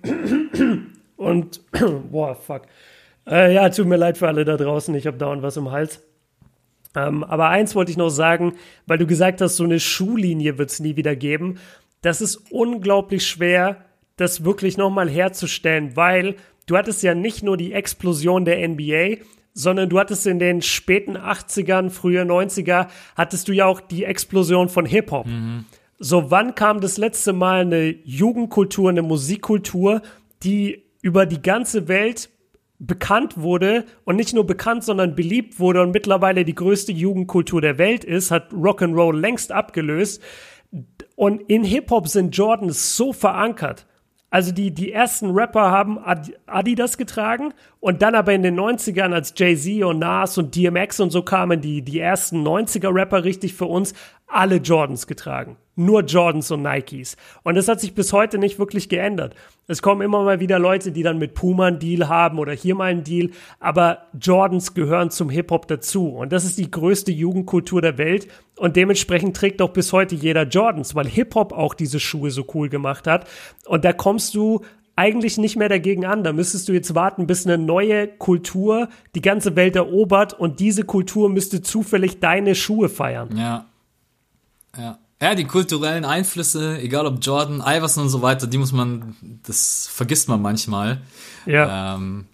Und, 1.24 1.60
boah, 2.10 2.34
fuck. 2.34 2.62
Äh, 3.26 3.54
ja, 3.54 3.68
tut 3.70 3.86
mir 3.86 3.96
leid 3.96 4.18
für 4.18 4.28
alle 4.28 4.44
da 4.44 4.56
draußen, 4.56 4.94
ich 4.94 5.06
habe 5.06 5.16
dauernd 5.16 5.42
was 5.42 5.56
im 5.56 5.70
Hals. 5.70 6.02
Ähm, 6.94 7.24
aber 7.24 7.48
eins 7.48 7.74
wollte 7.74 7.90
ich 7.90 7.96
noch 7.96 8.10
sagen, 8.10 8.54
weil 8.86 8.98
du 8.98 9.06
gesagt 9.06 9.40
hast, 9.40 9.56
so 9.56 9.64
eine 9.64 9.80
Schuhlinie 9.80 10.58
wird 10.58 10.70
es 10.70 10.80
nie 10.80 10.96
wieder 10.96 11.16
geben. 11.16 11.58
Das 12.02 12.20
ist 12.20 12.36
unglaublich 12.50 13.26
schwer, 13.26 13.84
das 14.16 14.44
wirklich 14.44 14.76
nochmal 14.76 15.08
herzustellen, 15.08 15.96
weil 15.96 16.36
du 16.66 16.76
hattest 16.76 17.02
ja 17.02 17.14
nicht 17.14 17.42
nur 17.42 17.56
die 17.56 17.72
Explosion 17.72 18.44
der 18.44 18.68
NBA, 18.68 19.24
sondern 19.54 19.88
du 19.88 19.98
hattest 19.98 20.26
in 20.26 20.38
den 20.38 20.62
späten 20.62 21.16
80ern, 21.16 21.90
frühe 21.90 22.22
90er, 22.22 22.88
hattest 23.16 23.48
du 23.48 23.52
ja 23.52 23.66
auch 23.66 23.80
die 23.80 24.04
Explosion 24.04 24.68
von 24.68 24.84
Hip-Hop. 24.84 25.26
Mhm. 25.26 25.64
So, 25.98 26.30
wann 26.30 26.54
kam 26.54 26.80
das 26.80 26.98
letzte 26.98 27.32
Mal 27.32 27.62
eine 27.62 27.88
Jugendkultur, 28.04 28.90
eine 28.90 29.02
Musikkultur, 29.02 30.02
die 30.42 30.83
über 31.04 31.26
die 31.26 31.42
ganze 31.42 31.86
Welt 31.86 32.30
bekannt 32.78 33.36
wurde 33.36 33.84
und 34.04 34.16
nicht 34.16 34.32
nur 34.34 34.46
bekannt, 34.46 34.84
sondern 34.84 35.14
beliebt 35.14 35.60
wurde 35.60 35.82
und 35.82 35.90
mittlerweile 35.90 36.46
die 36.46 36.54
größte 36.54 36.92
Jugendkultur 36.92 37.60
der 37.60 37.76
Welt 37.76 38.04
ist, 38.04 38.30
hat 38.30 38.52
Rock'n'Roll 38.52 39.14
längst 39.14 39.52
abgelöst. 39.52 40.22
Und 41.14 41.42
in 41.42 41.62
Hip-Hop 41.62 42.08
sind 42.08 42.34
Jordans 42.34 42.96
so 42.96 43.12
verankert. 43.12 43.86
Also 44.30 44.50
die, 44.50 44.70
die 44.70 44.92
ersten 44.92 45.30
Rapper 45.30 45.70
haben 45.70 45.98
Adidas 46.46 46.96
getragen 46.96 47.52
und 47.84 48.00
dann 48.00 48.14
aber 48.14 48.32
in 48.32 48.42
den 48.42 48.58
90ern, 48.58 49.12
als 49.12 49.34
Jay-Z 49.36 49.84
und 49.84 49.98
Nas 49.98 50.38
und 50.38 50.56
DMX 50.56 51.00
und 51.00 51.10
so 51.10 51.20
kamen, 51.20 51.60
die, 51.60 51.82
die 51.82 52.00
ersten 52.00 52.42
90er-Rapper 52.42 53.24
richtig 53.24 53.52
für 53.52 53.66
uns, 53.66 53.92
alle 54.26 54.56
Jordans 54.56 55.06
getragen. 55.06 55.58
Nur 55.76 56.02
Jordans 56.02 56.50
und 56.50 56.62
Nikes. 56.62 57.18
Und 57.42 57.56
das 57.56 57.68
hat 57.68 57.82
sich 57.82 57.94
bis 57.94 58.14
heute 58.14 58.38
nicht 58.38 58.58
wirklich 58.58 58.88
geändert. 58.88 59.34
Es 59.66 59.82
kommen 59.82 60.00
immer 60.00 60.24
mal 60.24 60.40
wieder 60.40 60.58
Leute, 60.58 60.92
die 60.92 61.02
dann 61.02 61.18
mit 61.18 61.34
Puma 61.34 61.66
einen 61.66 61.78
Deal 61.78 62.08
haben 62.08 62.38
oder 62.38 62.52
hier 62.52 62.74
mal 62.74 62.90
einen 62.90 63.04
Deal, 63.04 63.28
aber 63.60 64.06
Jordans 64.18 64.72
gehören 64.72 65.10
zum 65.10 65.28
Hip-Hop 65.28 65.68
dazu. 65.68 66.08
Und 66.08 66.32
das 66.32 66.46
ist 66.46 66.56
die 66.56 66.70
größte 66.70 67.12
Jugendkultur 67.12 67.82
der 67.82 67.98
Welt. 67.98 68.28
Und 68.56 68.76
dementsprechend 68.76 69.36
trägt 69.36 69.60
auch 69.60 69.74
bis 69.74 69.92
heute 69.92 70.14
jeder 70.14 70.44
Jordans, 70.44 70.94
weil 70.94 71.06
Hip-Hop 71.06 71.52
auch 71.52 71.74
diese 71.74 72.00
Schuhe 72.00 72.30
so 72.30 72.46
cool 72.54 72.70
gemacht 72.70 73.06
hat. 73.06 73.28
Und 73.66 73.84
da 73.84 73.92
kommst 73.92 74.34
du 74.34 74.62
eigentlich 74.96 75.38
nicht 75.38 75.56
mehr 75.56 75.68
dagegen 75.68 76.04
an. 76.04 76.24
Da 76.24 76.32
müsstest 76.32 76.68
du 76.68 76.72
jetzt 76.72 76.94
warten, 76.94 77.26
bis 77.26 77.46
eine 77.46 77.58
neue 77.58 78.08
Kultur 78.08 78.88
die 79.14 79.20
ganze 79.20 79.56
Welt 79.56 79.76
erobert 79.76 80.32
und 80.32 80.60
diese 80.60 80.84
Kultur 80.84 81.28
müsste 81.28 81.62
zufällig 81.62 82.20
deine 82.20 82.54
Schuhe 82.54 82.88
feiern. 82.88 83.36
Ja. 83.36 83.66
Ja. 84.76 84.98
Ja, 85.22 85.34
die 85.34 85.44
kulturellen 85.44 86.04
Einflüsse, 86.04 86.78
egal 86.80 87.06
ob 87.06 87.18
Jordan, 87.22 87.62
Iverson 87.64 88.04
und 88.04 88.10
so 88.10 88.20
weiter, 88.20 88.46
die 88.46 88.58
muss 88.58 88.72
man, 88.72 89.16
das 89.46 89.88
vergisst 89.90 90.28
man 90.28 90.42
manchmal. 90.42 91.00
Ja. 91.46 91.94
Ähm, 91.94 92.26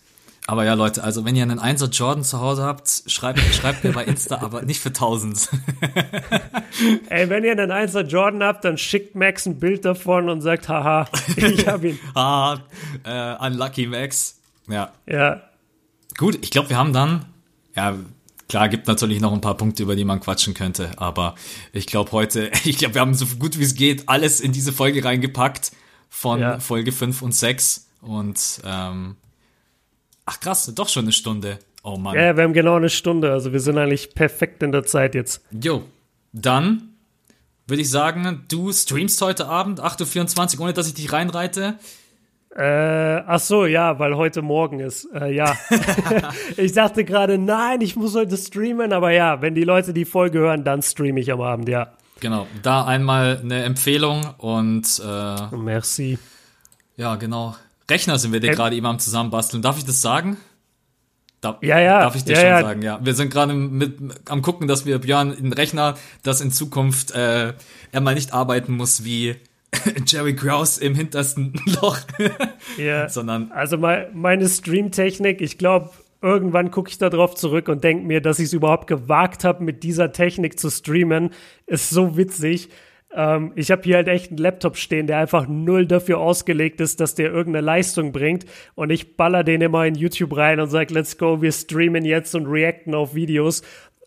aber 0.51 0.65
ja, 0.65 0.75
Leute, 0.75 1.05
also 1.05 1.25
wenn 1.25 1.37
ihr 1.37 1.45
einen 1.45 1.61
Einser 1.61 1.87
Jordan 1.87 2.25
zu 2.25 2.41
Hause 2.41 2.65
habt, 2.65 3.05
schreibt, 3.07 3.39
schreibt 3.55 3.85
mir 3.85 3.93
bei 3.93 4.05
Insta, 4.05 4.39
aber 4.41 4.63
nicht 4.63 4.81
für 4.81 4.89
1000. 4.89 5.49
Ey, 7.09 7.31
wenn 7.31 7.45
ihr 7.45 7.53
einen 7.53 7.71
Einser 7.71 8.01
Jordan 8.01 8.43
habt, 8.43 8.65
dann 8.65 8.77
schickt 8.77 9.15
Max 9.15 9.47
ein 9.47 9.61
Bild 9.61 9.85
davon 9.85 10.29
und 10.29 10.41
sagt, 10.41 10.69
haha, 10.69 11.07
ich 11.37 11.69
hab 11.69 11.85
ihn. 11.85 12.01
ah, 12.17 12.59
äh, 13.05 13.47
unlucky 13.47 13.87
Max. 13.87 14.41
Ja. 14.67 14.93
Ja. 15.07 15.41
Gut, 16.19 16.37
ich 16.43 16.51
glaube, 16.51 16.71
wir 16.71 16.77
haben 16.77 16.93
dann, 16.93 17.27
ja, 17.77 17.95
Klar, 18.49 18.69
gibt 18.69 18.89
natürlich 18.89 19.21
noch 19.21 19.33
ein 19.33 19.41
paar 19.41 19.57
Punkte, 19.57 19.85
über 19.85 19.95
die 19.95 20.05
man 20.05 20.19
quatschen 20.19 20.55
könnte, 20.55 20.91
aber 20.97 21.37
ich 21.73 21.87
glaube 21.87 22.11
heute, 22.11 22.51
ich 22.65 22.79
glaube, 22.79 22.95
wir 22.95 23.03
haben 23.03 23.15
so 23.15 23.25
gut 23.39 23.57
wie 23.57 23.63
es 23.63 23.77
geht 23.77 24.09
alles 24.09 24.41
in 24.41 24.51
diese 24.51 24.73
Folge 24.73 25.05
reingepackt 25.05 25.71
von 26.09 26.41
ja. 26.41 26.59
Folge 26.59 26.91
5 26.91 27.23
und 27.23 27.33
6 27.33 27.87
und 28.01 28.61
ähm, 28.65 29.15
ach 30.31 30.39
krass, 30.39 30.73
doch 30.75 30.89
schon 30.89 31.05
eine 31.05 31.13
Stunde. 31.13 31.59
Oh 31.83 31.97
Mann. 31.97 32.15
Ja, 32.15 32.37
wir 32.37 32.45
haben 32.45 32.53
genau 32.53 32.77
eine 32.77 32.89
Stunde, 32.89 33.33
also 33.33 33.53
wir 33.53 33.61
sind 33.61 33.79
eigentlich 33.79 34.15
perfekt 34.15 34.63
in 34.63 34.71
der 34.71 34.85
Zeit 34.85 35.15
jetzt. 35.15 35.45
Jo, 35.51 35.83
dann 36.33 36.91
würde 37.67 37.83
ich 37.83 37.91
sagen, 37.91 38.45
du 38.49 38.73
streamst 38.73 39.21
heute 39.23 39.47
Abend 39.47 39.81
8.24 39.81 40.57
Uhr, 40.57 40.65
ohne 40.65 40.73
dass 40.73 40.87
ich 40.87 40.95
dich 40.95 41.13
reinreite. 41.13 41.79
Äh, 42.55 42.63
ach 42.63 43.41
so, 43.41 43.65
ja, 43.65 43.99
weil 43.99 44.17
heute 44.17 44.43
Morgen 44.43 44.81
ist. 44.81 45.09
Äh, 45.15 45.33
ja. 45.33 45.57
ich 46.57 46.73
dachte 46.73 47.05
gerade, 47.05 47.39
nein, 47.39 47.81
ich 47.81 47.97
muss 47.97 48.15
heute 48.15 48.37
streamen, 48.37 48.93
aber 48.93 49.11
ja, 49.13 49.41
wenn 49.41 49.55
die 49.55 49.65
Leute 49.65 49.93
die 49.93 50.05
Folge 50.05 50.41
hören, 50.41 50.65
dann 50.65 50.83
streame 50.83 51.21
ich 51.21 51.33
am 51.33 51.41
Abend, 51.41 51.69
ja. 51.69 51.93
Genau, 52.21 52.47
da 52.63 52.85
einmal 52.85 53.41
eine 53.43 53.65
Empfehlung 53.65 54.35
und 54.39 55.01
äh, 55.05 55.57
Merci. 55.57 56.19
Ja, 56.97 57.17
genau. 57.17 57.57
Rechner 57.91 58.19
sind 58.19 58.33
wir 58.33 58.41
dir 58.41 58.53
gerade 58.53 58.77
eben 58.77 58.87
am 58.87 58.99
zusammenbasteln. 58.99 59.63
Darf 59.63 59.79
ich 59.79 59.85
das 59.85 60.01
sagen? 60.01 60.37
Da, 61.41 61.59
ja, 61.63 61.79
ja. 61.79 62.01
Darf 62.01 62.17
ich 62.17 62.25
dir 62.25 62.33
ja, 62.33 62.41
schon 62.41 62.49
ja. 62.49 62.61
sagen, 62.61 62.83
ja. 62.83 63.01
Wir 63.03 63.15
sind 63.15 63.31
gerade 63.31 63.55
mit 63.55 63.99
am 64.29 64.43
gucken, 64.43 64.69
dass 64.69 64.85
wir 64.85 64.99
Björn 64.99 65.35
einen 65.37 65.53
Rechner, 65.53 65.97
das 66.23 66.41
in 66.41 66.51
Zukunft 66.51 67.13
äh, 67.13 67.55
er 67.93 68.01
mal 68.01 68.15
nicht 68.15 68.35
arbeiten 68.35 68.77
muss 68.77 69.05
wie 69.05 69.37
Jerry 70.07 70.37
Krause 70.37 70.85
im 70.85 70.95
hintersten 70.95 71.55
Loch. 71.81 71.99
ja. 72.77 73.09
Sondern. 73.09 73.53
Also 73.53 73.79
meine 73.79 74.49
Streamtechnik, 74.49 75.41
ich 75.41 75.57
glaube, 75.57 75.91
irgendwann 76.21 76.71
gucke 76.71 76.91
ich 76.91 76.99
da 76.99 77.09
drauf 77.09 77.35
zurück 77.35 77.69
und 77.69 77.85
denke 77.85 78.07
mir, 78.07 78.21
dass 78.21 78.39
ich 78.39 78.47
es 78.47 78.53
überhaupt 78.53 78.87
gewagt 78.87 79.45
habe, 79.45 79.65
mit 79.65 79.83
dieser 79.83 80.13
Technik 80.13 80.59
zu 80.59 80.71
streamen, 80.71 81.31
ist 81.67 81.91
so 81.91 82.17
witzig. 82.19 82.69
Ähm, 83.15 83.53
ich 83.57 83.71
habe 83.71 83.83
hier 83.83 83.97
halt 83.97 84.09
echt 84.09 84.29
einen 84.31 84.39
Laptop 84.39 84.77
stehen, 84.77 85.07
der 85.07 85.19
einfach 85.19 85.49
null 85.49 85.87
dafür 85.87 86.19
ausgelegt 86.19 86.81
ist, 86.81 87.01
dass 87.01 87.15
der 87.15 87.33
irgendeine 87.33 87.65
Leistung 87.65 88.13
bringt. 88.13 88.47
Und 88.75 88.91
ich 88.91 89.17
baller 89.17 89.45
den 89.45 89.61
immer 89.61 89.87
in 89.87 89.95
YouTube 89.95 90.37
rein 90.37 90.61
und 90.61 90.71
sage, 90.71 90.95
let's 90.95 91.19
go, 91.19 91.43
wir 91.43 91.53
streamen 91.53 92.05
jetzt 92.05 92.35
und 92.35 92.47
reacten 92.47 92.95
auf 92.95 93.15
Videos. 93.15 93.63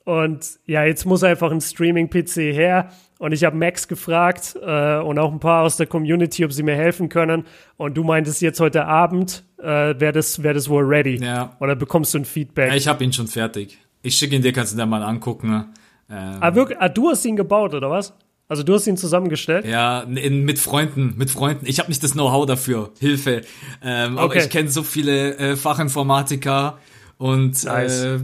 Und 0.05 0.59
ja, 0.65 0.83
jetzt 0.83 1.05
muss 1.05 1.23
einfach 1.23 1.51
ein 1.51 1.61
Streaming-PC 1.61 2.53
her. 2.53 2.89
Und 3.19 3.31
ich 3.31 3.45
habe 3.45 3.55
Max 3.55 3.87
gefragt 3.87 4.57
äh, 4.61 4.97
und 4.97 5.17
auch 5.17 5.31
ein 5.31 5.39
paar 5.39 5.63
aus 5.63 5.77
der 5.77 5.87
Community, 5.87 6.43
ob 6.43 6.51
sie 6.51 6.63
mir 6.63 6.75
helfen 6.75 7.07
können. 7.07 7.45
Und 7.77 7.95
du 7.95 8.03
meintest 8.03 8.41
jetzt 8.41 8.59
heute 8.59 8.85
Abend, 8.85 9.45
äh, 9.59 9.65
wäre 9.65 10.11
das, 10.11 10.43
wär 10.43 10.53
das 10.53 10.67
wohl 10.67 10.83
ready. 10.83 11.23
Ja. 11.23 11.55
Oder 11.61 11.75
bekommst 11.75 12.13
du 12.13 12.19
ein 12.19 12.25
Feedback? 12.25 12.69
Ja, 12.69 12.75
ich 12.75 12.87
habe 12.87 13.01
ihn 13.03 13.13
schon 13.13 13.27
fertig. 13.27 13.77
Ich 14.01 14.17
schicke 14.17 14.35
ihn 14.35 14.41
dir, 14.41 14.51
kannst 14.51 14.73
du 14.73 14.77
dir 14.77 14.85
mal 14.85 15.03
angucken. 15.03 15.73
Ähm, 16.09 16.37
ah, 16.41 16.53
wirklich? 16.53 16.77
Ah, 16.81 16.89
du 16.89 17.09
hast 17.09 17.23
ihn 17.23 17.37
gebaut, 17.37 17.73
oder 17.73 17.89
was? 17.89 18.13
Also 18.47 18.63
du 18.63 18.73
hast 18.73 18.87
ihn 18.87 18.97
zusammengestellt? 18.97 19.65
Ja, 19.65 20.01
in, 20.01 20.43
mit 20.43 20.59
Freunden, 20.59 21.15
mit 21.17 21.31
Freunden. 21.31 21.65
Ich 21.65 21.79
habe 21.79 21.89
nicht 21.89 22.03
das 22.03 22.11
Know-how 22.11 22.45
dafür, 22.45 22.91
Hilfe. 22.99 23.41
Ähm, 23.81 24.13
okay. 24.13 24.23
Aber 24.23 24.35
ich 24.35 24.49
kenne 24.49 24.69
so 24.69 24.83
viele 24.83 25.37
äh, 25.37 25.55
Fachinformatiker 25.55 26.77
und 27.17 27.63
nice. 27.63 28.03
äh, 28.03 28.19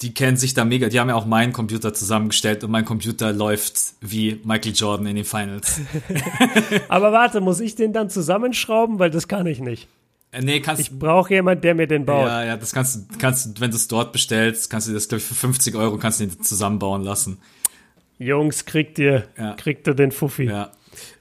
die 0.00 0.14
kennen 0.14 0.36
sich 0.36 0.54
da 0.54 0.64
mega. 0.64 0.88
Die 0.88 1.00
haben 1.00 1.08
ja 1.08 1.14
auch 1.14 1.26
meinen 1.26 1.52
Computer 1.52 1.94
zusammengestellt 1.94 2.62
und 2.62 2.70
mein 2.70 2.84
Computer 2.84 3.32
läuft 3.32 3.94
wie 4.00 4.40
Michael 4.44 4.74
Jordan 4.74 5.06
in 5.06 5.16
den 5.16 5.24
Finals. 5.24 5.80
Aber 6.88 7.12
warte, 7.12 7.40
muss 7.40 7.60
ich 7.60 7.74
den 7.74 7.92
dann 7.92 8.10
zusammenschrauben? 8.10 8.98
Weil 8.98 9.10
das 9.10 9.28
kann 9.28 9.46
ich 9.46 9.60
nicht. 9.60 9.88
Äh, 10.30 10.42
nee, 10.42 10.60
kannst 10.60 10.82
Ich 10.82 10.98
brauche 10.98 11.32
jemand, 11.32 11.64
der 11.64 11.74
mir 11.74 11.86
den 11.86 12.04
baut. 12.04 12.26
Ja, 12.26 12.44
ja, 12.44 12.56
das 12.56 12.72
kannst 12.72 12.96
du, 12.96 13.18
kannst 13.18 13.46
du, 13.46 13.60
wenn 13.60 13.70
du 13.70 13.76
es 13.76 13.88
dort 13.88 14.12
bestellst, 14.12 14.68
kannst 14.68 14.88
du 14.88 14.92
das, 14.92 15.08
glaube 15.08 15.20
ich, 15.20 15.24
für 15.24 15.34
50 15.34 15.74
Euro 15.76 15.96
kannst 15.96 16.20
du 16.20 16.26
den 16.26 16.42
zusammenbauen 16.42 17.02
lassen. 17.02 17.38
Jungs, 18.24 18.64
kriegt 18.64 18.98
ihr, 18.98 19.24
ja. 19.38 19.54
kriegt 19.54 19.86
ihr 19.86 19.94
den 19.94 20.12
Fuffi. 20.12 20.44
Ja. 20.44 20.70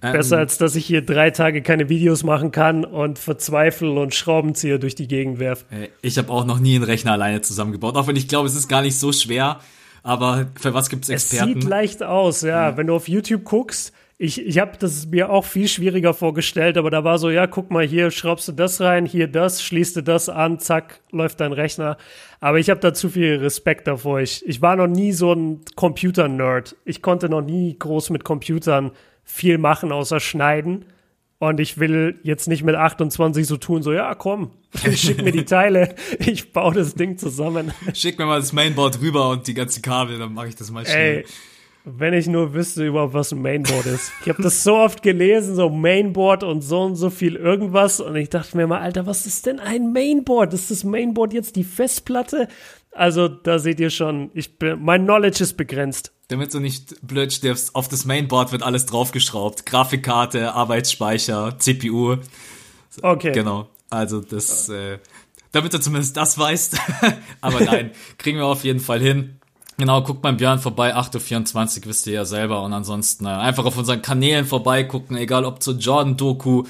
Besser 0.01 0.35
ähm, 0.35 0.41
als 0.41 0.57
dass 0.57 0.75
ich 0.75 0.85
hier 0.85 1.01
drei 1.01 1.31
Tage 1.31 1.61
keine 1.61 1.89
Videos 1.89 2.23
machen 2.23 2.51
kann 2.51 2.85
und 2.85 3.17
verzweifle 3.17 3.91
und 3.91 4.13
Schraubenzieher 4.13 4.77
durch 4.77 4.95
die 4.95 5.07
Gegend 5.07 5.39
werfe. 5.39 5.65
Ich 6.01 6.17
habe 6.17 6.31
auch 6.31 6.45
noch 6.45 6.59
nie 6.59 6.75
einen 6.75 6.83
Rechner 6.83 7.13
alleine 7.13 7.41
zusammengebaut, 7.41 7.95
auch 7.95 8.07
wenn 8.07 8.15
ich 8.15 8.27
glaube, 8.27 8.47
es 8.47 8.55
ist 8.55 8.67
gar 8.67 8.81
nicht 8.81 8.99
so 8.99 9.11
schwer. 9.11 9.59
Aber 10.03 10.47
für 10.59 10.73
was 10.73 10.89
gibt 10.89 11.05
es 11.05 11.09
Experten? 11.09 11.49
Es 11.49 11.53
sieht 11.55 11.63
leicht 11.63 12.03
aus, 12.03 12.41
ja. 12.41 12.69
ja. 12.69 12.77
Wenn 12.77 12.87
du 12.87 12.95
auf 12.95 13.07
YouTube 13.07 13.45
guckst, 13.45 13.93
ich, 14.23 14.39
ich 14.45 14.57
habe 14.57 14.77
das 14.79 15.07
mir 15.07 15.29
auch 15.29 15.43
viel 15.43 15.67
schwieriger 15.67 16.13
vorgestellt, 16.13 16.77
aber 16.77 16.89
da 16.89 17.03
war 17.03 17.17
so, 17.17 17.29
ja, 17.29 17.45
guck 17.45 17.71
mal, 17.71 17.85
hier 17.85 18.09
schraubst 18.09 18.47
du 18.47 18.53
das 18.53 18.79
rein, 18.79 19.05
hier 19.05 19.27
das, 19.27 19.61
schließt 19.61 19.97
du 19.97 20.01
das 20.01 20.29
an, 20.29 20.59
zack, 20.59 21.01
läuft 21.11 21.41
dein 21.41 21.51
Rechner. 21.51 21.97
Aber 22.39 22.57
ich 22.57 22.69
habe 22.69 22.79
da 22.79 22.93
zu 22.93 23.09
viel 23.09 23.35
Respekt 23.35 23.85
davor. 23.85 24.21
Ich, 24.21 24.41
ich 24.47 24.61
war 24.61 24.77
noch 24.77 24.87
nie 24.87 25.11
so 25.11 25.33
ein 25.33 25.59
Computer-Nerd. 25.75 26.77
Ich 26.85 27.01
konnte 27.01 27.27
noch 27.27 27.41
nie 27.41 27.77
groß 27.77 28.11
mit 28.11 28.23
Computern 28.23 28.91
viel 29.25 29.57
machen, 29.57 29.91
außer 29.91 30.21
schneiden. 30.21 30.85
Und 31.39 31.59
ich 31.59 31.77
will 31.77 32.17
jetzt 32.23 32.47
nicht 32.47 32.63
mit 32.63 32.75
28 32.75 33.45
so 33.45 33.57
tun, 33.57 33.83
so, 33.83 33.91
ja, 33.91 34.15
komm, 34.15 34.51
schick 34.95 35.21
mir 35.21 35.33
die 35.33 35.43
Teile, 35.43 35.95
ich 36.19 36.53
baue 36.53 36.73
das 36.75 36.95
Ding 36.95 37.17
zusammen. 37.17 37.73
Schick 37.93 38.17
mir 38.17 38.25
mal 38.25 38.39
das 38.39 38.53
Mainboard 38.53 39.01
rüber 39.01 39.31
und 39.31 39.47
die 39.47 39.53
ganzen 39.53 39.81
Kabel, 39.81 40.17
dann 40.17 40.33
mache 40.33 40.47
ich 40.47 40.55
das 40.55 40.71
mal 40.71 40.85
schnell. 40.85 41.17
Ey, 41.17 41.25
wenn 41.85 42.13
ich 42.13 42.27
nur 42.27 42.53
wüsste 42.53 42.85
überhaupt, 42.85 43.13
was 43.13 43.33
ein 43.33 43.41
Mainboard 43.41 43.85
ist. 43.87 44.11
Ich 44.21 44.29
habe 44.29 44.41
das 44.41 44.63
so 44.63 44.75
oft 44.75 45.03
gelesen, 45.03 45.55
so 45.55 45.69
Mainboard 45.69 46.43
und 46.43 46.61
so 46.61 46.81
und 46.81 46.95
so 46.95 47.09
viel 47.09 47.35
irgendwas. 47.35 47.99
Und 47.99 48.15
ich 48.15 48.29
dachte 48.29 48.55
mir 48.55 48.67
mal, 48.67 48.79
Alter, 48.79 49.05
was 49.05 49.25
ist 49.25 49.45
denn 49.45 49.59
ein 49.59 49.91
Mainboard? 49.91 50.53
Ist 50.53 50.71
das 50.71 50.83
Mainboard 50.83 51.33
jetzt 51.33 51.55
die 51.57 51.65
Festplatte? 51.65 52.47
Also 52.91 53.27
da 53.27 53.59
seht 53.59 53.79
ihr 53.79 53.89
schon, 53.89 54.31
ich 54.33 54.57
bin, 54.57 54.81
mein 54.81 55.03
Knowledge 55.03 55.43
ist 55.43 55.57
begrenzt. 55.57 56.13
Damit 56.29 56.53
du 56.53 56.59
nicht 56.59 56.95
blöd 57.05 57.33
stirbst, 57.33 57.75
auf 57.75 57.89
das 57.89 58.05
Mainboard 58.05 58.51
wird 58.51 58.63
alles 58.63 58.85
draufgeschraubt. 58.85 59.65
Grafikkarte, 59.65 60.53
Arbeitsspeicher, 60.53 61.57
CPU. 61.59 62.17
Okay. 63.01 63.31
Genau. 63.33 63.67
Also 63.89 64.21
das, 64.21 64.69
äh, 64.69 64.99
damit 65.51 65.73
du 65.73 65.79
zumindest 65.79 66.15
das 66.15 66.37
weißt. 66.37 66.77
Aber 67.41 67.59
nein, 67.59 67.91
kriegen 68.17 68.37
wir 68.37 68.45
auf 68.45 68.63
jeden 68.63 68.79
Fall 68.79 69.01
hin. 69.01 69.39
Genau, 69.77 70.01
guckt 70.03 70.21
beim 70.21 70.37
Björn 70.37 70.59
vorbei, 70.59 70.95
8.24 70.95 71.79
Uhr 71.79 71.85
wisst 71.87 72.07
ihr 72.07 72.13
ja 72.13 72.25
selber. 72.25 72.63
Und 72.63 72.73
ansonsten 72.73 73.25
äh, 73.25 73.29
einfach 73.29 73.65
auf 73.65 73.77
unseren 73.77 74.01
Kanälen 74.01 74.45
vorbeigucken, 74.45 75.17
egal 75.17 75.45
ob 75.45 75.63
zur 75.63 75.75
Jordan-Doku. 75.75 76.63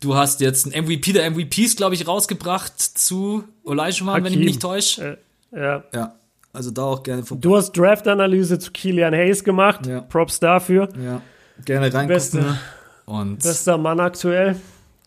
Du 0.00 0.14
hast 0.14 0.40
jetzt 0.40 0.66
ein 0.66 0.84
MVP 0.84 1.12
der 1.12 1.30
MVPs, 1.30 1.76
glaube 1.76 1.94
ich, 1.94 2.06
rausgebracht 2.06 2.78
zu 2.78 3.44
Olajuwon, 3.64 4.24
wenn 4.24 4.32
ich 4.32 4.38
mich 4.38 4.46
nicht 4.46 4.62
täusche. 4.62 5.18
Äh, 5.52 5.60
ja. 5.60 5.84
Ja, 5.94 6.14
also 6.52 6.70
da 6.70 6.82
auch 6.84 7.02
gerne 7.02 7.22
vorbei. 7.22 7.40
Du 7.40 7.56
hast 7.56 7.72
Draft-Analyse 7.72 8.58
zu 8.58 8.70
Kilian 8.72 9.14
Hayes 9.14 9.44
gemacht. 9.44 9.86
Ja. 9.86 10.00
Props 10.00 10.40
dafür. 10.40 10.88
Ja, 11.04 11.20
gerne 11.64 11.86
reingucken. 11.86 12.08
Beste, 12.08 12.58
und 13.06 13.42
bester 13.42 13.76
Mann 13.76 14.00
aktuell. 14.00 14.56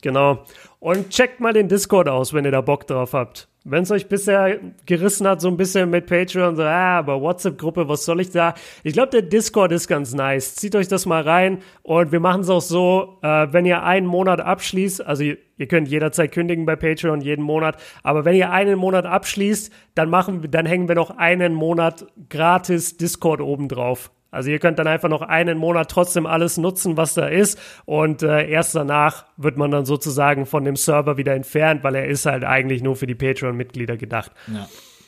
Genau. 0.01 0.45
Und 0.80 1.10
checkt 1.10 1.39
mal 1.39 1.54
den 1.54 1.70
Discord 1.70 2.10
aus, 2.10 2.34
wenn 2.34 2.45
ihr 2.45 2.51
da 2.51 2.62
Bock 2.62 2.86
drauf 2.88 3.14
habt. 3.14 3.47
Wenn 3.66 3.84
es 3.84 3.91
euch 3.91 4.09
bisher 4.09 4.59
gerissen 4.86 5.26
hat, 5.26 5.39
so 5.39 5.47
ein 5.47 5.55
bisschen 5.55 5.89
mit 5.89 6.05
Patreon, 6.07 6.57
so, 6.57 6.64
ah, 6.64 6.97
aber 6.97 7.22
WhatsApp-Gruppe, 7.22 7.88
was 7.88 8.03
soll 8.03 8.20
ich 8.20 8.30
da? 8.30 8.55
Ich 8.84 8.91
glaube, 8.91 9.11
der 9.11 9.22
Discord 9.22 9.72
ist 9.72 9.88
ganz 9.88 10.14
nice. 10.14 10.55
Zieht 10.55 10.76
euch 10.76 10.89
das 10.89 11.05
mal 11.05 11.22
rein 11.22 11.59
und 11.82 12.11
wir 12.11 12.20
machen 12.20 12.41
es 12.41 12.49
auch 12.49 12.61
so, 12.61 13.20
äh, 13.22 13.47
wenn 13.51 13.66
ihr 13.66 13.84
einen 13.84 14.05
Monat 14.05 14.41
abschließt, 14.41 15.05
also 15.05 15.24
ihr, 15.24 15.38
ihr 15.57 15.68
könnt 15.68 15.88
jederzeit 15.88 16.34
kündigen 16.34 16.66
bei 16.66 16.76
Patreon 16.76 17.22
jeden 17.22 17.43
Monat, 17.43 17.78
aber 18.03 18.26
wenn 18.26 18.36
ihr 18.36 18.51
einen 18.51 18.78
Monat 18.78 19.05
abschließt, 19.05 19.72
dann 19.95 20.09
machen, 20.09 20.45
dann 20.51 20.66
hängen 20.66 20.89
wir 20.89 20.95
noch 20.95 21.18
einen 21.18 21.53
Monat 21.53 22.05
gratis 22.30 22.97
Discord 22.97 23.39
oben 23.39 23.70
drauf. 23.70 24.11
Also 24.34 24.49
ihr 24.49 24.59
könnt 24.59 24.79
dann 24.79 24.88
einfach 24.88 25.09
noch 25.09 25.21
einen 25.21 25.57
Monat 25.57 25.89
trotzdem 25.91 26.25
alles 26.25 26.57
nutzen, 26.57 26.97
was 26.97 27.13
da 27.13 27.27
ist. 27.27 27.59
Und 27.86 28.23
äh, 28.23 28.49
erst 28.49 28.75
danach 28.75 29.25
wird 29.38 29.57
man 29.57 29.71
dann 29.71 29.86
sozusagen 29.86 30.45
von 30.45 30.65
dem 30.65 30.75
Server 30.75 31.17
wieder 31.17 31.34
entfernt, 31.34 31.84
weil 31.84 31.95
er 31.95 32.07
ist 32.07 32.25
halt 32.25 32.43
eigentlich 32.43 32.81
nur 32.81 32.95
für 32.95 33.07
die 33.07 33.15
Patreon-Mitglieder 33.15 33.97
gedacht. 33.97 34.31
Ja. 34.51 34.67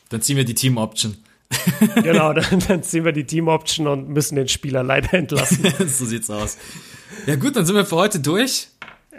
Dann 0.09 0.21
ziehen 0.21 0.37
wir 0.37 0.45
die 0.45 0.53
Team-Option. 0.53 1.17
genau, 2.03 2.33
dann, 2.33 2.59
dann, 2.67 2.83
ziehen 2.83 3.05
wir 3.05 3.11
die 3.11 3.25
Team-Option 3.25 3.87
und 3.87 4.09
müssen 4.09 4.35
den 4.35 4.47
Spieler 4.47 4.83
leider 4.83 5.13
entlassen. 5.13 5.65
so 5.87 6.05
sieht's 6.05 6.29
aus. 6.29 6.57
Ja 7.25 7.35
gut, 7.35 7.55
dann 7.55 7.65
sind 7.65 7.75
wir 7.75 7.85
für 7.85 7.95
heute 7.95 8.19
durch. 8.19 8.67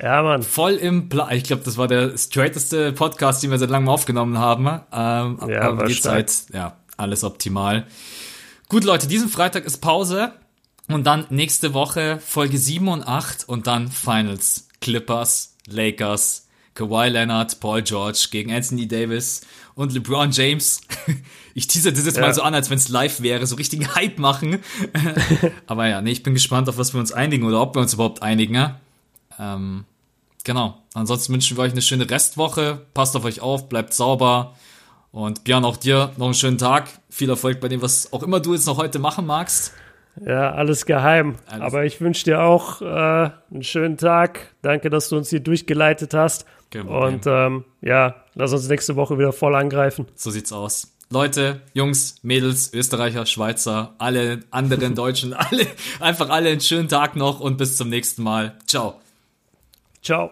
Ja, 0.01 0.23
Mann. 0.23 0.43
Voll 0.43 0.75
im 0.75 1.09
Plan. 1.09 1.35
Ich 1.35 1.45
glaube, 1.45 1.63
das 1.65 1.79
war 1.79 1.89
der 1.89 2.17
straighteste 2.19 2.93
Podcast, 2.93 3.43
den 3.43 3.51
wir 3.51 3.59
seit 3.59 3.71
langem 3.71 3.89
aufgenommen 3.89 4.39
haben. 4.39 4.67
Ähm, 4.67 5.39
ja, 5.49 5.63
aber 5.63 5.87
die 5.87 6.01
Zeit, 6.01 6.33
ja, 6.53 6.77
alles 6.97 7.25
optimal. 7.25 7.87
Gut, 8.69 8.83
Leute, 8.83 9.07
diesen 9.07 9.29
Freitag 9.29 9.65
ist 9.65 9.79
Pause 9.79 10.33
und 10.89 11.07
dann 11.07 11.27
nächste 11.31 11.73
Woche 11.73 12.19
Folge 12.19 12.59
7 12.59 12.89
und 12.89 13.07
8 13.07 13.49
und 13.49 13.69
dann 13.69 13.89
Finals. 13.89 14.67
Clippers, 14.81 15.55
Lakers, 15.69 16.49
Kawhi 16.75 17.09
Leonard, 17.09 17.61
Paul 17.61 17.83
George 17.83 18.27
gegen 18.33 18.53
Anthony 18.53 18.89
Davis 18.89 19.43
und 19.77 19.93
LeBron 19.93 20.31
James. 20.33 20.81
Ich 21.55 21.69
teaser 21.69 21.91
das 21.91 22.05
jetzt 22.05 22.17
ja. 22.17 22.21
mal 22.21 22.35
so 22.35 22.43
an, 22.43 22.53
als 22.53 22.69
wenn 22.69 22.77
es 22.77 22.91
live 22.91 23.23
wäre, 23.23 23.47
so 23.47 23.57
richtigen 23.57 23.95
Hype 23.95 24.19
machen. 24.19 24.59
Aber 25.67 25.89
ja, 25.89 26.03
nee, 26.03 26.11
ich 26.11 26.23
bin 26.23 26.35
gespannt, 26.35 26.69
auf 26.69 26.77
was 26.77 26.93
wir 26.93 27.01
uns 27.01 27.13
einigen 27.13 27.47
oder 27.47 27.63
ob 27.63 27.75
wir 27.75 27.81
uns 27.81 27.95
überhaupt 27.95 28.23
einigen. 28.23 28.75
Ähm, 29.39 29.85
genau. 30.45 30.83
Ansonsten 30.93 31.33
wünschen 31.33 31.57
wir 31.57 31.63
euch 31.63 31.73
eine 31.73 31.81
schöne 31.81 32.11
Restwoche. 32.11 32.85
Passt 32.93 33.17
auf 33.17 33.25
euch 33.25 33.41
auf, 33.41 33.71
bleibt 33.71 33.95
sauber. 33.95 34.55
Und 35.17 35.45
Björn, 35.45 35.65
auch 35.65 35.79
dir 35.79 36.11
noch 36.19 36.27
einen 36.27 36.35
schönen 36.35 36.59
Tag. 36.59 36.91
Viel 37.09 37.31
Erfolg 37.31 37.59
bei 37.59 37.69
dem, 37.69 37.81
was 37.81 38.13
auch 38.13 38.23
immer 38.23 38.39
du 38.39 38.53
jetzt 38.53 38.67
noch 38.67 38.77
heute 38.77 38.99
machen 38.99 39.25
magst. 39.25 39.73
Ja, 40.23 40.53
alles 40.53 40.85
geheim. 40.85 41.37
Alles. 41.47 41.63
Aber 41.63 41.87
ich 41.87 42.03
wünsche 42.03 42.25
dir 42.25 42.43
auch 42.43 42.83
äh, 42.83 42.85
einen 43.51 43.63
schönen 43.63 43.97
Tag. 43.97 44.53
Danke, 44.61 44.91
dass 44.91 45.09
du 45.09 45.17
uns 45.17 45.31
hier 45.31 45.41
durchgeleitet 45.41 46.13
hast. 46.13 46.45
Und 46.75 47.23
ähm, 47.27 47.65
ja, 47.81 48.17
lass 48.35 48.53
uns 48.53 48.69
nächste 48.69 48.97
Woche 48.97 49.19
wieder 49.19 49.33
voll 49.33 49.55
angreifen. 49.55 50.05
So 50.17 50.31
sieht's 50.31 50.53
aus. 50.53 50.93
Leute, 51.09 51.63
Jungs, 51.73 52.17
Mädels, 52.23 52.75
Österreicher, 52.75 53.25
Schweizer, 53.25 53.95
alle 53.97 54.41
anderen 54.51 54.95
Deutschen, 54.97 55.33
alle, 55.33 55.67
einfach 55.99 56.29
alle 56.29 56.51
einen 56.51 56.61
schönen 56.61 56.89
Tag 56.91 57.17
noch 57.17 57.41
und 57.41 57.57
bis 57.57 57.79
zum 57.79 57.89
nächsten 57.89 58.23
Mal. 58.23 58.59
Ciao. 58.67 59.01
Ciao. 60.03 60.31